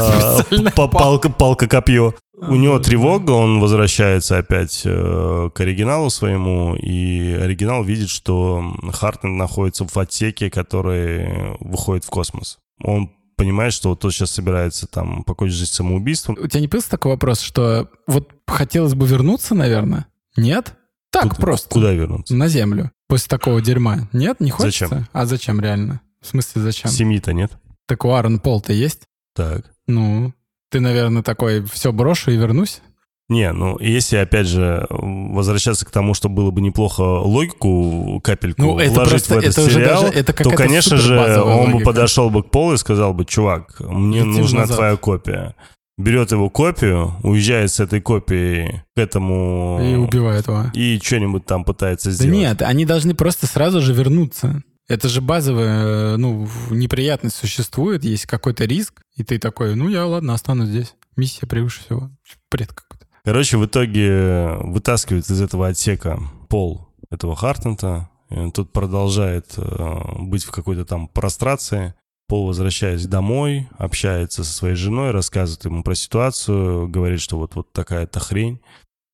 А, 0.00 0.44
палка-копье. 0.86 2.14
У 2.40 2.54
него 2.54 2.78
тревога, 2.78 3.32
он 3.32 3.58
возвращается 3.58 4.38
опять 4.38 4.82
э, 4.84 5.50
к 5.52 5.60
оригиналу 5.60 6.08
своему, 6.08 6.76
и 6.76 7.32
оригинал 7.32 7.82
видит, 7.82 8.08
что 8.08 8.62
Хартнет 8.92 9.34
находится 9.34 9.84
в 9.84 9.96
отсеке, 9.96 10.50
который 10.50 11.56
выходит 11.58 12.04
в 12.04 12.10
космос. 12.10 12.58
Он 12.84 13.10
понимает, 13.36 13.72
что 13.72 13.88
вот 13.88 14.00
тот 14.00 14.12
сейчас 14.12 14.30
собирается 14.30 14.86
там 14.86 15.24
покончить 15.24 15.56
жизнь 15.56 15.72
самоубийством. 15.72 16.36
У 16.40 16.46
тебя 16.46 16.60
не 16.60 16.68
появился 16.68 16.90
такой 16.90 17.12
вопрос, 17.12 17.40
что 17.40 17.88
вот 18.06 18.28
хотелось 18.46 18.94
бы 18.94 19.04
вернуться, 19.04 19.56
наверное? 19.56 20.06
Нет? 20.36 20.74
Так 21.10 21.30
куда, 21.30 21.34
просто. 21.40 21.68
Куда 21.70 21.92
вернуться? 21.92 22.36
На 22.36 22.46
Землю. 22.46 22.92
После 23.08 23.28
такого 23.28 23.60
дерьма. 23.62 24.08
Нет, 24.12 24.40
не 24.40 24.50
хочется? 24.50 24.88
Зачем? 24.88 25.08
А 25.12 25.26
зачем 25.26 25.60
реально? 25.60 26.00
В 26.20 26.26
смысле 26.26 26.62
зачем? 26.62 26.90
Семьи-то 26.90 27.32
нет. 27.32 27.52
Так 27.86 28.04
у 28.04 28.10
Аарон 28.10 28.38
Пол-то 28.38 28.72
есть? 28.72 29.02
Так. 29.34 29.64
Ну, 29.86 30.34
ты, 30.70 30.80
наверное, 30.80 31.22
такой, 31.22 31.64
все 31.64 31.90
брошу 31.92 32.30
и 32.30 32.36
вернусь? 32.36 32.82
Не, 33.30 33.52
ну, 33.52 33.78
если, 33.78 34.16
опять 34.16 34.46
же, 34.46 34.86
возвращаться 34.88 35.84
к 35.84 35.90
тому, 35.90 36.14
что 36.14 36.30
было 36.30 36.50
бы 36.50 36.62
неплохо 36.62 37.02
логику, 37.02 38.20
капельку 38.24 38.62
ну, 38.62 38.78
это 38.78 38.92
вложить 38.92 39.10
просто, 39.10 39.34
в 39.34 39.38
этот 39.38 39.58
это 39.58 39.70
сериал, 39.70 40.02
даже, 40.02 40.18
это 40.18 40.32
то, 40.32 40.50
конечно 40.50 40.96
же, 40.96 41.18
он 41.42 41.58
логика. 41.58 41.76
бы 41.78 41.84
подошел 41.84 42.30
бы 42.30 42.42
к 42.42 42.50
Полу 42.50 42.72
и 42.72 42.78
сказал 42.78 43.12
бы, 43.12 43.26
чувак, 43.26 43.80
мне 43.80 44.20
Летим 44.20 44.32
нужна 44.32 44.60
назад. 44.60 44.76
твоя 44.76 44.96
копия. 44.96 45.54
Берет 45.98 46.30
его 46.30 46.48
копию, 46.48 47.16
уезжает 47.24 47.72
с 47.72 47.80
этой 47.80 48.00
копией 48.00 48.82
к 48.94 48.98
этому... 48.98 49.80
И 49.82 49.96
убивает 49.96 50.46
его. 50.46 50.66
И 50.72 50.98
что-нибудь 51.02 51.44
там 51.44 51.64
пытается 51.64 52.12
сделать. 52.12 52.32
Да 52.32 52.38
нет, 52.38 52.62
они 52.62 52.84
должны 52.84 53.14
просто 53.14 53.46
сразу 53.46 53.80
же 53.80 53.92
вернуться. 53.92 54.62
Это 54.88 55.08
же 55.08 55.20
базовая, 55.20 56.16
ну, 56.16 56.48
неприятность 56.70 57.36
существует, 57.36 58.04
есть 58.04 58.26
какой-то 58.26 58.64
риск, 58.64 59.02
и 59.16 59.24
ты 59.24 59.38
такой, 59.38 59.74
ну, 59.74 59.88
я, 59.88 60.06
ладно, 60.06 60.34
останусь 60.34 60.68
здесь. 60.68 60.94
Миссия 61.16 61.46
превыше 61.46 61.80
всего. 61.80 62.10
Бред 62.50 62.72
какой-то. 62.72 63.06
Короче, 63.24 63.58
в 63.58 63.66
итоге 63.66 64.56
вытаскивает 64.60 65.28
из 65.28 65.42
этого 65.42 65.66
отсека 65.66 66.20
пол 66.48 66.88
этого 67.10 67.34
Хартента, 67.34 68.08
и 68.30 68.34
он 68.34 68.52
тут 68.52 68.72
продолжает 68.72 69.52
э, 69.56 69.98
быть 70.20 70.44
в 70.44 70.50
какой-то 70.50 70.84
там 70.84 71.08
прострации. 71.08 71.94
Пол, 72.28 72.46
возвращаясь 72.46 73.06
домой, 73.06 73.68
общается 73.78 74.44
со 74.44 74.52
своей 74.52 74.74
женой, 74.76 75.12
рассказывает 75.12 75.64
ему 75.64 75.82
про 75.82 75.94
ситуацию, 75.94 76.86
говорит, 76.86 77.20
что 77.20 77.38
вот, 77.38 77.54
вот 77.54 77.72
такая-то 77.72 78.20
хрень. 78.20 78.60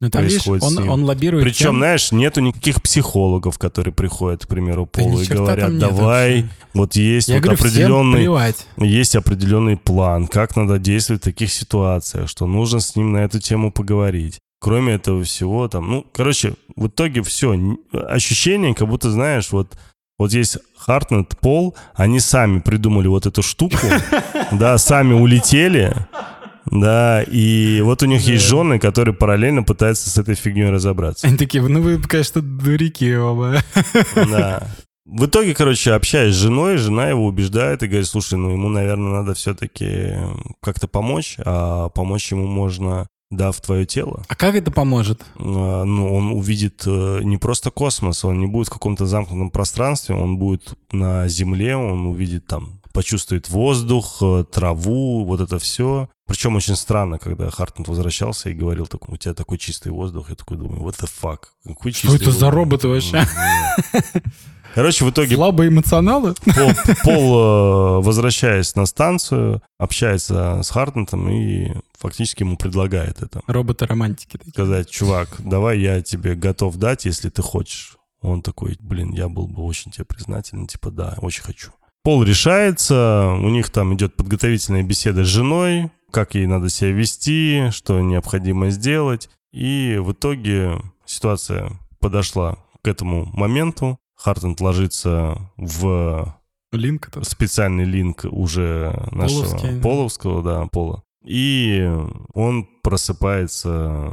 Ну, 0.00 0.10
там, 0.10 0.22
происходит 0.22 0.64
видишь, 0.64 0.78
он, 0.82 0.88
он 0.88 1.04
лоббирует 1.04 1.44
Причем, 1.44 1.66
тем... 1.66 1.76
знаешь, 1.76 2.10
нету 2.10 2.40
никаких 2.40 2.82
психологов, 2.82 3.58
которые 3.58 3.94
приходят, 3.94 4.44
к 4.44 4.48
примеру, 4.48 4.84
Полу 4.84 5.16
да 5.16 5.22
и 5.22 5.26
говорят, 5.26 5.78
давай, 5.78 6.42
вообще. 6.42 6.56
вот 6.74 6.96
есть 6.96 7.28
Я 7.28 7.36
вот 7.36 7.44
говорю, 7.44 7.60
определенный, 7.60 8.54
есть 8.78 9.16
определенный 9.16 9.76
план, 9.76 10.26
как 10.26 10.56
надо 10.56 10.78
действовать 10.80 11.22
в 11.22 11.24
таких 11.24 11.52
ситуациях, 11.52 12.28
что 12.28 12.46
нужно 12.46 12.80
с 12.80 12.96
ним 12.96 13.12
на 13.12 13.18
эту 13.18 13.38
тему 13.38 13.70
поговорить. 13.70 14.40
Кроме 14.60 14.94
этого 14.94 15.22
всего, 15.22 15.68
там, 15.68 15.88
ну, 15.88 16.06
короче, 16.12 16.54
в 16.74 16.88
итоге 16.88 17.22
все, 17.22 17.56
ощущение, 17.92 18.74
как 18.74 18.88
будто, 18.88 19.10
знаешь, 19.10 19.52
вот 19.52 19.76
вот 20.18 20.32
есть 20.32 20.58
Хартнет, 20.76 21.36
Пол, 21.40 21.74
они 21.94 22.20
сами 22.20 22.60
придумали 22.60 23.08
вот 23.08 23.26
эту 23.26 23.42
штуку, 23.42 23.76
да, 24.52 24.78
сами 24.78 25.14
улетели, 25.14 25.94
да, 26.66 27.22
и 27.22 27.80
вот 27.82 28.02
у 28.02 28.06
них 28.06 28.22
есть 28.22 28.44
жены, 28.44 28.78
которые 28.78 29.14
параллельно 29.14 29.62
пытаются 29.62 30.08
с 30.10 30.18
этой 30.18 30.34
фигней 30.34 30.70
разобраться. 30.70 31.26
Они 31.26 31.36
такие, 31.36 31.62
ну 31.62 31.82
вы, 31.82 32.00
конечно, 32.00 32.40
дураки 32.40 33.14
оба. 33.16 33.62
Да. 34.14 34.68
В 35.06 35.26
итоге, 35.26 35.54
короче, 35.54 35.92
общаясь 35.92 36.34
с 36.34 36.38
женой, 36.38 36.78
жена 36.78 37.08
его 37.08 37.26
убеждает 37.26 37.82
и 37.82 37.86
говорит, 37.86 38.06
слушай, 38.06 38.38
ну 38.38 38.50
ему, 38.50 38.70
наверное, 38.70 39.20
надо 39.20 39.34
все-таки 39.34 40.14
как-то 40.62 40.88
помочь, 40.88 41.36
а 41.44 41.90
помочь 41.90 42.32
ему 42.32 42.46
можно 42.46 43.06
дав 43.36 43.60
твое 43.60 43.86
тело. 43.86 44.22
А 44.28 44.34
как 44.34 44.54
это 44.54 44.70
поможет? 44.70 45.22
А, 45.36 45.84
ну, 45.84 46.14
он 46.14 46.32
увидит 46.32 46.82
э, 46.86 47.20
не 47.22 47.36
просто 47.36 47.70
космос, 47.70 48.24
он 48.24 48.40
не 48.40 48.46
будет 48.46 48.68
в 48.68 48.72
каком-то 48.72 49.06
замкнутом 49.06 49.50
пространстве, 49.50 50.14
он 50.14 50.38
будет 50.38 50.74
на 50.92 51.28
Земле, 51.28 51.76
он 51.76 52.06
увидит 52.06 52.46
там 52.46 52.80
почувствует 52.94 53.48
воздух, 53.48 54.18
э, 54.22 54.44
траву, 54.50 55.24
вот 55.24 55.40
это 55.40 55.58
все. 55.58 56.08
Причем 56.26 56.54
очень 56.54 56.76
странно, 56.76 57.18
когда 57.18 57.50
Хартнет 57.50 57.88
возвращался 57.88 58.48
и 58.50 58.54
говорил, 58.54 58.86
так, 58.86 59.08
у 59.08 59.16
тебя 59.16 59.34
такой 59.34 59.58
чистый 59.58 59.90
воздух. 59.90 60.30
Я 60.30 60.36
такой 60.36 60.56
думаю, 60.56 60.80
what 60.80 60.96
the 61.00 61.10
fuck? 61.22 61.40
Какой 61.66 61.92
Что 61.92 62.14
это 62.14 62.26
воздух? 62.26 62.40
за 62.40 62.50
роботы 62.50 62.88
вообще? 62.88 63.26
Короче, 64.74 65.04
в 65.04 65.10
итоге... 65.10 65.36
Слабые 65.36 65.68
эмоционалы? 65.68 66.34
Пол, 66.34 66.72
Пол, 67.04 68.00
э, 68.00 68.04
возвращаясь 68.04 68.74
на 68.74 68.86
станцию, 68.86 69.62
общается 69.78 70.62
с 70.64 70.70
Хартнетом 70.70 71.28
и 71.30 71.72
фактически 71.96 72.42
ему 72.42 72.56
предлагает 72.56 73.22
это. 73.22 73.42
Роботы-романтики. 73.46 74.40
Сказать, 74.48 74.90
чувак, 74.90 75.36
давай 75.38 75.78
я 75.78 76.02
тебе 76.02 76.34
готов 76.34 76.76
дать, 76.76 77.04
если 77.04 77.30
ты 77.30 77.40
хочешь. 77.40 77.96
Он 78.20 78.42
такой, 78.42 78.76
блин, 78.80 79.12
я 79.12 79.28
был 79.28 79.46
бы 79.46 79.62
очень 79.62 79.92
тебе 79.92 80.06
признателен. 80.06 80.66
Типа, 80.66 80.90
да, 80.90 81.18
очень 81.20 81.44
хочу. 81.44 81.70
Пол 82.02 82.24
решается, 82.24 83.30
у 83.30 83.48
них 83.50 83.70
там 83.70 83.94
идет 83.94 84.16
подготовительная 84.16 84.82
беседа 84.82 85.24
с 85.24 85.28
женой, 85.28 85.90
как 86.10 86.34
ей 86.34 86.46
надо 86.46 86.68
себя 86.68 86.90
вести, 86.90 87.70
что 87.70 88.00
необходимо 88.00 88.70
сделать. 88.70 89.30
И 89.52 89.98
в 90.00 90.12
итоге 90.12 90.80
ситуация 91.06 91.78
подошла 92.00 92.56
к 92.82 92.88
этому 92.88 93.26
моменту. 93.32 93.98
Хартент 94.16 94.60
ложится 94.60 95.50
в 95.56 96.36
линк 96.72 97.08
это? 97.08 97.24
специальный 97.24 97.84
линк 97.84 98.24
уже 98.24 99.08
нашего 99.10 99.44
Половский, 99.44 99.80
половского, 99.80 100.42
да, 100.42 100.66
пола. 100.66 101.02
И 101.24 101.90
он 102.34 102.68
просыпается 102.82 104.12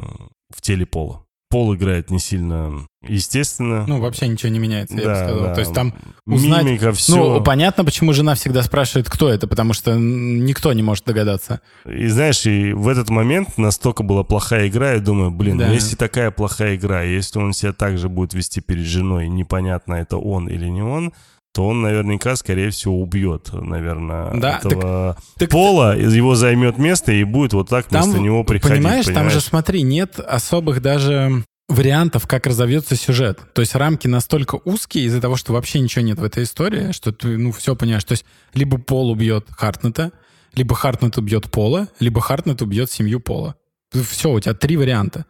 в 0.50 0.62
теле 0.62 0.86
пола. 0.86 1.26
Пол 1.52 1.76
играет 1.76 2.10
не 2.10 2.18
сильно 2.20 2.88
естественно. 3.08 3.86
Ну, 3.88 4.00
вообще 4.00 4.28
ничего 4.28 4.50
не 4.52 4.60
меняется, 4.60 4.96
я 4.96 5.02
бы 5.02 5.08
Да, 5.08 5.16
сказал. 5.28 5.40
да. 5.48 5.54
То 5.54 5.60
есть 5.60 5.74
там 5.74 5.94
узнать... 6.26 6.64
Мимика, 6.66 6.92
все. 6.94 7.16
Ну, 7.16 7.44
понятно, 7.44 7.84
почему 7.84 8.14
жена 8.14 8.36
всегда 8.36 8.64
спрашивает, 8.64 9.10
кто 9.10 9.28
это, 9.30 9.48
потому 9.48 9.74
что 9.74 9.96
никто 9.96 10.72
не 10.74 10.82
может 10.84 11.06
догадаться. 11.06 11.62
И 11.86 12.08
знаешь, 12.08 12.46
и 12.46 12.74
в 12.74 12.88
этот 12.88 13.10
момент 13.10 13.58
настолько 13.58 14.04
была 14.04 14.24
плохая 14.24 14.68
игра, 14.68 14.94
я 14.94 15.00
думаю, 15.00 15.32
блин, 15.32 15.58
Да. 15.58 15.68
если 15.70 15.96
такая 15.96 16.32
плохая 16.32 16.76
игра, 16.76 17.02
если 17.04 17.40
он 17.40 17.54
себя 17.54 17.74
так 17.74 17.98
же 17.98 18.08
будет 18.08 18.34
вести 18.34 18.62
перед 18.62 18.86
женой, 18.86 19.28
непонятно, 19.28 19.96
это 19.96 20.18
он 20.18 20.48
или 20.48 20.68
не 20.68 20.82
он, 20.82 21.12
то 21.54 21.68
он 21.68 21.82
наверняка, 21.82 22.36
скорее 22.36 22.70
всего, 22.70 23.02
убьет, 23.02 23.50
наверное, 23.52 24.34
Да, 24.40 24.58
этого 24.60 25.18
так- 25.38 25.50
Пола, 25.50 25.98
его 25.98 26.36
займет 26.36 26.78
место 26.78 27.12
и 27.12 27.24
будет 27.24 27.54
вот 27.54 27.68
так 27.70 27.88
Там, 27.88 28.04
вместо 28.04 28.20
него 28.22 28.44
приходить. 28.44 28.78
понимаешь, 28.78 29.06
там 29.06 29.30
же, 29.30 29.42
смотри, 29.42 29.82
нет 29.82 30.20
особых 30.20 30.82
даже 30.82 31.44
вариантов, 31.68 32.28
как 32.28 32.48
разовьется 32.48 32.96
сюжет. 32.96 33.40
То 33.54 33.62
есть 33.62 33.76
рамки 33.76 34.08
настолько 34.08 34.60
узкие 34.66 35.06
из-за 35.06 35.22
того, 35.22 35.36
что 35.36 35.54
вообще 35.54 35.80
ничего 35.80 36.04
нет 36.04 36.20
в 36.20 36.24
этой 36.24 36.44
истории, 36.44 36.92
что 36.92 37.12
ты, 37.12 37.38
ну, 37.38 37.52
все 37.52 37.76
понимаешь. 37.76 38.04
То 38.04 38.14
есть 38.14 38.26
либо 38.54 38.78
Пол 38.78 39.10
убьет 39.12 39.46
Хартнета, 39.50 40.12
либо 40.54 40.76
Хартнет 40.76 41.18
убьет 41.18 41.50
Пола, 41.50 41.88
либо 42.00 42.20
Хартнет 42.22 42.62
убьет 42.62 42.92
семью 42.92 43.20
Пола. 43.22 43.56
Все, 43.92 44.32
у 44.32 44.40
тебя 44.40 44.54
три 44.54 44.76
варианта. 44.78 45.26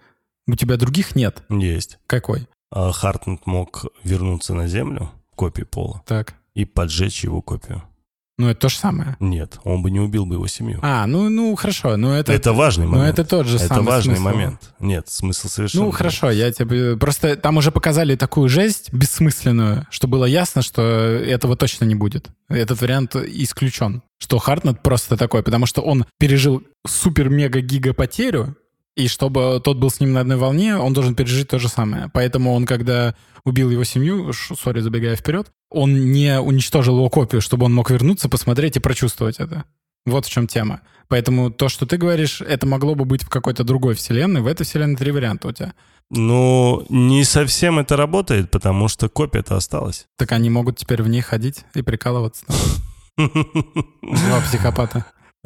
У 0.47 0.55
тебя 0.55 0.77
других 0.77 1.15
нет. 1.15 1.43
Есть. 1.49 1.99
Какой? 2.07 2.47
А 2.71 2.91
Хартнет 2.91 3.45
мог 3.45 3.85
вернуться 4.03 4.53
на 4.55 4.67
Землю, 4.67 5.11
копию 5.41 5.65
Пола, 5.65 6.03
Так. 6.05 6.35
и 6.53 6.65
поджечь 6.65 7.23
его 7.23 7.41
копию. 7.41 7.81
Ну, 8.37 8.47
это 8.47 8.61
то 8.61 8.69
же 8.69 8.75
самое. 8.77 9.17
Нет, 9.19 9.59
он 9.63 9.81
бы 9.81 9.89
не 9.89 9.99
убил 9.99 10.27
бы 10.27 10.35
его 10.35 10.45
семью. 10.45 10.79
А, 10.83 11.07
ну, 11.07 11.29
ну 11.29 11.55
хорошо, 11.55 11.97
но 11.97 12.15
это... 12.15 12.31
это, 12.31 12.53
важный 12.53 12.85
ну, 12.85 12.91
момент. 12.91 13.17
это 13.17 13.27
тот 13.27 13.47
же 13.47 13.55
Это 13.57 13.67
самый 13.67 13.87
важный 13.87 14.17
смысл. 14.17 14.23
момент. 14.35 14.73
Нет, 14.79 15.09
смысл 15.09 15.47
совершенно. 15.47 15.85
Ну, 15.85 15.91
хорошо, 15.91 16.29
я 16.29 16.51
тебе... 16.51 16.95
Просто 16.95 17.35
там 17.37 17.57
уже 17.57 17.71
показали 17.71 18.15
такую 18.15 18.49
жесть 18.49 18.93
бессмысленную, 18.93 19.87
что 19.89 20.07
было 20.07 20.25
ясно, 20.25 20.61
что 20.61 20.83
этого 20.83 21.55
точно 21.57 21.85
не 21.85 21.95
будет. 21.95 22.29
Этот 22.47 22.79
вариант 22.81 23.15
исключен. 23.15 24.03
Что 24.19 24.37
Хартнет 24.37 24.83
просто 24.83 25.17
такой, 25.17 25.41
потому 25.41 25.65
что 25.65 25.81
он 25.81 26.05
пережил 26.19 26.61
супер-мега-гига 26.85 27.95
потерю, 27.95 28.55
и 28.95 29.07
чтобы 29.07 29.61
тот 29.63 29.77
был 29.77 29.89
с 29.89 29.99
ним 29.99 30.13
на 30.13 30.21
одной 30.21 30.37
волне, 30.37 30.75
он 30.75 30.93
должен 30.93 31.15
пережить 31.15 31.47
то 31.47 31.59
же 31.59 31.69
самое. 31.69 32.09
Поэтому 32.13 32.53
он, 32.53 32.65
когда 32.65 33.15
убил 33.45 33.69
его 33.69 33.83
семью, 33.83 34.33
сори, 34.33 34.81
забегая 34.81 35.15
вперед, 35.15 35.51
он 35.69 36.11
не 36.11 36.39
уничтожил 36.39 36.97
его 36.97 37.09
копию, 37.09 37.41
чтобы 37.41 37.65
он 37.65 37.73
мог 37.73 37.89
вернуться, 37.89 38.29
посмотреть 38.29 38.75
и 38.75 38.81
прочувствовать 38.81 39.39
это. 39.39 39.65
Вот 40.05 40.25
в 40.25 40.29
чем 40.29 40.47
тема. 40.47 40.81
Поэтому 41.07 41.51
то, 41.51 41.69
что 41.69 41.85
ты 41.85 41.97
говоришь, 41.97 42.41
это 42.41 42.65
могло 42.65 42.95
бы 42.95 43.05
быть 43.05 43.23
в 43.23 43.29
какой-то 43.29 43.63
другой 43.63 43.95
вселенной. 43.95 44.41
В 44.41 44.47
этой 44.47 44.65
вселенной 44.65 44.95
три 44.95 45.11
варианта 45.11 45.47
у 45.47 45.51
тебя. 45.51 45.73
Ну, 46.09 46.85
не 46.89 47.23
совсем 47.23 47.79
это 47.79 47.95
работает, 47.95 48.51
потому 48.51 48.87
что 48.87 49.07
копия-то 49.09 49.55
осталась. 49.55 50.07
Так 50.17 50.31
они 50.33 50.49
могут 50.49 50.77
теперь 50.77 51.03
в 51.03 51.07
ней 51.07 51.21
ходить 51.21 51.63
и 51.73 51.81
прикалываться. 51.81 52.45
Два 53.17 54.41
психопата. 54.41 55.05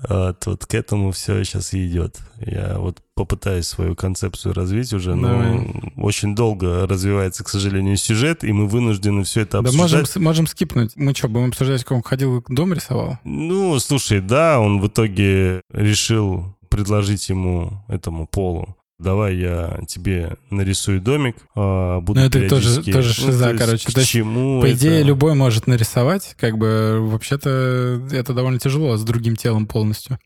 Вот, 0.09 0.45
вот 0.45 0.65
к 0.65 0.73
этому 0.75 1.11
все 1.11 1.41
сейчас 1.45 1.73
и 1.73 1.87
идет. 1.87 2.19
Я 2.45 2.79
вот 2.79 3.01
попытаюсь 3.15 3.65
свою 3.65 3.95
концепцию 3.95 4.53
развить 4.53 4.91
уже, 4.91 5.15
но 5.15 5.29
Давай. 5.29 5.91
очень 5.95 6.35
долго 6.35 6.85
развивается, 6.85 7.45
к 7.45 7.49
сожалению, 7.49 7.95
сюжет, 7.95 8.43
и 8.43 8.51
мы 8.51 8.67
вынуждены 8.67 9.23
все 9.23 9.41
это 9.41 9.61
Да 9.61 9.69
обсуждать. 9.69 9.81
можем, 9.91 10.05
с- 10.05 10.15
можем 10.17 10.47
скипнуть. 10.47 10.91
Мы 10.97 11.15
что, 11.15 11.29
будем 11.29 11.47
обсуждать, 11.47 11.83
как 11.83 11.93
он 11.93 12.03
ходил, 12.03 12.43
дом 12.49 12.73
рисовал? 12.73 13.19
Ну, 13.23 13.79
слушай, 13.79 14.19
да, 14.19 14.59
он 14.59 14.81
в 14.81 14.87
итоге 14.87 15.61
решил 15.71 16.55
предложить 16.69 17.29
ему, 17.29 17.81
этому 17.87 18.27
Полу, 18.27 18.75
давай 18.99 19.35
я 19.35 19.79
тебе 19.87 20.37
нарисую 20.49 21.01
домик, 21.01 21.35
а, 21.55 21.99
буду 22.01 22.19
Ну, 22.19 22.25
это 22.25 22.47
тоже- 22.47 22.83
тоже 22.83 23.07
Ну, 23.09 23.13
шиза, 23.31 23.43
то 23.43 23.49
есть 23.51 23.63
короче. 23.65 23.87
К 23.87 23.93
То 23.93 23.99
есть, 23.99 24.11
чему 24.11 24.61
По 24.61 24.65
это? 24.65 24.75
идее, 24.77 25.03
любой 25.03 25.35
может 25.35 25.67
нарисовать. 25.67 26.35
Как 26.39 26.57
бы, 26.57 26.99
вообще-то, 27.01 28.01
это 28.11 28.33
довольно 28.33 28.59
тяжело 28.59 28.95
с 28.97 29.03
другим 29.03 29.35
телом 29.35 29.65
полностью. 29.67 30.17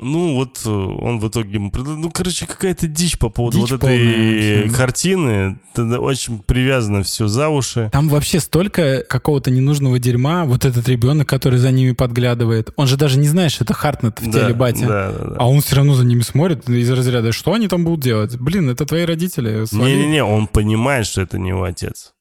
Ну, 0.00 0.34
вот 0.34 0.60
э, 0.64 0.68
он 0.68 1.20
в 1.20 1.28
итоге 1.28 1.60
Ну, 1.60 2.10
короче, 2.10 2.44
какая-то 2.44 2.88
дичь 2.88 3.18
по 3.18 3.28
поводу 3.28 3.60
Дичь 3.60 3.70
вот 3.70 3.80
полная 3.80 3.96
этой 3.98 4.62
вообще. 4.62 4.76
картины. 4.76 5.60
Это 5.74 6.00
очень 6.00 6.40
привязано 6.40 7.04
все 7.04 7.28
за 7.28 7.48
уши. 7.48 7.88
Там 7.92 8.08
вообще 8.08 8.40
столько 8.40 9.04
какого-то 9.08 9.52
ненужного 9.52 10.00
дерьма. 10.00 10.44
Вот 10.44 10.64
этот 10.64 10.88
ребенок, 10.88 11.28
который 11.28 11.60
за 11.60 11.70
ними 11.70 11.92
подглядывает. 11.92 12.72
Он 12.74 12.88
же 12.88 12.96
даже 12.96 13.16
не 13.18 13.28
знает, 13.28 13.52
что 13.52 13.62
это 13.62 13.74
Хартнет 13.74 14.20
в 14.20 14.28
Да, 14.28 14.40
теле 14.40 14.54
бати. 14.54 14.80
Да, 14.84 15.12
да, 15.12 15.24
да. 15.24 15.36
А 15.38 15.48
он 15.48 15.60
все 15.60 15.76
равно 15.76 15.94
за 15.94 16.04
ними 16.04 16.22
смотрит 16.22 16.68
из 16.68 16.90
разряда, 16.90 17.30
что 17.30 17.52
они 17.52 17.68
там 17.68 17.84
будут 17.84 18.00
делать? 18.00 18.36
Блин, 18.38 18.70
это 18.70 18.84
твои 18.84 19.04
родители. 19.04 19.66
свои». 19.66 19.94
Не-не-не, 19.94 20.24
он 20.24 20.48
понимает, 20.48 21.06
что 21.06 21.20
это 21.22 21.38
не 21.38 21.50
его 21.50 21.62
отец. 21.62 22.12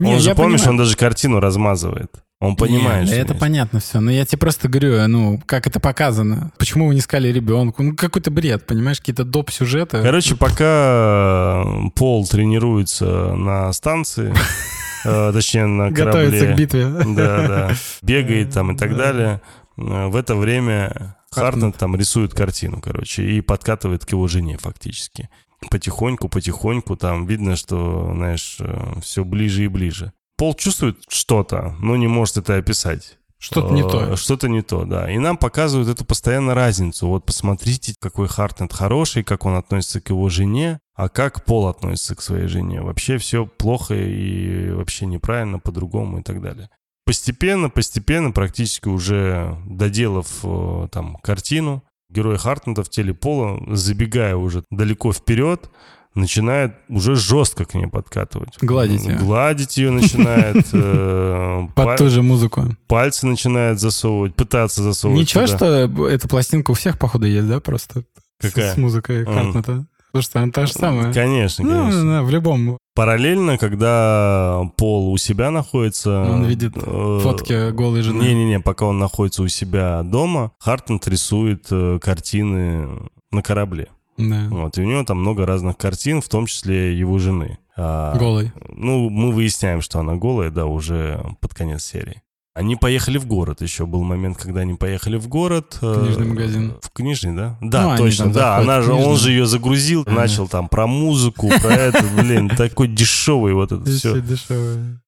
Не, 0.00 0.14
он 0.14 0.20
же, 0.20 0.34
помнишь, 0.34 0.60
понимаю. 0.60 0.70
он 0.70 0.76
даже 0.78 0.96
картину 0.96 1.38
размазывает. 1.38 2.10
Он 2.40 2.54
понимает, 2.54 3.00
Не, 3.00 3.06
что 3.06 3.16
да 3.16 3.20
это 3.22 3.32
есть. 3.32 3.40
понятно 3.40 3.80
все. 3.80 3.98
Но 3.98 4.12
я 4.12 4.24
тебе 4.24 4.38
просто 4.38 4.68
говорю, 4.68 5.08
ну, 5.08 5.42
как 5.44 5.66
это 5.66 5.80
показано. 5.80 6.52
Почему 6.56 6.86
вы 6.86 6.94
не 6.94 7.00
сказали 7.00 7.32
ребенку? 7.32 7.82
Ну, 7.82 7.96
какой-то 7.96 8.30
бред, 8.30 8.64
понимаешь? 8.64 8.98
Какие-то 9.00 9.24
доп. 9.24 9.50
сюжеты. 9.50 10.00
Короче, 10.02 10.36
пока 10.36 11.64
Пол 11.96 12.26
тренируется 12.28 13.34
на 13.34 13.72
станции, 13.72 14.32
э, 15.04 15.32
точнее, 15.32 15.66
на 15.66 15.90
Готовится 15.90 16.38
корабле. 16.46 16.54
к 16.54 16.58
битве. 16.58 16.86
Да, 17.16 17.48
да. 17.48 17.70
Бегает 18.02 18.52
там 18.52 18.72
и 18.72 18.76
так 18.78 18.90
Да. 18.90 18.96
далее. 18.96 19.40
Э, 19.76 20.06
В 20.06 20.14
это 20.16 20.36
время. 20.36 21.16
Хартнет 21.30 21.76
там 21.76 21.94
рисует 21.94 22.32
картину, 22.32 22.80
короче, 22.80 23.22
и 23.22 23.40
подкатывает 23.42 24.06
к 24.06 24.10
его 24.12 24.28
жене 24.28 24.56
фактически. 24.58 25.28
Потихоньку, 25.70 26.28
потихоньку 26.28 26.96
там 26.96 27.26
видно, 27.26 27.54
что, 27.56 28.12
знаешь, 28.14 28.58
все 29.02 29.24
ближе 29.24 29.64
и 29.64 29.68
ближе. 29.68 30.12
Пол 30.38 30.54
чувствует 30.54 30.98
что-то, 31.08 31.76
но 31.80 31.96
не 31.96 32.06
может 32.06 32.38
это 32.38 32.56
описать. 32.56 33.18
Что-то 33.40 33.74
не 33.74 33.82
Э, 33.82 33.90
то. 33.90 34.16
Что-то 34.16 34.48
не 34.48 34.62
то, 34.62 34.84
да. 34.84 35.10
И 35.12 35.18
нам 35.18 35.36
показывают 35.36 35.88
эту 35.88 36.04
постоянно 36.04 36.54
разницу. 36.54 37.08
Вот 37.08 37.26
посмотрите, 37.26 37.94
какой 38.00 38.28
Хартнет 38.28 38.72
хороший, 38.72 39.22
как 39.24 39.44
он 39.44 39.54
относится 39.54 40.00
к 40.00 40.10
его 40.10 40.28
жене, 40.28 40.78
а 40.94 41.08
как 41.08 41.44
Пол 41.44 41.68
относится 41.68 42.14
к 42.14 42.22
своей 42.22 42.46
жене. 42.46 42.80
Вообще 42.82 43.18
все 43.18 43.46
плохо 43.46 43.94
и 43.94 44.70
вообще 44.70 45.06
неправильно, 45.06 45.58
по-другому 45.58 46.20
и 46.20 46.22
так 46.22 46.40
далее. 46.40 46.70
Постепенно, 47.04 47.70
постепенно, 47.70 48.32
практически 48.32 48.88
уже 48.88 49.56
доделав 49.66 50.28
э, 50.44 50.88
там 50.92 51.16
картину, 51.16 51.82
герой 52.10 52.38
Хартнета 52.38 52.82
в 52.82 52.90
теле 52.90 53.14
Пола, 53.14 53.60
забегая 53.74 54.36
уже 54.36 54.64
далеко 54.70 55.12
вперед, 55.12 55.70
начинает 56.18 56.74
уже 56.88 57.14
жестко 57.16 57.64
к 57.64 57.74
ней 57.74 57.86
подкатывать. 57.86 58.56
Гладить 58.60 59.04
её. 59.04 59.18
Гладить 59.18 59.76
ее 59.76 59.90
начинает. 59.90 60.66
э, 60.72 61.66
Под 61.74 61.96
ту 61.96 62.08
же 62.10 62.22
музыку. 62.22 62.64
пальцы 62.86 63.26
начинает 63.26 63.80
засовывать, 63.80 64.34
пытаться 64.34 64.82
засовывать. 64.82 65.20
Ничего, 65.22 65.46
что 65.46 65.66
эта 66.08 66.28
пластинка 66.28 66.72
у 66.72 66.74
всех, 66.74 66.98
походу, 66.98 67.26
есть, 67.26 67.48
да, 67.48 67.60
просто? 67.60 68.04
Какая? 68.40 68.74
С, 68.74 68.76
музыкой 68.76 69.24
М. 69.24 69.34
Хартнета. 69.34 69.86
Потому 70.10 70.22
что 70.22 70.40
она 70.42 70.52
та 70.52 70.66
же 70.66 70.72
самая. 70.72 71.12
Конечно, 71.12 71.64
Ну, 71.64 71.70
конечно. 71.70 72.04
да, 72.04 72.22
в 72.22 72.30
любом. 72.30 72.78
Параллельно, 72.94 73.58
когда 73.58 74.62
Пол 74.76 75.12
у 75.12 75.18
себя 75.18 75.50
находится... 75.50 76.22
Он 76.22 76.44
видит 76.46 76.72
э, 76.76 77.20
Фотки 77.22 77.70
голой 77.72 78.00
жены. 78.02 78.22
Не-не-не, 78.22 78.60
пока 78.60 78.86
он 78.86 78.98
находится 78.98 79.42
у 79.42 79.48
себя 79.48 80.02
дома, 80.02 80.52
Хартнет 80.60 81.06
рисует 81.08 81.66
э, 81.70 81.98
картины 82.02 82.88
на 83.30 83.42
корабле. 83.42 83.88
Да. 84.18 84.48
Вот, 84.50 84.76
и 84.76 84.82
у 84.82 84.84
него 84.84 85.04
там 85.04 85.20
много 85.20 85.46
разных 85.46 85.76
картин, 85.76 86.20
в 86.20 86.28
том 86.28 86.46
числе 86.46 86.98
его 86.98 87.18
жены. 87.18 87.58
А, 87.76 88.18
Голый. 88.18 88.52
Ну, 88.68 89.08
мы 89.08 89.32
выясняем, 89.32 89.80
что 89.80 90.00
она 90.00 90.16
голая, 90.16 90.50
да, 90.50 90.66
уже 90.66 91.24
под 91.40 91.54
конец 91.54 91.84
серии. 91.84 92.22
Они 92.58 92.74
поехали 92.74 93.18
в 93.18 93.26
город. 93.26 93.62
Еще 93.62 93.86
был 93.86 94.02
момент, 94.02 94.36
когда 94.36 94.62
они 94.62 94.74
поехали 94.74 95.16
в 95.16 95.28
город. 95.28 95.78
э, 95.80 96.00
Книжный 96.02 96.26
магазин. 96.26 96.72
В 96.82 96.90
книжный, 96.90 97.32
да? 97.36 97.56
Да, 97.60 97.90
Ну, 97.92 97.96
точно, 97.96 98.32
да. 98.32 98.56
Она 98.56 98.82
же, 98.82 98.92
он 98.92 99.16
же 99.16 99.30
ее 99.30 99.46
загрузил, 99.46 100.02
Ага. 100.06 100.16
начал 100.16 100.48
там 100.48 100.68
про 100.68 100.88
музыку, 100.88 101.48
про 101.62 101.72
это, 101.72 102.04
блин, 102.20 102.48
такой 102.48 102.88
дешевый 102.88 103.54
вот 103.54 103.70
это 103.70 103.84
Все. 103.88 104.16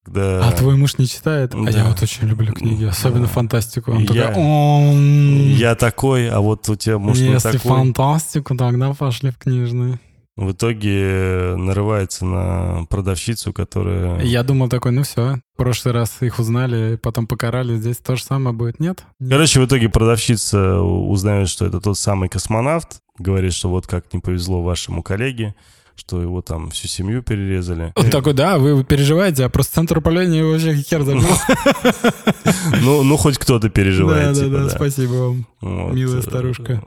Да. 0.06 0.48
А 0.48 0.52
твой 0.52 0.76
муж 0.76 0.96
не 0.98 1.06
читает? 1.08 1.52
А 1.54 1.62
Да. 1.64 1.70
я 1.70 1.84
вот 1.86 2.00
очень 2.02 2.28
люблю 2.28 2.52
книги, 2.52 2.84
особенно 2.84 3.26
Да. 3.26 3.32
фантастику. 3.32 3.92
Он 3.92 4.02
Я- 4.04 4.28
такой, 4.28 4.42
«Ом, 4.42 5.54
Я 5.56 5.74
такой, 5.74 6.28
а 6.30 6.38
вот 6.40 6.68
у 6.68 6.76
тебя 6.76 6.98
муж 6.98 7.18
не 7.18 7.32
если 7.32 7.52
такой. 7.52 7.68
фантастику, 7.68 8.56
тогда 8.56 8.92
пошли 8.94 9.30
в 9.30 9.38
книжный. 9.38 9.98
В 10.40 10.52
итоге 10.52 11.54
нарывается 11.58 12.24
на 12.24 12.86
продавщицу, 12.86 13.52
которая... 13.52 14.22
Я 14.22 14.42
думал 14.42 14.70
такой, 14.70 14.90
ну 14.90 15.02
все, 15.02 15.34
в 15.52 15.58
прошлый 15.58 15.92
раз 15.92 16.16
их 16.22 16.38
узнали, 16.38 16.96
потом 16.96 17.26
покарали, 17.26 17.76
здесь 17.76 17.98
то 17.98 18.16
же 18.16 18.24
самое 18.24 18.56
будет. 18.56 18.80
Нет? 18.80 19.04
Нет. 19.18 19.30
Короче, 19.30 19.60
в 19.60 19.66
итоге 19.66 19.90
продавщица 19.90 20.80
узнает, 20.80 21.50
что 21.50 21.66
это 21.66 21.78
тот 21.78 21.98
самый 21.98 22.30
космонавт, 22.30 23.02
говорит, 23.18 23.52
что 23.52 23.68
вот 23.68 23.86
как 23.86 24.10
не 24.14 24.20
повезло 24.20 24.62
вашему 24.62 25.02
коллеге, 25.02 25.54
что 26.00 26.22
его 26.22 26.40
там 26.40 26.70
всю 26.70 26.88
семью 26.88 27.22
перерезали. 27.22 27.92
Он 27.94 28.08
такой, 28.08 28.32
да, 28.32 28.58
вы 28.58 28.82
переживаете, 28.84 29.44
а 29.44 29.50
просто 29.50 29.74
центр 29.74 29.98
управления 29.98 30.42
вообще 30.42 30.74
хер 30.74 31.02
забил. 31.02 31.28
Ну, 32.82 33.02
ну 33.02 33.16
хоть 33.16 33.38
кто-то 33.38 33.68
Да, 33.68 33.72
переживает. 33.72 34.34
да, 34.34 34.44
типа, 34.44 34.50
да, 34.56 34.64
да. 34.64 34.70
спасибо 34.70 35.12
вам. 35.12 35.46
Милая 35.94 36.20
э, 36.20 36.22
старушка. 36.22 36.82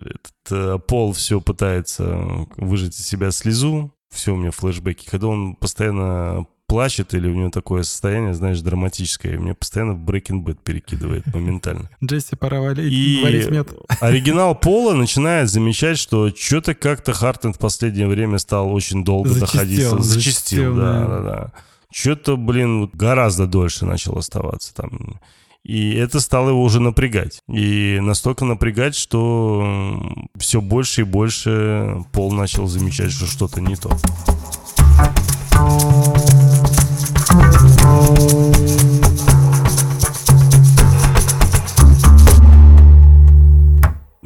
Этот 0.00 0.50
э, 0.50 0.78
Пол 0.86 1.12
все 1.12 1.40
пытается 1.40 2.46
выжать 2.56 2.94
из 2.98 3.06
себя 3.06 3.30
слезу, 3.32 3.92
все 4.10 4.32
у 4.32 4.36
меня 4.36 4.50
флешбеки. 4.52 5.08
Когда 5.10 5.26
он 5.26 5.56
постоянно 5.56 6.46
плачет 6.72 7.12
или 7.12 7.28
у 7.28 7.34
него 7.34 7.50
такое 7.50 7.82
состояние, 7.82 8.32
знаешь, 8.32 8.62
драматическое, 8.62 9.38
мне 9.38 9.52
постоянно 9.52 9.92
в 9.92 9.98
Breaking 9.98 10.42
Bad 10.42 10.56
перекидывает 10.64 11.26
моментально. 11.26 11.90
Джесси, 12.02 12.34
пора 12.34 12.62
валить, 12.62 12.90
И 12.90 13.20
варить 13.22 13.50
мед. 13.50 13.68
оригинал 14.00 14.54
Пола 14.54 14.94
начинает 14.94 15.50
замечать, 15.50 15.98
что 15.98 16.30
что-то 16.34 16.74
как-то 16.74 17.12
Хартнет 17.12 17.56
в 17.56 17.58
последнее 17.58 18.06
время 18.06 18.38
стал 18.38 18.72
очень 18.72 19.04
долго 19.04 19.28
Зачастил, 19.28 19.90
доходить. 19.90 20.04
зачастил, 20.06 20.74
да, 20.74 21.00
да. 21.00 21.06
да, 21.08 21.20
да. 21.20 21.52
Что-то, 21.92 22.38
блин, 22.38 22.88
гораздо 22.94 23.46
дольше 23.46 23.84
начал 23.84 24.16
оставаться 24.16 24.72
там. 24.74 25.20
И 25.64 25.92
это 25.92 26.20
стало 26.20 26.48
его 26.48 26.62
уже 26.62 26.80
напрягать. 26.80 27.42
И 27.50 27.98
настолько 28.00 28.46
напрягать, 28.46 28.94
что 28.96 30.10
все 30.38 30.62
больше 30.62 31.02
и 31.02 31.04
больше 31.04 32.02
Пол 32.12 32.32
начал 32.32 32.66
замечать, 32.66 33.12
что 33.12 33.26
что-то 33.26 33.60
не 33.60 33.76
то. 33.76 33.90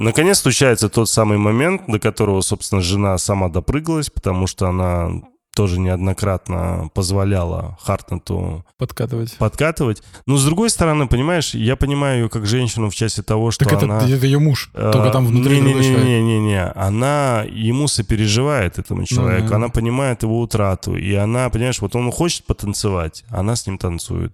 Наконец 0.06 0.38
случается 0.38 0.88
тот 0.88 1.10
самый 1.10 1.36
момент, 1.36 1.82
до 1.88 1.98
которого, 1.98 2.40
собственно, 2.40 2.80
жена 2.80 3.18
сама 3.18 3.48
допрыгалась, 3.48 4.08
потому 4.08 4.46
что 4.46 4.68
она 4.68 5.10
тоже 5.56 5.80
неоднократно 5.80 6.90
позволяла 6.94 7.76
Хартнету 7.82 8.64
Подкатывать. 8.78 9.36
подкатывать. 9.36 10.04
Но 10.24 10.36
с 10.36 10.44
другой 10.44 10.70
стороны, 10.70 11.08
понимаешь, 11.08 11.54
я 11.54 11.74
понимаю 11.74 12.22
ее 12.22 12.28
как 12.28 12.46
женщину 12.46 12.88
в 12.88 12.94
части 12.94 13.20
того, 13.20 13.50
что 13.50 13.64
Так 13.64 13.72
это, 13.72 13.86
она... 13.86 14.08
это 14.08 14.26
ее 14.26 14.38
муж, 14.38 14.70
э, 14.74 14.90
только 14.92 15.10
там 15.10 15.26
внутри 15.26 15.60
другой 15.60 15.82
человек. 15.82 16.04
Не-не-не, 16.04 16.66
она 16.66 17.44
ему 17.50 17.88
сопереживает 17.88 18.78
этому 18.78 19.06
человеку, 19.06 19.48
да. 19.48 19.56
она 19.56 19.70
понимает 19.70 20.22
его 20.22 20.40
утрату, 20.40 20.94
и 20.94 21.14
она, 21.14 21.50
понимаешь, 21.50 21.80
вот 21.80 21.96
он 21.96 22.12
хочет 22.12 22.44
потанцевать, 22.46 23.24
она 23.28 23.56
с 23.56 23.66
ним 23.66 23.78
танцует. 23.78 24.32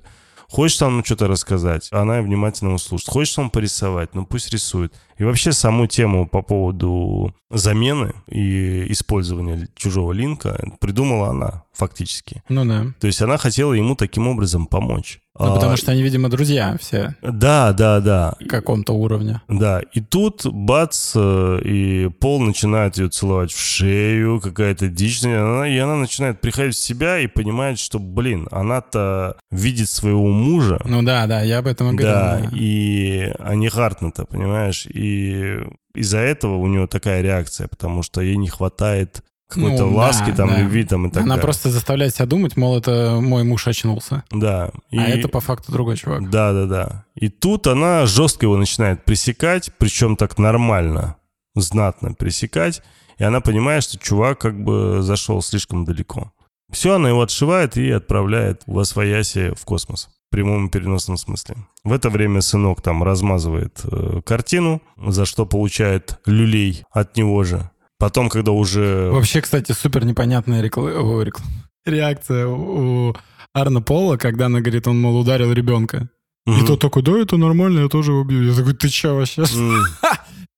Хочет 0.53 0.83
он 0.83 1.03
что-то 1.03 1.29
рассказать, 1.29 1.89
она 1.93 2.21
внимательно 2.21 2.69
его 2.69 2.79
слушает. 2.79 3.09
Хочет 3.09 3.39
он 3.39 3.49
порисовать, 3.49 4.15
ну 4.15 4.27
пусть 4.27 4.53
рисует. 4.53 4.93
И 5.17 5.25
вообще 5.25 5.53
саму 5.53 5.87
тему 5.87 6.29
по 6.29 6.43
поводу 6.43 7.35
замены 7.49 8.13
и 8.29 8.85
использования 8.93 9.67
чужого 9.75 10.13
линка 10.13 10.63
придумала 10.79 11.31
она 11.31 11.63
фактически. 11.87 12.43
Ну 12.49 12.65
да. 12.65 12.87
То 13.01 13.07
есть 13.09 13.21
она 13.23 13.37
хотела 13.39 13.73
ему 13.73 13.97
таким 13.97 14.29
образом 14.29 14.67
помочь. 14.67 15.19
Ну, 15.39 15.47
А, 15.47 15.55
потому 15.55 15.77
что 15.79 15.93
они, 15.93 16.03
видимо, 16.03 16.29
друзья 16.29 16.77
все 16.79 17.17
Да, 17.23 17.73
да, 17.73 18.01
да. 18.01 18.35
каком-то 18.49 18.93
уровне. 18.93 19.41
Да, 19.49 19.81
и 19.95 20.01
тут 20.01 20.45
бац, 20.47 21.13
э, 21.17 21.61
и 21.65 22.09
Пол 22.21 22.41
начинает 22.41 22.99
ее 22.99 23.09
целовать 23.09 23.51
в 23.51 23.59
шею, 23.59 24.41
какая-то 24.41 24.89
дичь, 24.89 25.23
и 25.23 25.31
она, 25.33 25.67
и 25.67 25.77
она 25.79 25.97
начинает 25.97 26.41
приходить 26.41 26.77
в 26.77 26.83
себя 26.83 27.19
и 27.19 27.27
понимает, 27.29 27.79
что, 27.79 27.99
блин, 27.99 28.47
она-то 28.51 29.37
видит 29.51 29.89
своего 29.89 30.29
мужа, 30.29 30.79
Ну 30.85 31.03
да, 31.03 31.27
да, 31.27 31.41
я 31.43 31.59
об 31.59 31.67
этом 31.67 31.93
и 31.93 31.97
говорю. 31.97 32.15
да, 32.15 32.39
да. 32.39 32.57
и 32.57 33.33
а 33.39 33.55
не 33.55 33.69
Хартнета, 33.71 34.27
понимаешь, 34.27 34.87
и 34.87 35.61
из-за 35.95 36.19
этого 36.19 36.57
у 36.57 36.67
нее 36.67 36.87
такая 36.87 37.23
реакция, 37.23 37.69
потому 37.69 38.03
что 38.03 38.21
ей 38.21 38.37
не 38.37 38.49
хватает 38.49 39.23
какой-то 39.53 39.85
Ну, 39.87 39.95
ласки, 39.95 40.31
да, 40.31 40.37
там, 40.37 40.49
да. 40.49 40.59
любви, 40.61 40.85
там, 40.85 41.07
и 41.07 41.11
так 41.11 41.23
Она 41.23 41.31
далее. 41.37 41.43
просто 41.43 41.71
заставляет 41.71 42.15
себя 42.15 42.27
думать, 42.27 42.57
мол, 42.57 42.79
это 42.79 43.19
мой 43.21 43.45
муж 43.45 43.67
очнулся. 43.69 44.25
Да. 44.31 44.71
И... 44.91 44.99
А 44.99 45.05
это 45.09 45.29
по 45.29 45.41
факту 45.41 45.73
другой 45.73 45.97
чувак. 45.97 46.31
Да, 46.31 46.53
да, 46.53 46.67
да. 46.67 47.05
И 47.15 47.29
тут 47.29 47.67
она 47.67 48.07
жестко 48.07 48.47
его 48.47 48.57
начинает 48.57 49.05
пресекать, 49.05 49.71
причем 49.79 50.17
так 50.17 50.39
нормально, 50.39 51.17
знатно 51.55 52.15
пресекать. 52.15 52.83
И 53.19 53.25
она 53.25 53.41
понимает, 53.41 53.85
что 53.85 53.99
чувак 53.99 54.39
как 54.39 54.63
бы 54.65 55.03
зашел 55.03 55.43
слишком 55.43 55.85
далеко. 55.85 56.33
Все, 56.73 56.95
она 56.95 57.11
его 57.11 57.21
отшивает 57.23 57.77
и 57.77 57.91
отправляет 57.91 58.63
в 58.67 58.79
Освояси 58.79 59.53
в 59.55 59.65
космос. 59.65 60.09
В 60.29 60.35
прямом 60.35 60.67
и 60.67 60.71
переносном 60.71 61.19
смысле. 61.19 61.57
В 61.85 61.93
это 61.93 62.09
время 62.09 62.41
сынок 62.41 62.81
там 62.81 63.03
размазывает 63.03 63.83
э, 63.85 64.23
картину, 64.25 64.81
за 64.97 65.27
что 65.27 65.45
получает 65.45 66.19
люлей 66.25 66.85
от 66.91 67.19
него 67.19 67.45
же. 67.45 67.71
Потом, 68.03 68.29
когда 68.29 68.51
уже... 68.51 69.11
Вообще, 69.13 69.41
кстати, 69.41 69.71
супер 69.71 70.05
непонятная 70.05 70.61
рекла- 70.61 70.93
о, 70.99 71.23
рекла- 71.23 71.45
реакция 71.87 72.49
у 72.49 73.15
Арна 73.55 73.81
Пола, 73.81 74.17
когда 74.17 74.47
она 74.47 74.59
говорит, 74.61 74.89
он, 74.89 75.01
мол, 75.01 75.21
ударил 75.21 75.53
ребенка. 75.53 76.09
И 76.49 76.51
Мгм. 76.51 76.67
тот 76.67 76.81
такой, 76.81 77.03
да, 77.05 77.17
это 77.17 77.37
нормально, 77.37 77.79
я 77.83 77.89
тоже 77.89 78.11
его 78.11 78.25
бью. 78.25 78.43
Я 78.43 78.55
такой, 78.57 78.75
ты 78.75 78.89
че 78.89 79.13
вообще? 79.15 79.43
М, 79.55 79.85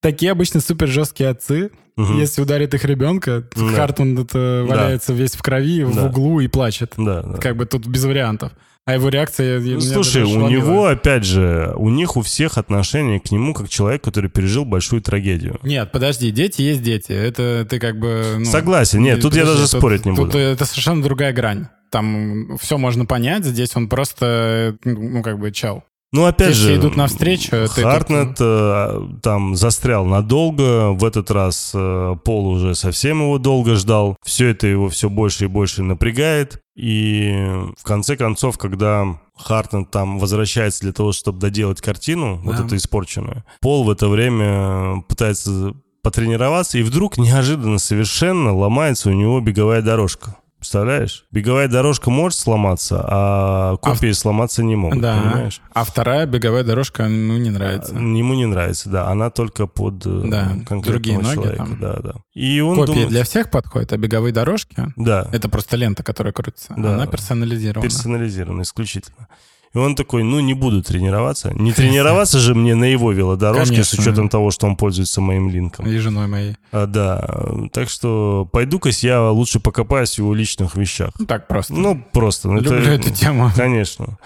Такие 0.01 0.33
обычно 0.33 0.61
супер 0.61 0.89
жесткие 0.89 1.29
отцы. 1.29 1.71
мгм. 1.99 2.17
Если 2.19 2.41
ударит 2.41 2.73
их 2.73 2.83
ребенка, 2.87 3.45
Да. 3.55 3.69
Хартман 3.75 4.19
это 4.21 4.65
Да. 4.67 4.75
валяется 4.75 5.13
весь 5.13 5.33
в 5.35 5.43
крови, 5.43 5.85
в 5.85 5.95
Да. 5.95 6.07
углу 6.07 6.41
и 6.41 6.49
плачет. 6.49 6.95
Да, 6.97 7.23
да. 7.23 7.37
Как 7.41 7.57
бы 7.59 7.67
тут 7.67 7.87
без 7.87 8.05
вариантов. 8.07 8.53
А 8.87 8.95
его 8.95 9.09
реакция... 9.09 9.61
Ну, 9.61 9.81
слушай, 9.81 10.23
у 10.25 10.49
него, 10.49 10.87
опять 10.87 11.25
же, 11.25 11.73
у 11.77 11.89
них 11.89 12.19
у 12.19 12.23
всех 12.23 12.59
отношение 12.59 13.19
к 13.19 13.31
нему 13.31 13.55
как 13.55 13.71
человек, 13.71 14.03
который 14.05 14.29
пережил 14.29 14.67
большую 14.67 15.01
трагедию. 15.01 15.59
Нет, 15.63 15.91
подожди, 15.91 16.31
дети 16.31 16.61
есть 16.61 16.83
дети. 16.83 17.13
Это 17.13 17.67
ты 17.69 17.79
как 17.79 17.99
бы... 17.99 18.37
ну, 18.41 18.45
Согласен, 18.45 19.03
нет, 19.03 19.23
тут 19.23 19.35
я 19.35 19.41
подожди, 19.43 19.61
даже 19.61 19.71
тут- 19.73 19.81
спорить 19.81 20.05
не 20.05 20.15
тут 20.15 20.27
буду. 20.27 20.39
это 20.39 20.67
совершенно 20.67 21.03
другая 21.03 21.33
грань. 21.33 21.69
Там 21.91 22.59
все 22.59 22.77
можно 22.77 23.07
понять, 23.07 23.45
здесь 23.45 23.75
он 23.75 23.89
просто, 23.89 24.77
ну, 24.85 25.23
как 25.23 25.39
бы, 25.39 25.51
чел. 25.51 25.85
Ну, 26.13 26.27
опять 26.27 26.51
Те 26.51 26.55
же, 26.55 26.77
идут 26.77 26.95
навстречу, 26.95 27.51
ты 27.51 27.67
тут- 27.67 27.85
Хартнет 27.85 28.37
э, 28.39 29.01
там 29.23 29.57
застрял 29.57 30.05
надолго, 30.05 30.91
в 30.93 31.05
этот 31.05 31.31
раз 31.33 31.73
э, 31.75 32.15
Пол 32.25 32.49
уже 32.49 32.75
совсем 32.77 33.21
его 33.23 33.39
долго 33.39 33.75
ждал. 33.75 34.17
Все 34.25 34.49
это 34.51 34.67
его 34.69 34.89
все 34.91 35.09
больше 35.09 35.45
и 35.45 35.49
больше 35.49 35.83
напрягает. 35.83 36.61
И 36.75 37.33
в 37.79 37.85
конце 37.85 38.17
концов, 38.17 38.59
когда 38.59 39.19
Хартнет 39.37 39.91
там 39.91 40.19
возвращается 40.19 40.81
для 40.81 40.93
того, 40.93 41.13
чтобы 41.13 41.39
доделать 41.39 41.81
картину, 41.81 42.41
вот 42.45 42.57
Да. 42.57 42.65
эту 42.65 42.77
испорченную, 42.77 43.45
Пол 43.61 43.85
в 43.85 43.91
это 43.91 44.09
время 44.09 45.03
пытается 45.09 45.75
потренироваться, 46.03 46.79
и 46.79 46.83
вдруг 46.83 47.17
неожиданно 47.17 47.79
совершенно 47.79 48.55
ломается 48.55 49.09
у 49.09 49.13
него 49.13 49.41
беговая 49.41 49.83
дорожка. 49.83 50.37
Представляешь? 50.65 51.27
Беговая 51.31 51.69
дорожка 51.69 52.09
может 52.09 52.39
сломаться, 52.39 53.05
а 53.07 53.77
копии 53.77 54.13
сломаться 54.13 54.63
не 54.65 54.77
могут, 54.77 54.99
да. 55.03 55.21
понимаешь? 55.21 55.61
А 55.75 55.85
вторая 55.85 56.25
беговая 56.25 56.65
дорожка, 56.65 57.07
ну, 57.07 57.37
не 57.37 57.51
нравится. 57.51 57.95
Ему 57.95 58.33
не 58.33 58.47
нравится, 58.47 58.89
да. 58.89 59.09
Она 59.09 59.29
только 59.29 59.67
под 59.67 60.07
э, 60.07 60.23
Да, 60.25 60.49
конкретного 60.67 60.83
другие 60.85 61.19
ноги 61.19 61.35
человека. 61.35 61.57
там. 61.59 61.79
Да, 61.79 62.01
да. 62.03 62.15
И 62.33 62.61
он 62.61 62.77
Копии 62.77 62.93
думает... 62.93 63.09
для 63.11 63.25
всех 63.25 63.51
подходят, 63.51 63.93
а 63.93 63.99
беговые 63.99 64.33
дорожки 64.33 64.75
Да, 64.97 65.29
это 65.33 65.51
просто 65.51 65.77
лента, 65.77 66.03
которая 66.03 66.33
крутится. 66.33 66.73
Да. 66.79 66.95
Она 66.95 67.07
персонализирована. 67.09 67.83
персонализировано 67.87 68.63
исключительно. 68.63 69.29
И 69.75 69.79
он 69.79 69.97
такой, 69.97 70.23
ну, 70.23 70.39
не 70.39 70.55
буду 70.55 70.83
тренироваться. 70.83 71.53
Не 71.53 71.73
тренироваться 71.73 72.39
же 72.39 72.55
мне 72.55 72.77
на 72.77 72.85
его 72.85 73.11
велодорожке 73.11 73.83
с 73.83 73.91
Конечно. 73.91 74.03
учетом 74.03 74.29
того, 74.29 74.53
что 74.53 74.67
он 74.67 74.77
пользуется 74.77 75.21
моим 75.21 75.51
линком. 75.51 75.87
И 75.87 75.99
женой 75.99 76.29
моей. 76.29 76.57
А, 76.71 76.87
да, 76.87 77.27
так 77.73 77.89
что 77.89 78.49
пойду-ка 78.53 78.91
я 79.01 79.31
лучше 79.31 79.59
покопаюсь 79.59 80.15
в 80.15 80.19
его 80.19 80.33
личных 80.33 80.77
вещах. 80.77 81.11
Ну, 81.19 81.27
так 81.27 81.49
просто. 81.49 81.75
Ну, 81.75 82.01
просто. 82.13 82.49
ну, 82.49 82.61
Люблю 82.61 82.93
эту 82.93 83.13
тему. 83.13 83.51
Конечно. 83.57 84.17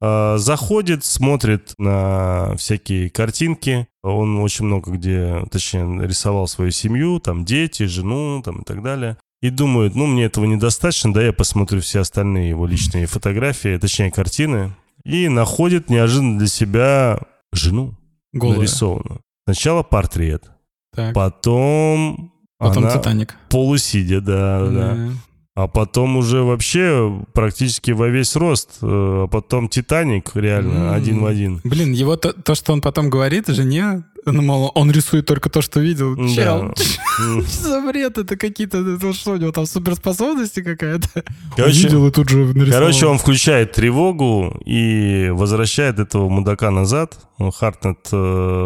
А, 0.00 0.36
Заходит, 0.38 1.04
смотрит 1.04 1.74
на 1.78 2.54
всякие 2.56 3.10
картинки. 3.10 3.88
Он 4.04 4.38
очень 4.38 4.66
много 4.66 4.92
где, 4.92 5.44
точнее, 5.50 6.06
рисовал 6.06 6.46
свою 6.46 6.70
семью, 6.70 7.18
там 7.18 7.44
дети, 7.44 7.84
жену, 7.84 8.40
там 8.44 8.60
и 8.60 8.64
так 8.64 8.82
далее. 8.82 9.16
И 9.40 9.50
думает, 9.50 9.96
ну, 9.96 10.06
мне 10.06 10.26
этого 10.26 10.44
недостаточно, 10.44 11.12
да, 11.12 11.22
я 11.22 11.32
посмотрю 11.32 11.80
все 11.80 12.00
остальные 12.00 12.50
его 12.50 12.64
личные 12.66 13.06
фотографии, 13.06 13.76
точнее, 13.76 14.12
картины. 14.12 14.72
И 15.04 15.28
находит 15.28 15.90
неожиданно 15.90 16.38
для 16.38 16.48
себя 16.48 17.18
жену 17.52 17.94
Голая. 18.32 18.58
нарисованную. 18.58 19.20
Сначала 19.44 19.82
портрет, 19.82 20.50
Так. 20.94 21.14
потом, 21.14 22.32
Потом 22.58 22.84
она 22.84 22.92
Титаник. 22.96 23.36
полусидя, 23.48 24.20
да, 24.20 24.66
да. 24.68 25.10
А 25.54 25.68
потом 25.68 26.16
уже 26.16 26.42
вообще 26.42 27.12
практически 27.34 27.90
во 27.90 28.08
весь 28.08 28.36
рост. 28.36 28.78
э, 28.80 28.86
А 29.24 29.26
потом 29.26 29.68
Титаник 29.68 30.30
реально 30.34 30.88
М. 30.88 30.92
один 30.94 31.20
в 31.20 31.26
один. 31.26 31.60
Блин, 31.64 31.92
его 31.92 32.16
то, 32.16 32.32
то, 32.32 32.54
что 32.54 32.72
он 32.72 32.80
потом 32.80 33.10
говорит 33.10 33.48
жене, 33.48 34.04
ну, 34.24 34.40
мол, 34.40 34.72
он 34.74 34.90
рисует 34.90 35.26
только 35.26 35.50
то, 35.50 35.60
что 35.60 35.80
видел. 35.80 36.16
Да. 36.16 36.28
Чел, 36.28 36.74
что 36.76 37.42
за 37.68 37.80
бред? 37.82 38.16
Это 38.16 38.36
какие-то... 38.36 39.12
Что, 39.12 39.32
у 39.32 39.36
него 39.36 39.52
там 39.52 39.66
суперспособности 39.66 40.62
какая-то? 40.62 41.08
Короче, 41.56 41.80
Увидел 41.80 42.06
и 42.06 42.10
тут 42.12 42.28
же 42.30 42.36
нарисовал. 42.44 42.70
короче, 42.86 43.06
он 43.06 43.18
включает 43.18 43.72
тревогу 43.72 44.58
и 44.64 45.28
возвращает 45.32 45.98
этого 45.98 46.28
мудака 46.30 46.70
назад. 46.70 47.18
Хартнет 47.58 47.98
э, 48.12 48.16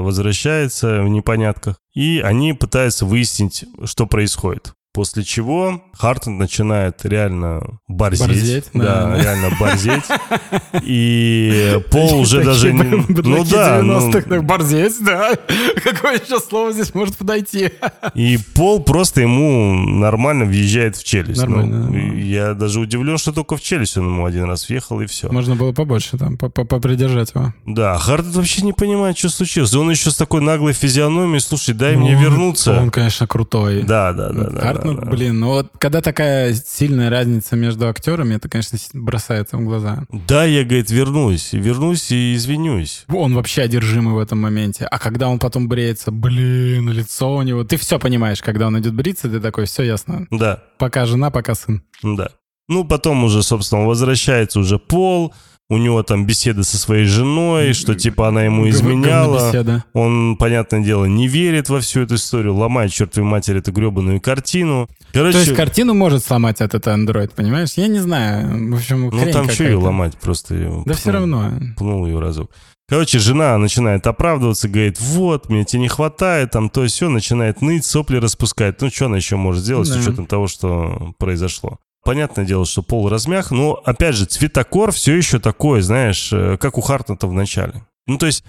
возвращается 0.03 1.03
в 1.03 1.09
непонятках. 1.09 1.78
И 1.95 2.20
они 2.20 2.53
пытаются 2.53 3.07
выяснить, 3.07 3.64
что 3.87 4.07
происходит. 4.07 4.72
После 4.97 5.24
чего 5.24 5.82
Хартон 5.92 6.38
начинает 6.38 7.05
реально 7.05 7.61
борзеть. 7.86 8.26
Борзеть, 8.28 8.64
да. 8.72 9.09
да. 9.09 9.22
реально 9.22 9.55
борзеть. 9.61 10.05
И 10.82 11.78
Пол 11.90 12.20
уже 12.20 12.42
даже... 12.42 12.72
Ну 12.72 13.44
да, 13.44 13.82
ну, 13.82 14.11
так 14.11 14.42
борзеть, 14.42 14.94
да. 15.05 15.36
Какое 15.84 16.14
еще 16.14 16.40
слово 16.40 16.72
здесь 16.72 16.94
может 16.94 17.14
подойти? 17.18 17.72
и 18.14 18.38
Пол 18.55 18.82
просто 18.82 19.20
ему 19.20 19.74
нормально 19.74 20.47
въезжает 20.47 20.97
в 20.97 21.05
челюсть. 21.05 21.42
Нормально, 21.42 21.76
Ну, 21.76 21.82
нормально. 21.92 22.18
Я 22.18 22.55
даже 22.55 22.80
удивлен, 22.80 23.18
что 23.18 23.32
только 23.32 23.59
в 23.59 23.61
челюсть 23.61 23.99
он 23.99 24.07
ему 24.07 24.24
один 24.24 24.44
раз 24.44 24.66
въехал, 24.66 25.03
и 25.03 25.07
все. 25.07 25.28
Можно 25.30 25.57
было 25.57 25.72
побольше 25.72 26.16
там, 26.16 26.38
по- 26.38 26.49
по- 26.49 26.64
попридержать 26.64 27.34
его. 27.34 27.53
Да, 27.66 27.99
Хартон 27.99 28.32
вообще 28.32 28.62
не 28.62 28.72
понимает, 28.72 29.18
что 29.18 29.28
случилось. 29.28 29.74
Он 29.74 29.90
еще 29.90 30.11
с 30.11 30.16
такой 30.16 30.40
наглой 30.40 30.72
физиономией, 30.72 31.40
слушай, 31.40 31.74
дай 31.74 31.97
мне 31.97 32.14
Ну, 32.16 32.22
вернуться. 32.22 32.80
Он, 32.80 32.90
конечно, 32.90 33.26
крутой. 33.26 33.82
Да, 33.82 34.14
да, 34.14 34.30
да, 34.30 34.86
да, 34.95 35.03
да. 35.03 35.11
блин, 35.11 35.41
ну 35.41 35.49
вот 35.49 35.70
когда 35.78 36.01
такая 36.01 36.55
сильная 36.55 37.11
разница 37.11 37.57
между 37.57 37.89
актерами, 37.89 38.34
это, 38.34 38.49
конечно, 38.49 38.78
бросается 38.95 39.57
в 39.57 39.64
глаза. 39.64 40.05
Да, 40.28 40.45
я, 40.45 40.64
говорит, 40.64 40.91
вернусь. 40.91 41.53
Вернусь 41.53 42.11
и 42.12 42.34
извинюсь. 42.34 43.05
Он 43.09 43.34
вообще 43.34 43.62
одержимый 43.62 44.14
в 44.14 44.18
этом 44.18 44.41
моменте. 44.41 44.84
А 44.87 44.99
когда 44.99 45.28
он 45.28 45.39
потом 45.39 45.68
бреется, 45.68 46.11
блин, 46.11 46.91
лицо 46.91 47.34
у 47.34 47.43
него... 47.43 47.64
Ты 47.64 47.76
все 47.76 47.99
понимаешь, 47.99 48.43
когда 48.43 48.66
он 48.68 48.78
идет 48.78 48.95
бриться, 48.95 49.28
ты 49.28 49.41
такой, 49.41 49.66
все 49.66 49.82
ясно. 49.82 50.26
Да, 50.30 50.62
Пока 50.78 51.07
жена, 51.07 51.30
пока 51.30 51.55
сын. 51.55 51.82
да. 52.03 52.28
Ну, 52.68 52.84
потом 52.84 53.22
уже, 53.22 53.43
собственно, 53.45 53.87
возвращается 53.87 54.59
уже 54.59 54.78
Пол. 54.78 55.32
У 55.68 55.78
него 55.78 56.04
там 56.04 56.26
беседы 56.26 56.62
со 56.62 56.78
своей 56.78 57.06
женой, 57.06 57.72
что 57.72 57.96
типа 57.96 58.28
она 58.28 58.44
ему 58.44 58.68
изменяла. 58.68 59.52
Он, 59.94 60.36
понятное 60.36 60.80
дело, 60.80 61.06
не 61.06 61.26
верит 61.26 61.68
во 61.68 61.80
всю 61.80 62.02
эту 62.02 62.14
историю, 62.14 62.54
ломает 62.54 62.92
чертовой 62.92 63.28
матери 63.28 63.58
эту 63.58 63.72
гребаную 63.72 64.20
картину. 64.20 64.88
Короче, 65.12 65.32
То 65.32 65.44
есть 65.44 65.56
картину 65.56 65.94
может 65.94 66.24
сломать 66.24 66.60
этот 66.60 66.86
андроид, 66.86 67.32
понимаешь? 67.32 67.70
Я 67.74 67.88
не 67.88 67.98
знаю. 67.98 68.70
В 68.70 68.76
общем, 68.76 69.10
ну 69.10 69.32
там 69.32 69.50
что 69.50 69.64
ее 69.64 69.76
ломать, 69.76 70.16
просто 70.18 70.54
ее 70.54 70.82
Да 70.86 70.94
все 70.94 71.10
равно. 71.10 71.52
пнул 71.76 72.06
ее 72.06 72.20
разок. 72.20 72.50
Короче, 72.88 73.18
жена 73.18 73.58
начинает 73.58 74.06
оправдываться, 74.06 74.68
говорит, 74.68 75.00
вот, 75.00 75.48
мне 75.48 75.64
тебе 75.64 75.82
не 75.82 75.88
хватает, 75.88 76.52
там 76.52 76.70
то 76.70 76.86
все, 76.86 77.08
начинает 77.08 77.60
ныть, 77.60 77.84
сопли 77.84 78.18
распускать. 78.18 78.80
Ну, 78.80 78.90
что 78.90 79.06
она 79.06 79.16
еще 79.16 79.34
может 79.34 79.64
сделать 79.64 79.88
с 79.88 79.92
Да. 79.94 79.98
учетом 79.98 80.26
того, 80.26 80.46
что 80.46 81.12
произошло? 81.18 81.78
Понятное 82.07 82.44
дело, 82.44 82.64
что 82.64 82.82
пол 82.82 83.09
размях, 83.09 83.50
но, 83.50 83.72
опять 83.84 84.14
же, 84.14 84.26
цветокор 84.26 84.92
все 84.92 85.16
еще 85.16 85.40
такой, 85.40 85.80
знаешь, 85.80 86.32
э, 86.32 86.57
как 86.57 86.78
у 86.78 86.80
Хартнета 86.80 87.26
в 87.26 87.32
начале. 87.32 87.84
Ну, 88.07 88.16
то 88.16 88.26
есть, 88.26 88.44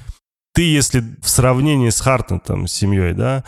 ты, 0.53 0.61
если 0.61 1.03
в 1.23 1.27
сравнении 1.27 1.89
с 1.89 1.99
Хартнетом, 1.99 2.67
с 2.67 2.73
семьей, 2.73 3.13
да, 3.13 3.43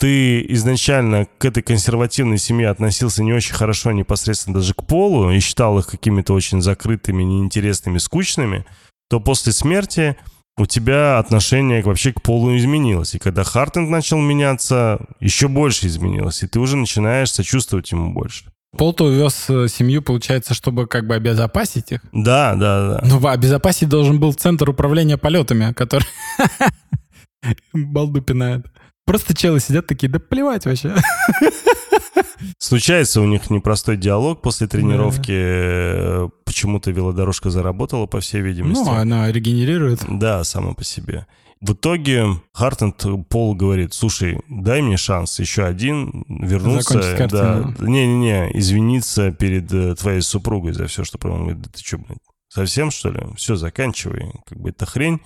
ты 0.00 0.44
изначально 0.54 1.28
к 1.38 1.44
этой 1.44 1.62
консервативной 1.62 2.38
семье 2.38 2.70
относился 2.70 3.22
не 3.22 3.32
очень 3.32 3.54
хорошо 3.54 3.92
непосредственно 3.92 4.56
даже 4.56 4.74
к 4.74 4.84
полу 4.84 5.30
и 5.30 5.38
считал 5.38 5.78
их 5.78 5.86
какими-то 5.86 6.34
очень 6.34 6.60
закрытыми, 6.60 7.22
неинтересными, 7.22 7.98
скучными, 7.98 8.66
то 9.08 9.20
после 9.20 9.52
смерти 9.52 10.16
у 10.56 10.66
тебя 10.66 11.18
отношение 11.18 11.82
вообще 11.82 12.12
к 12.12 12.20
полу 12.20 12.56
изменилось. 12.56 13.14
И 13.14 13.20
когда 13.20 13.44
Хартнет 13.44 13.88
начал 13.88 14.18
меняться, 14.18 15.06
еще 15.20 15.46
больше 15.46 15.86
изменилось. 15.86 16.42
И 16.42 16.48
ты 16.48 16.58
уже 16.58 16.76
начинаешь 16.76 17.30
сочувствовать 17.30 17.92
ему 17.92 18.12
больше. 18.12 18.51
Пол-то 18.76 19.04
увез 19.04 19.46
э, 19.50 19.68
семью, 19.68 20.00
получается, 20.00 20.54
чтобы 20.54 20.86
как 20.86 21.06
бы 21.06 21.14
обезопасить 21.14 21.92
их. 21.92 22.00
Да, 22.12 22.54
да, 22.54 23.00
да. 23.00 23.00
Ну, 23.06 23.26
обезопасить 23.26 23.88
должен 23.88 24.18
был 24.18 24.32
центр 24.32 24.70
управления 24.70 25.18
полетами, 25.18 25.72
который 25.74 26.06
балду 27.74 28.22
пинает. 28.22 28.66
Просто 29.04 29.34
челы 29.34 29.60
сидят 29.60 29.86
такие, 29.86 30.08
да 30.08 30.18
плевать 30.18 30.64
вообще. 30.64 30.94
Случается 32.58 33.20
у 33.20 33.26
них 33.26 33.50
непростой 33.50 33.96
диалог 33.96 34.40
после 34.40 34.66
тренировки. 34.68 35.32
Э, 35.34 36.28
Почему-то 36.44 36.90
велодорожка 36.90 37.50
заработала, 37.50 38.06
по 38.06 38.20
всей 38.20 38.40
видимости. 38.40 38.84
Ну, 38.84 38.90
она 38.90 39.30
регенерирует. 39.30 40.00
Да, 40.08 40.44
само 40.44 40.74
по 40.74 40.84
себе. 40.84 41.26
В 41.62 41.74
итоге 41.74 42.40
Хартнет 42.52 43.04
Пол 43.28 43.54
говорит, 43.54 43.94
слушай, 43.94 44.40
дай 44.48 44.82
мне 44.82 44.96
шанс 44.96 45.38
еще 45.38 45.64
один 45.64 46.24
вернуться. 46.28 47.00
Закончить 47.00 47.30
да, 47.30 47.72
не-не-не, 47.78 48.50
извиниться 48.58 49.30
перед 49.30 49.72
э, 49.72 49.94
твоей 49.94 50.22
супругой 50.22 50.72
за 50.72 50.88
все, 50.88 51.04
что... 51.04 51.18
про- 51.18 51.30
Он 51.30 51.42
говорит, 51.42 51.62
да 51.62 51.70
ты 51.72 51.78
что, 51.84 51.98
блядь, 51.98 52.18
совсем, 52.48 52.90
что 52.90 53.10
ли? 53.10 53.20
Все, 53.36 53.54
заканчивай. 53.54 54.32
Как 54.44 54.60
бы 54.60 54.70
это 54.70 54.86
хрень. 54.86 55.20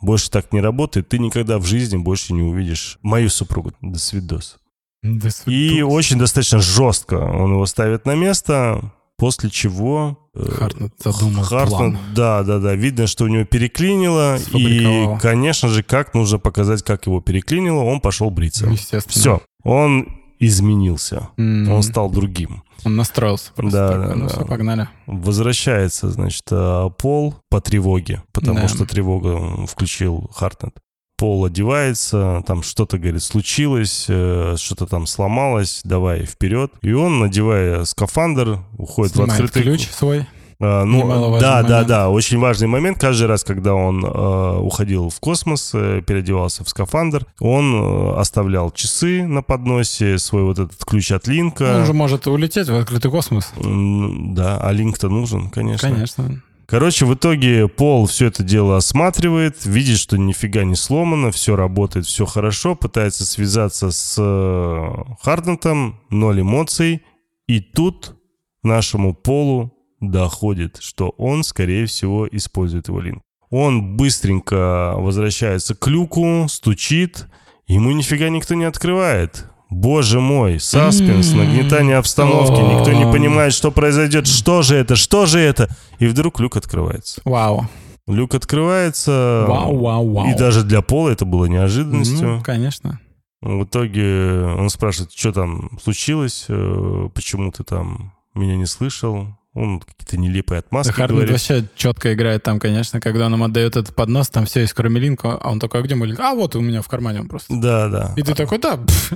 Больше 0.00 0.30
так 0.30 0.52
не 0.52 0.60
работает. 0.60 1.08
Ты 1.08 1.18
никогда 1.18 1.58
в 1.58 1.64
жизни 1.66 1.96
больше 1.96 2.34
не 2.34 2.42
увидишь 2.42 2.98
мою 3.02 3.28
супругу. 3.28 3.72
До 3.80 3.98
свидос. 3.98 4.58
И 5.02 5.18
свидос. 5.18 5.92
очень 5.92 6.18
достаточно 6.18 6.60
жестко 6.60 7.14
он 7.14 7.52
его 7.52 7.66
ставит 7.66 8.06
на 8.06 8.14
место, 8.14 8.92
после 9.20 9.50
чего... 9.50 10.18
э, 10.34 10.50
Хартнет 10.50 10.92
задумал 10.98 11.44
Хартнет, 11.44 11.76
план. 11.76 11.98
да, 12.14 12.42
да, 12.42 12.58
да. 12.58 12.74
Видно, 12.74 13.06
что 13.06 13.24
у 13.24 13.28
него 13.28 13.44
переклинило. 13.44 14.38
И, 14.54 15.06
конечно 15.20 15.68
же, 15.68 15.82
как 15.82 16.14
нужно 16.14 16.38
показать, 16.38 16.82
как 16.82 17.06
его 17.06 17.20
переклинило, 17.20 17.82
он 17.82 18.00
пошел 18.00 18.30
бриться. 18.30 18.66
Естественно. 18.66 19.12
Все. 19.12 19.42
Он 19.62 20.08
изменился. 20.38 21.28
М, 21.36 21.70
Он 21.70 21.82
стал 21.82 22.10
другим. 22.10 22.62
Он 22.84 22.96
настроился 22.96 23.52
просто. 23.54 23.78
Да, 23.78 23.88
такой, 23.92 24.08
да, 24.08 24.14
ну 24.14 24.22
да. 24.26 24.28
все, 24.34 24.44
погнали. 24.46 24.88
Возвращается, 25.06 26.10
значит, 26.10 26.44
э, 26.50 26.90
Пол 26.98 27.34
по 27.50 27.60
тревоге, 27.60 28.22
потому 28.32 28.60
Да. 28.60 28.68
что 28.68 28.86
тревога 28.86 29.66
включил 29.66 30.30
Хартнет. 30.34 30.74
Пол 31.20 31.44
одевается, 31.44 32.42
там 32.46 32.62
что-то, 32.62 32.96
говорит, 32.96 33.22
случилось, 33.22 34.06
э, 34.08 34.54
что-то 34.56 34.86
там 34.86 35.06
сломалось, 35.06 35.82
давай 35.84 36.24
вперед. 36.24 36.72
И 36.80 36.94
он, 36.94 37.18
надевая 37.18 37.84
скафандр, 37.84 38.60
уходит 38.78 39.12
в 39.12 39.16
Снимает 39.16 39.32
открытый... 39.42 39.62
ключ 39.62 39.90
свой. 39.90 40.26
А, 40.62 40.84
ну, 40.84 41.38
да, 41.38 41.62
да, 41.62 41.68
момент. 41.68 41.88
да, 41.88 42.08
очень 42.08 42.38
важный 42.38 42.68
момент. 42.68 42.98
Каждый 42.98 43.26
раз, 43.26 43.44
когда 43.44 43.74
он 43.74 44.02
э, 44.02 44.58
уходил 44.60 45.10
в 45.10 45.20
космос, 45.20 45.72
э, 45.74 46.00
переодевался 46.06 46.64
в 46.64 46.70
скафандр, 46.70 47.26
он 47.38 47.74
э, 47.74 48.14
оставлял 48.16 48.70
часы 48.70 49.26
на 49.26 49.42
подносе, 49.42 50.16
свой 50.18 50.44
вот 50.44 50.58
этот 50.58 50.82
ключ 50.86 51.12
от 51.12 51.26
Линка. 51.26 51.80
Он 51.80 51.84
же 51.84 51.92
может 51.92 52.26
улететь 52.28 52.70
в 52.70 52.74
открытый 52.74 53.10
космос. 53.10 53.52
Да, 53.58 54.58
а 54.58 54.72
Линк-то 54.72 55.10
нужен, 55.10 55.50
конечно. 55.50 55.90
Конечно. 55.90 56.42
Короче, 56.70 57.04
в 57.04 57.14
итоге 57.14 57.66
Пол 57.66 58.06
все 58.06 58.26
это 58.26 58.44
дело 58.44 58.76
осматривает, 58.76 59.64
видит, 59.64 59.98
что 59.98 60.16
нифига 60.16 60.62
не 60.62 60.76
сломано, 60.76 61.32
все 61.32 61.56
работает, 61.56 62.06
все 62.06 62.26
хорошо, 62.26 62.76
пытается 62.76 63.26
связаться 63.26 63.90
с 63.90 64.14
э, 64.16 65.14
Харднетом, 65.20 65.98
ноль 66.10 66.42
эмоций. 66.42 67.02
И 67.48 67.58
тут 67.58 68.14
нашему 68.62 69.14
Полу 69.14 69.72
доходит, 69.98 70.78
что 70.80 71.08
он, 71.18 71.42
скорее 71.42 71.86
всего, 71.86 72.28
использует 72.30 72.86
его 72.86 73.00
линк. 73.00 73.20
Он 73.50 73.96
быстренько 73.96 74.94
возвращается 74.96 75.74
к 75.74 75.88
люку, 75.88 76.46
стучит, 76.48 77.26
ему 77.66 77.90
нифига 77.90 78.28
никто 78.28 78.54
не 78.54 78.64
открывает. 78.64 79.49
Боже 79.70 80.18
мой, 80.20 80.58
саспенс, 80.58 81.32
нагнетание 81.32 81.96
обстановки, 81.96 82.60
никто 82.60 82.92
не 82.92 83.10
понимает, 83.10 83.52
что 83.52 83.70
произойдет, 83.70 84.26
что 84.26 84.62
же 84.62 84.74
это, 84.74 84.96
что 84.96 85.26
же 85.26 85.38
это. 85.38 85.68
И 86.00 86.06
вдруг 86.06 86.40
люк 86.40 86.56
открывается. 86.56 87.20
Вау. 87.24 87.68
Люк 88.08 88.34
открывается. 88.34 89.44
Вау, 89.48 89.78
вау, 89.78 90.12
вау. 90.12 90.28
И 90.28 90.34
даже 90.36 90.64
для 90.64 90.82
Пола 90.82 91.10
это 91.10 91.24
было 91.24 91.44
неожиданностью. 91.44 92.36
Ну, 92.36 92.42
конечно. 92.42 93.00
В 93.40 93.64
итоге 93.64 94.42
он 94.58 94.68
спрашивает, 94.68 95.12
что 95.12 95.32
там 95.32 95.78
случилось, 95.80 96.46
э, 96.48 97.08
почему 97.14 97.52
ты 97.52 97.62
там 97.62 98.12
меня 98.34 98.56
не 98.56 98.66
слышал. 98.66 99.28
Он 99.52 99.80
какие-то 99.80 100.16
нелепые 100.16 100.60
отмазки 100.60 100.92
Хартнет 100.92 101.10
говорит. 101.10 101.30
вообще 101.32 101.64
четко 101.74 102.12
играет 102.14 102.44
там, 102.44 102.60
конечно, 102.60 103.00
когда 103.00 103.26
он 103.26 103.34
им 103.34 103.42
отдает 103.42 103.76
этот 103.76 103.94
поднос, 103.96 104.28
там 104.30 104.46
все 104.46 104.60
есть 104.60 104.72
кроме 104.74 105.00
линка, 105.00 105.32
а 105.32 105.50
он 105.50 105.58
такой, 105.58 105.80
а 105.80 105.82
где 105.82 105.96
мой 105.96 106.06
линк? 106.06 106.20
А 106.20 106.34
вот 106.34 106.54
у 106.54 106.60
меня 106.60 106.82
в 106.82 106.88
кармане 106.88 107.20
он 107.22 107.28
просто. 107.28 107.52
Да, 107.56 107.88
да. 107.88 108.14
И 108.16 108.22
ты 108.22 108.34
такой, 108.34 108.58
да, 108.58 108.76
пф». 108.76 109.12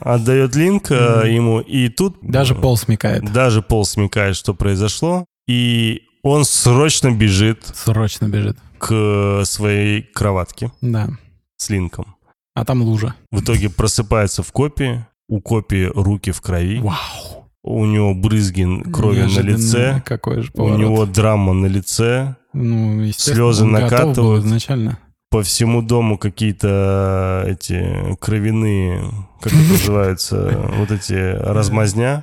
Отдает 0.00 0.54
линк 0.54 0.90
э, 0.90 1.20
Мгм. 1.24 1.26
ему, 1.34 1.60
и 1.60 1.88
тут... 1.88 2.18
даже 2.22 2.54
пол 2.54 2.76
смекает. 2.76 3.32
Даже 3.32 3.62
Пол 3.62 3.84
смекает, 3.84 4.36
что 4.36 4.54
произошло, 4.54 5.26
и 5.48 6.02
он 6.22 6.44
срочно 6.44 7.10
бежит 7.10 7.64
Срочно 7.74 8.26
бежит. 8.28 8.56
к 8.78 9.42
своей 9.44 10.02
кроватке 10.02 10.70
Да. 10.80 11.08
с 11.56 11.68
линком. 11.68 12.14
А 12.54 12.64
там 12.64 12.82
лужа. 12.82 13.14
В 13.32 13.42
итоге 13.42 13.70
просыпается 13.70 14.42
в 14.42 14.52
копии, 14.52 15.04
у 15.28 15.40
копии 15.40 15.90
руки 15.94 16.30
в 16.30 16.40
крови, 16.42 16.78
Вау. 16.80 17.41
У 17.62 17.84
него 17.84 18.14
брызги 18.14 18.66
крови 18.90 19.20
на 19.20 19.22
Неожиданно. 19.24 19.50
лице, 19.56 20.02
Какой 20.04 20.42
же 20.42 20.50
у 20.54 20.56
поворот. 20.56 20.78
него 20.80 21.06
драма 21.06 21.52
на 21.52 21.66
лице, 21.66 22.36
ну, 22.52 23.10
слезы 23.12 23.64
накатывают. 23.64 24.44
изначально. 24.44 24.98
по 25.30 25.42
всему 25.42 25.80
дому 25.80 26.18
какие-то 26.18 27.44
эти 27.46 28.16
кровяные, 28.20 29.02
как 29.40 29.52
это 29.52 29.62
называются, 29.72 30.70
вот 30.76 30.90
эти 30.90 31.14
размазня. 31.14 32.22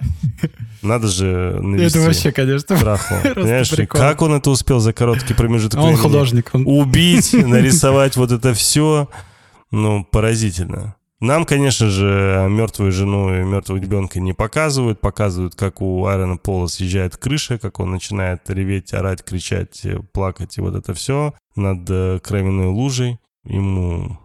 Надо 0.81 1.07
же 1.07 1.59
навести 1.61 1.97
Это 1.97 2.05
вообще, 2.05 2.31
конечно, 2.31 2.77
страху. 2.77 3.15
Понимаешь, 3.35 3.69
прикол. 3.71 3.99
как 3.99 4.21
он 4.21 4.33
это 4.33 4.49
успел 4.49 4.79
за 4.79 4.93
короткий 4.93 5.33
промежуток 5.33 5.79
он 5.81 5.95
художник. 5.97 6.51
Он... 6.53 6.63
убить, 6.67 7.33
нарисовать 7.33 8.15
вот 8.15 8.31
это 8.31 8.53
все, 8.53 9.09
ну, 9.71 10.03
поразительно. 10.03 10.95
Нам, 11.19 11.45
конечно 11.45 11.89
же, 11.89 12.47
мертвую 12.49 12.93
жену 12.93 13.41
и 13.41 13.43
мертвого 13.43 13.77
ребенка 13.77 14.21
не 14.21 14.33
показывают. 14.33 15.01
Показывают, 15.01 15.53
как 15.53 15.81
у 15.81 16.05
Аарона 16.05 16.37
Пола 16.37 16.67
съезжает 16.67 17.17
крыша, 17.17 17.57
как 17.57 17.79
он 17.81 17.91
начинает 17.91 18.49
реветь, 18.49 18.93
орать, 18.93 19.23
кричать, 19.23 19.85
плакать 20.13 20.57
и 20.57 20.61
вот 20.61 20.75
это 20.75 20.93
все 20.93 21.33
над 21.57 21.89
э, 21.89 22.19
кровяной 22.23 22.67
лужей. 22.67 23.19
Ему, 23.43 24.17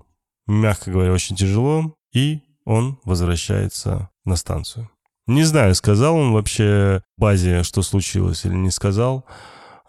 мягко 0.47 0.93
говоря, 0.93 1.13
очень 1.13 1.35
тяжело. 1.35 1.95
И 2.13 2.43
он 2.65 3.01
возвращается 3.05 4.11
на 4.25 4.37
станцию. 4.37 4.89
Не 5.27 5.43
знаю, 5.43 5.75
сказал 5.75 6.17
он 6.17 6.33
вообще 6.33 7.03
базе, 7.17 7.65
что 7.65 7.83
случилось 7.83 8.45
или 8.45 8.55
не 8.55 8.71
сказал. 8.71 9.25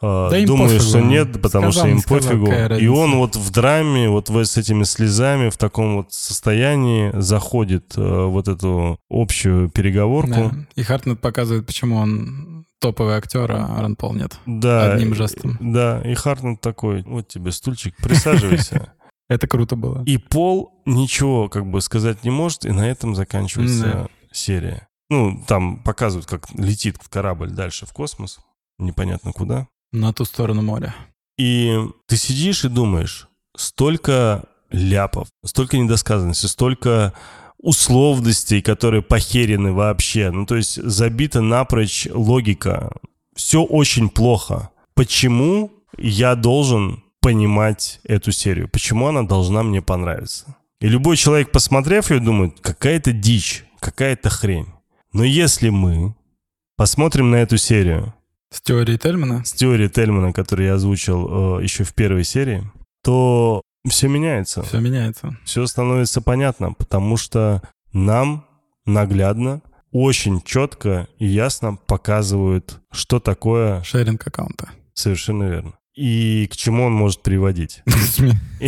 А, 0.01 0.29
да 0.29 0.45
Думаю, 0.45 0.79
что 0.79 0.99
нет, 0.99 1.41
потому 1.41 1.71
сказал, 1.71 1.71
что 1.71 1.87
им 1.87 1.99
сказал, 1.99 2.45
пофигу. 2.45 2.75
И 2.75 2.87
он 2.87 3.15
вот 3.15 3.35
в 3.35 3.51
драме, 3.51 4.09
вот 4.09 4.29
с 4.29 4.57
этими 4.57 4.83
слезами, 4.83 5.49
в 5.49 5.57
таком 5.57 5.97
вот 5.97 6.13
состоянии 6.13 7.11
заходит 7.13 7.93
э, 7.97 8.25
вот 8.25 8.47
эту 8.47 8.99
общую 9.09 9.69
переговорку. 9.69 10.51
Да. 10.51 10.51
И 10.75 10.83
Хартнет 10.83 11.21
показывает, 11.21 11.65
почему 11.65 11.97
он 11.97 12.65
топовый 12.79 13.15
актер, 13.15 13.51
а 13.51 13.75
Аарон 13.77 13.95
Пол 13.95 14.13
нет. 14.13 14.37
Да. 14.45 14.93
Одним 14.93 15.15
жестом. 15.15 15.57
Да, 15.59 16.01
и 16.01 16.13
Хартнет 16.13 16.61
такой, 16.61 17.03
вот 17.03 17.27
тебе 17.27 17.51
стульчик, 17.51 17.95
присаживайся. 17.97 18.93
Это 19.29 19.47
круто 19.47 19.75
было. 19.75 20.03
И 20.05 20.17
Пол 20.17 20.81
ничего 20.85 21.49
как 21.49 21.65
бы 21.65 21.81
сказать 21.81 22.23
не 22.23 22.29
может, 22.29 22.65
и 22.65 22.71
на 22.71 22.87
этом 22.87 23.15
заканчивается 23.15 24.07
серия. 24.31 24.87
Ну, 25.09 25.43
там 25.47 25.81
показывают, 25.83 26.27
как 26.27 26.47
летит 26.53 26.97
корабль 27.09 27.51
дальше 27.51 27.85
в 27.85 27.93
космос, 27.93 28.39
непонятно 28.77 29.31
куда. 29.31 29.67
На 29.95 30.11
ту 30.11 30.25
сторону 30.25 30.61
моря. 30.61 30.93
И 31.37 31.79
ты 32.05 32.17
сидишь 32.17 32.65
и 32.65 32.69
думаешь, 32.69 33.29
столько 33.55 34.43
ляпов, 34.69 35.29
столько 35.45 35.77
недосказанности, 35.77 36.47
столько 36.47 37.13
условностей, 37.57 38.61
которые 38.61 39.01
похерены 39.01 39.71
вообще. 39.71 40.31
Ну, 40.31 40.45
то 40.45 40.57
есть 40.57 40.83
забита 40.83 41.39
напрочь 41.39 42.07
логика. 42.11 42.91
Все 43.35 43.63
очень 43.63 44.09
плохо. 44.09 44.69
Почему 44.95 45.71
я 45.97 46.35
должен 46.35 47.01
понимать 47.21 48.01
эту 48.03 48.33
серию? 48.33 48.67
Почему 48.67 49.07
она 49.07 49.23
должна 49.23 49.63
мне 49.63 49.81
понравиться? 49.81 50.57
И 50.81 50.89
любой 50.89 51.15
человек, 51.15 51.51
посмотрев 51.51 52.11
ее, 52.11 52.19
думает, 52.19 52.59
какая-то 52.59 53.13
дичь, 53.13 53.63
какая-то 53.79 54.29
хрень. 54.29 54.67
Но 55.13 55.23
если 55.23 55.69
мы 55.69 56.15
посмотрим 56.75 57.31
на 57.31 57.37
эту 57.37 57.55
серию 57.55 58.13
с 58.55 58.61
теорией 58.61 58.97
Тельмана? 58.97 59.43
С 59.43 59.51
теорией 59.51 59.89
Тельмана, 59.89 60.31
которую 60.31 60.67
я 60.67 60.75
озвучил 60.75 61.59
э, 61.59 61.63
еще 61.63 61.83
в 61.83 61.93
первой 61.93 62.23
серии, 62.23 62.63
то 63.03 63.61
все 63.87 64.07
меняется. 64.07 64.63
Все 64.63 64.79
меняется. 64.79 65.37
Все 65.43 65.65
становится 65.67 66.21
понятно, 66.21 66.71
потому 66.71 67.17
что 67.17 67.61
нам 67.91 68.45
наглядно, 68.85 69.61
очень 69.91 70.41
четко 70.41 71.07
и 71.19 71.25
ясно 71.25 71.75
показывают, 71.75 72.79
что 72.91 73.19
такое... 73.19 73.83
Шеринг 73.83 74.25
аккаунта. 74.25 74.69
Совершенно 74.93 75.43
верно. 75.43 75.73
И 75.95 76.47
к 76.51 76.55
чему 76.55 76.85
он 76.85 76.93
может 76.93 77.23
приводить. 77.23 77.83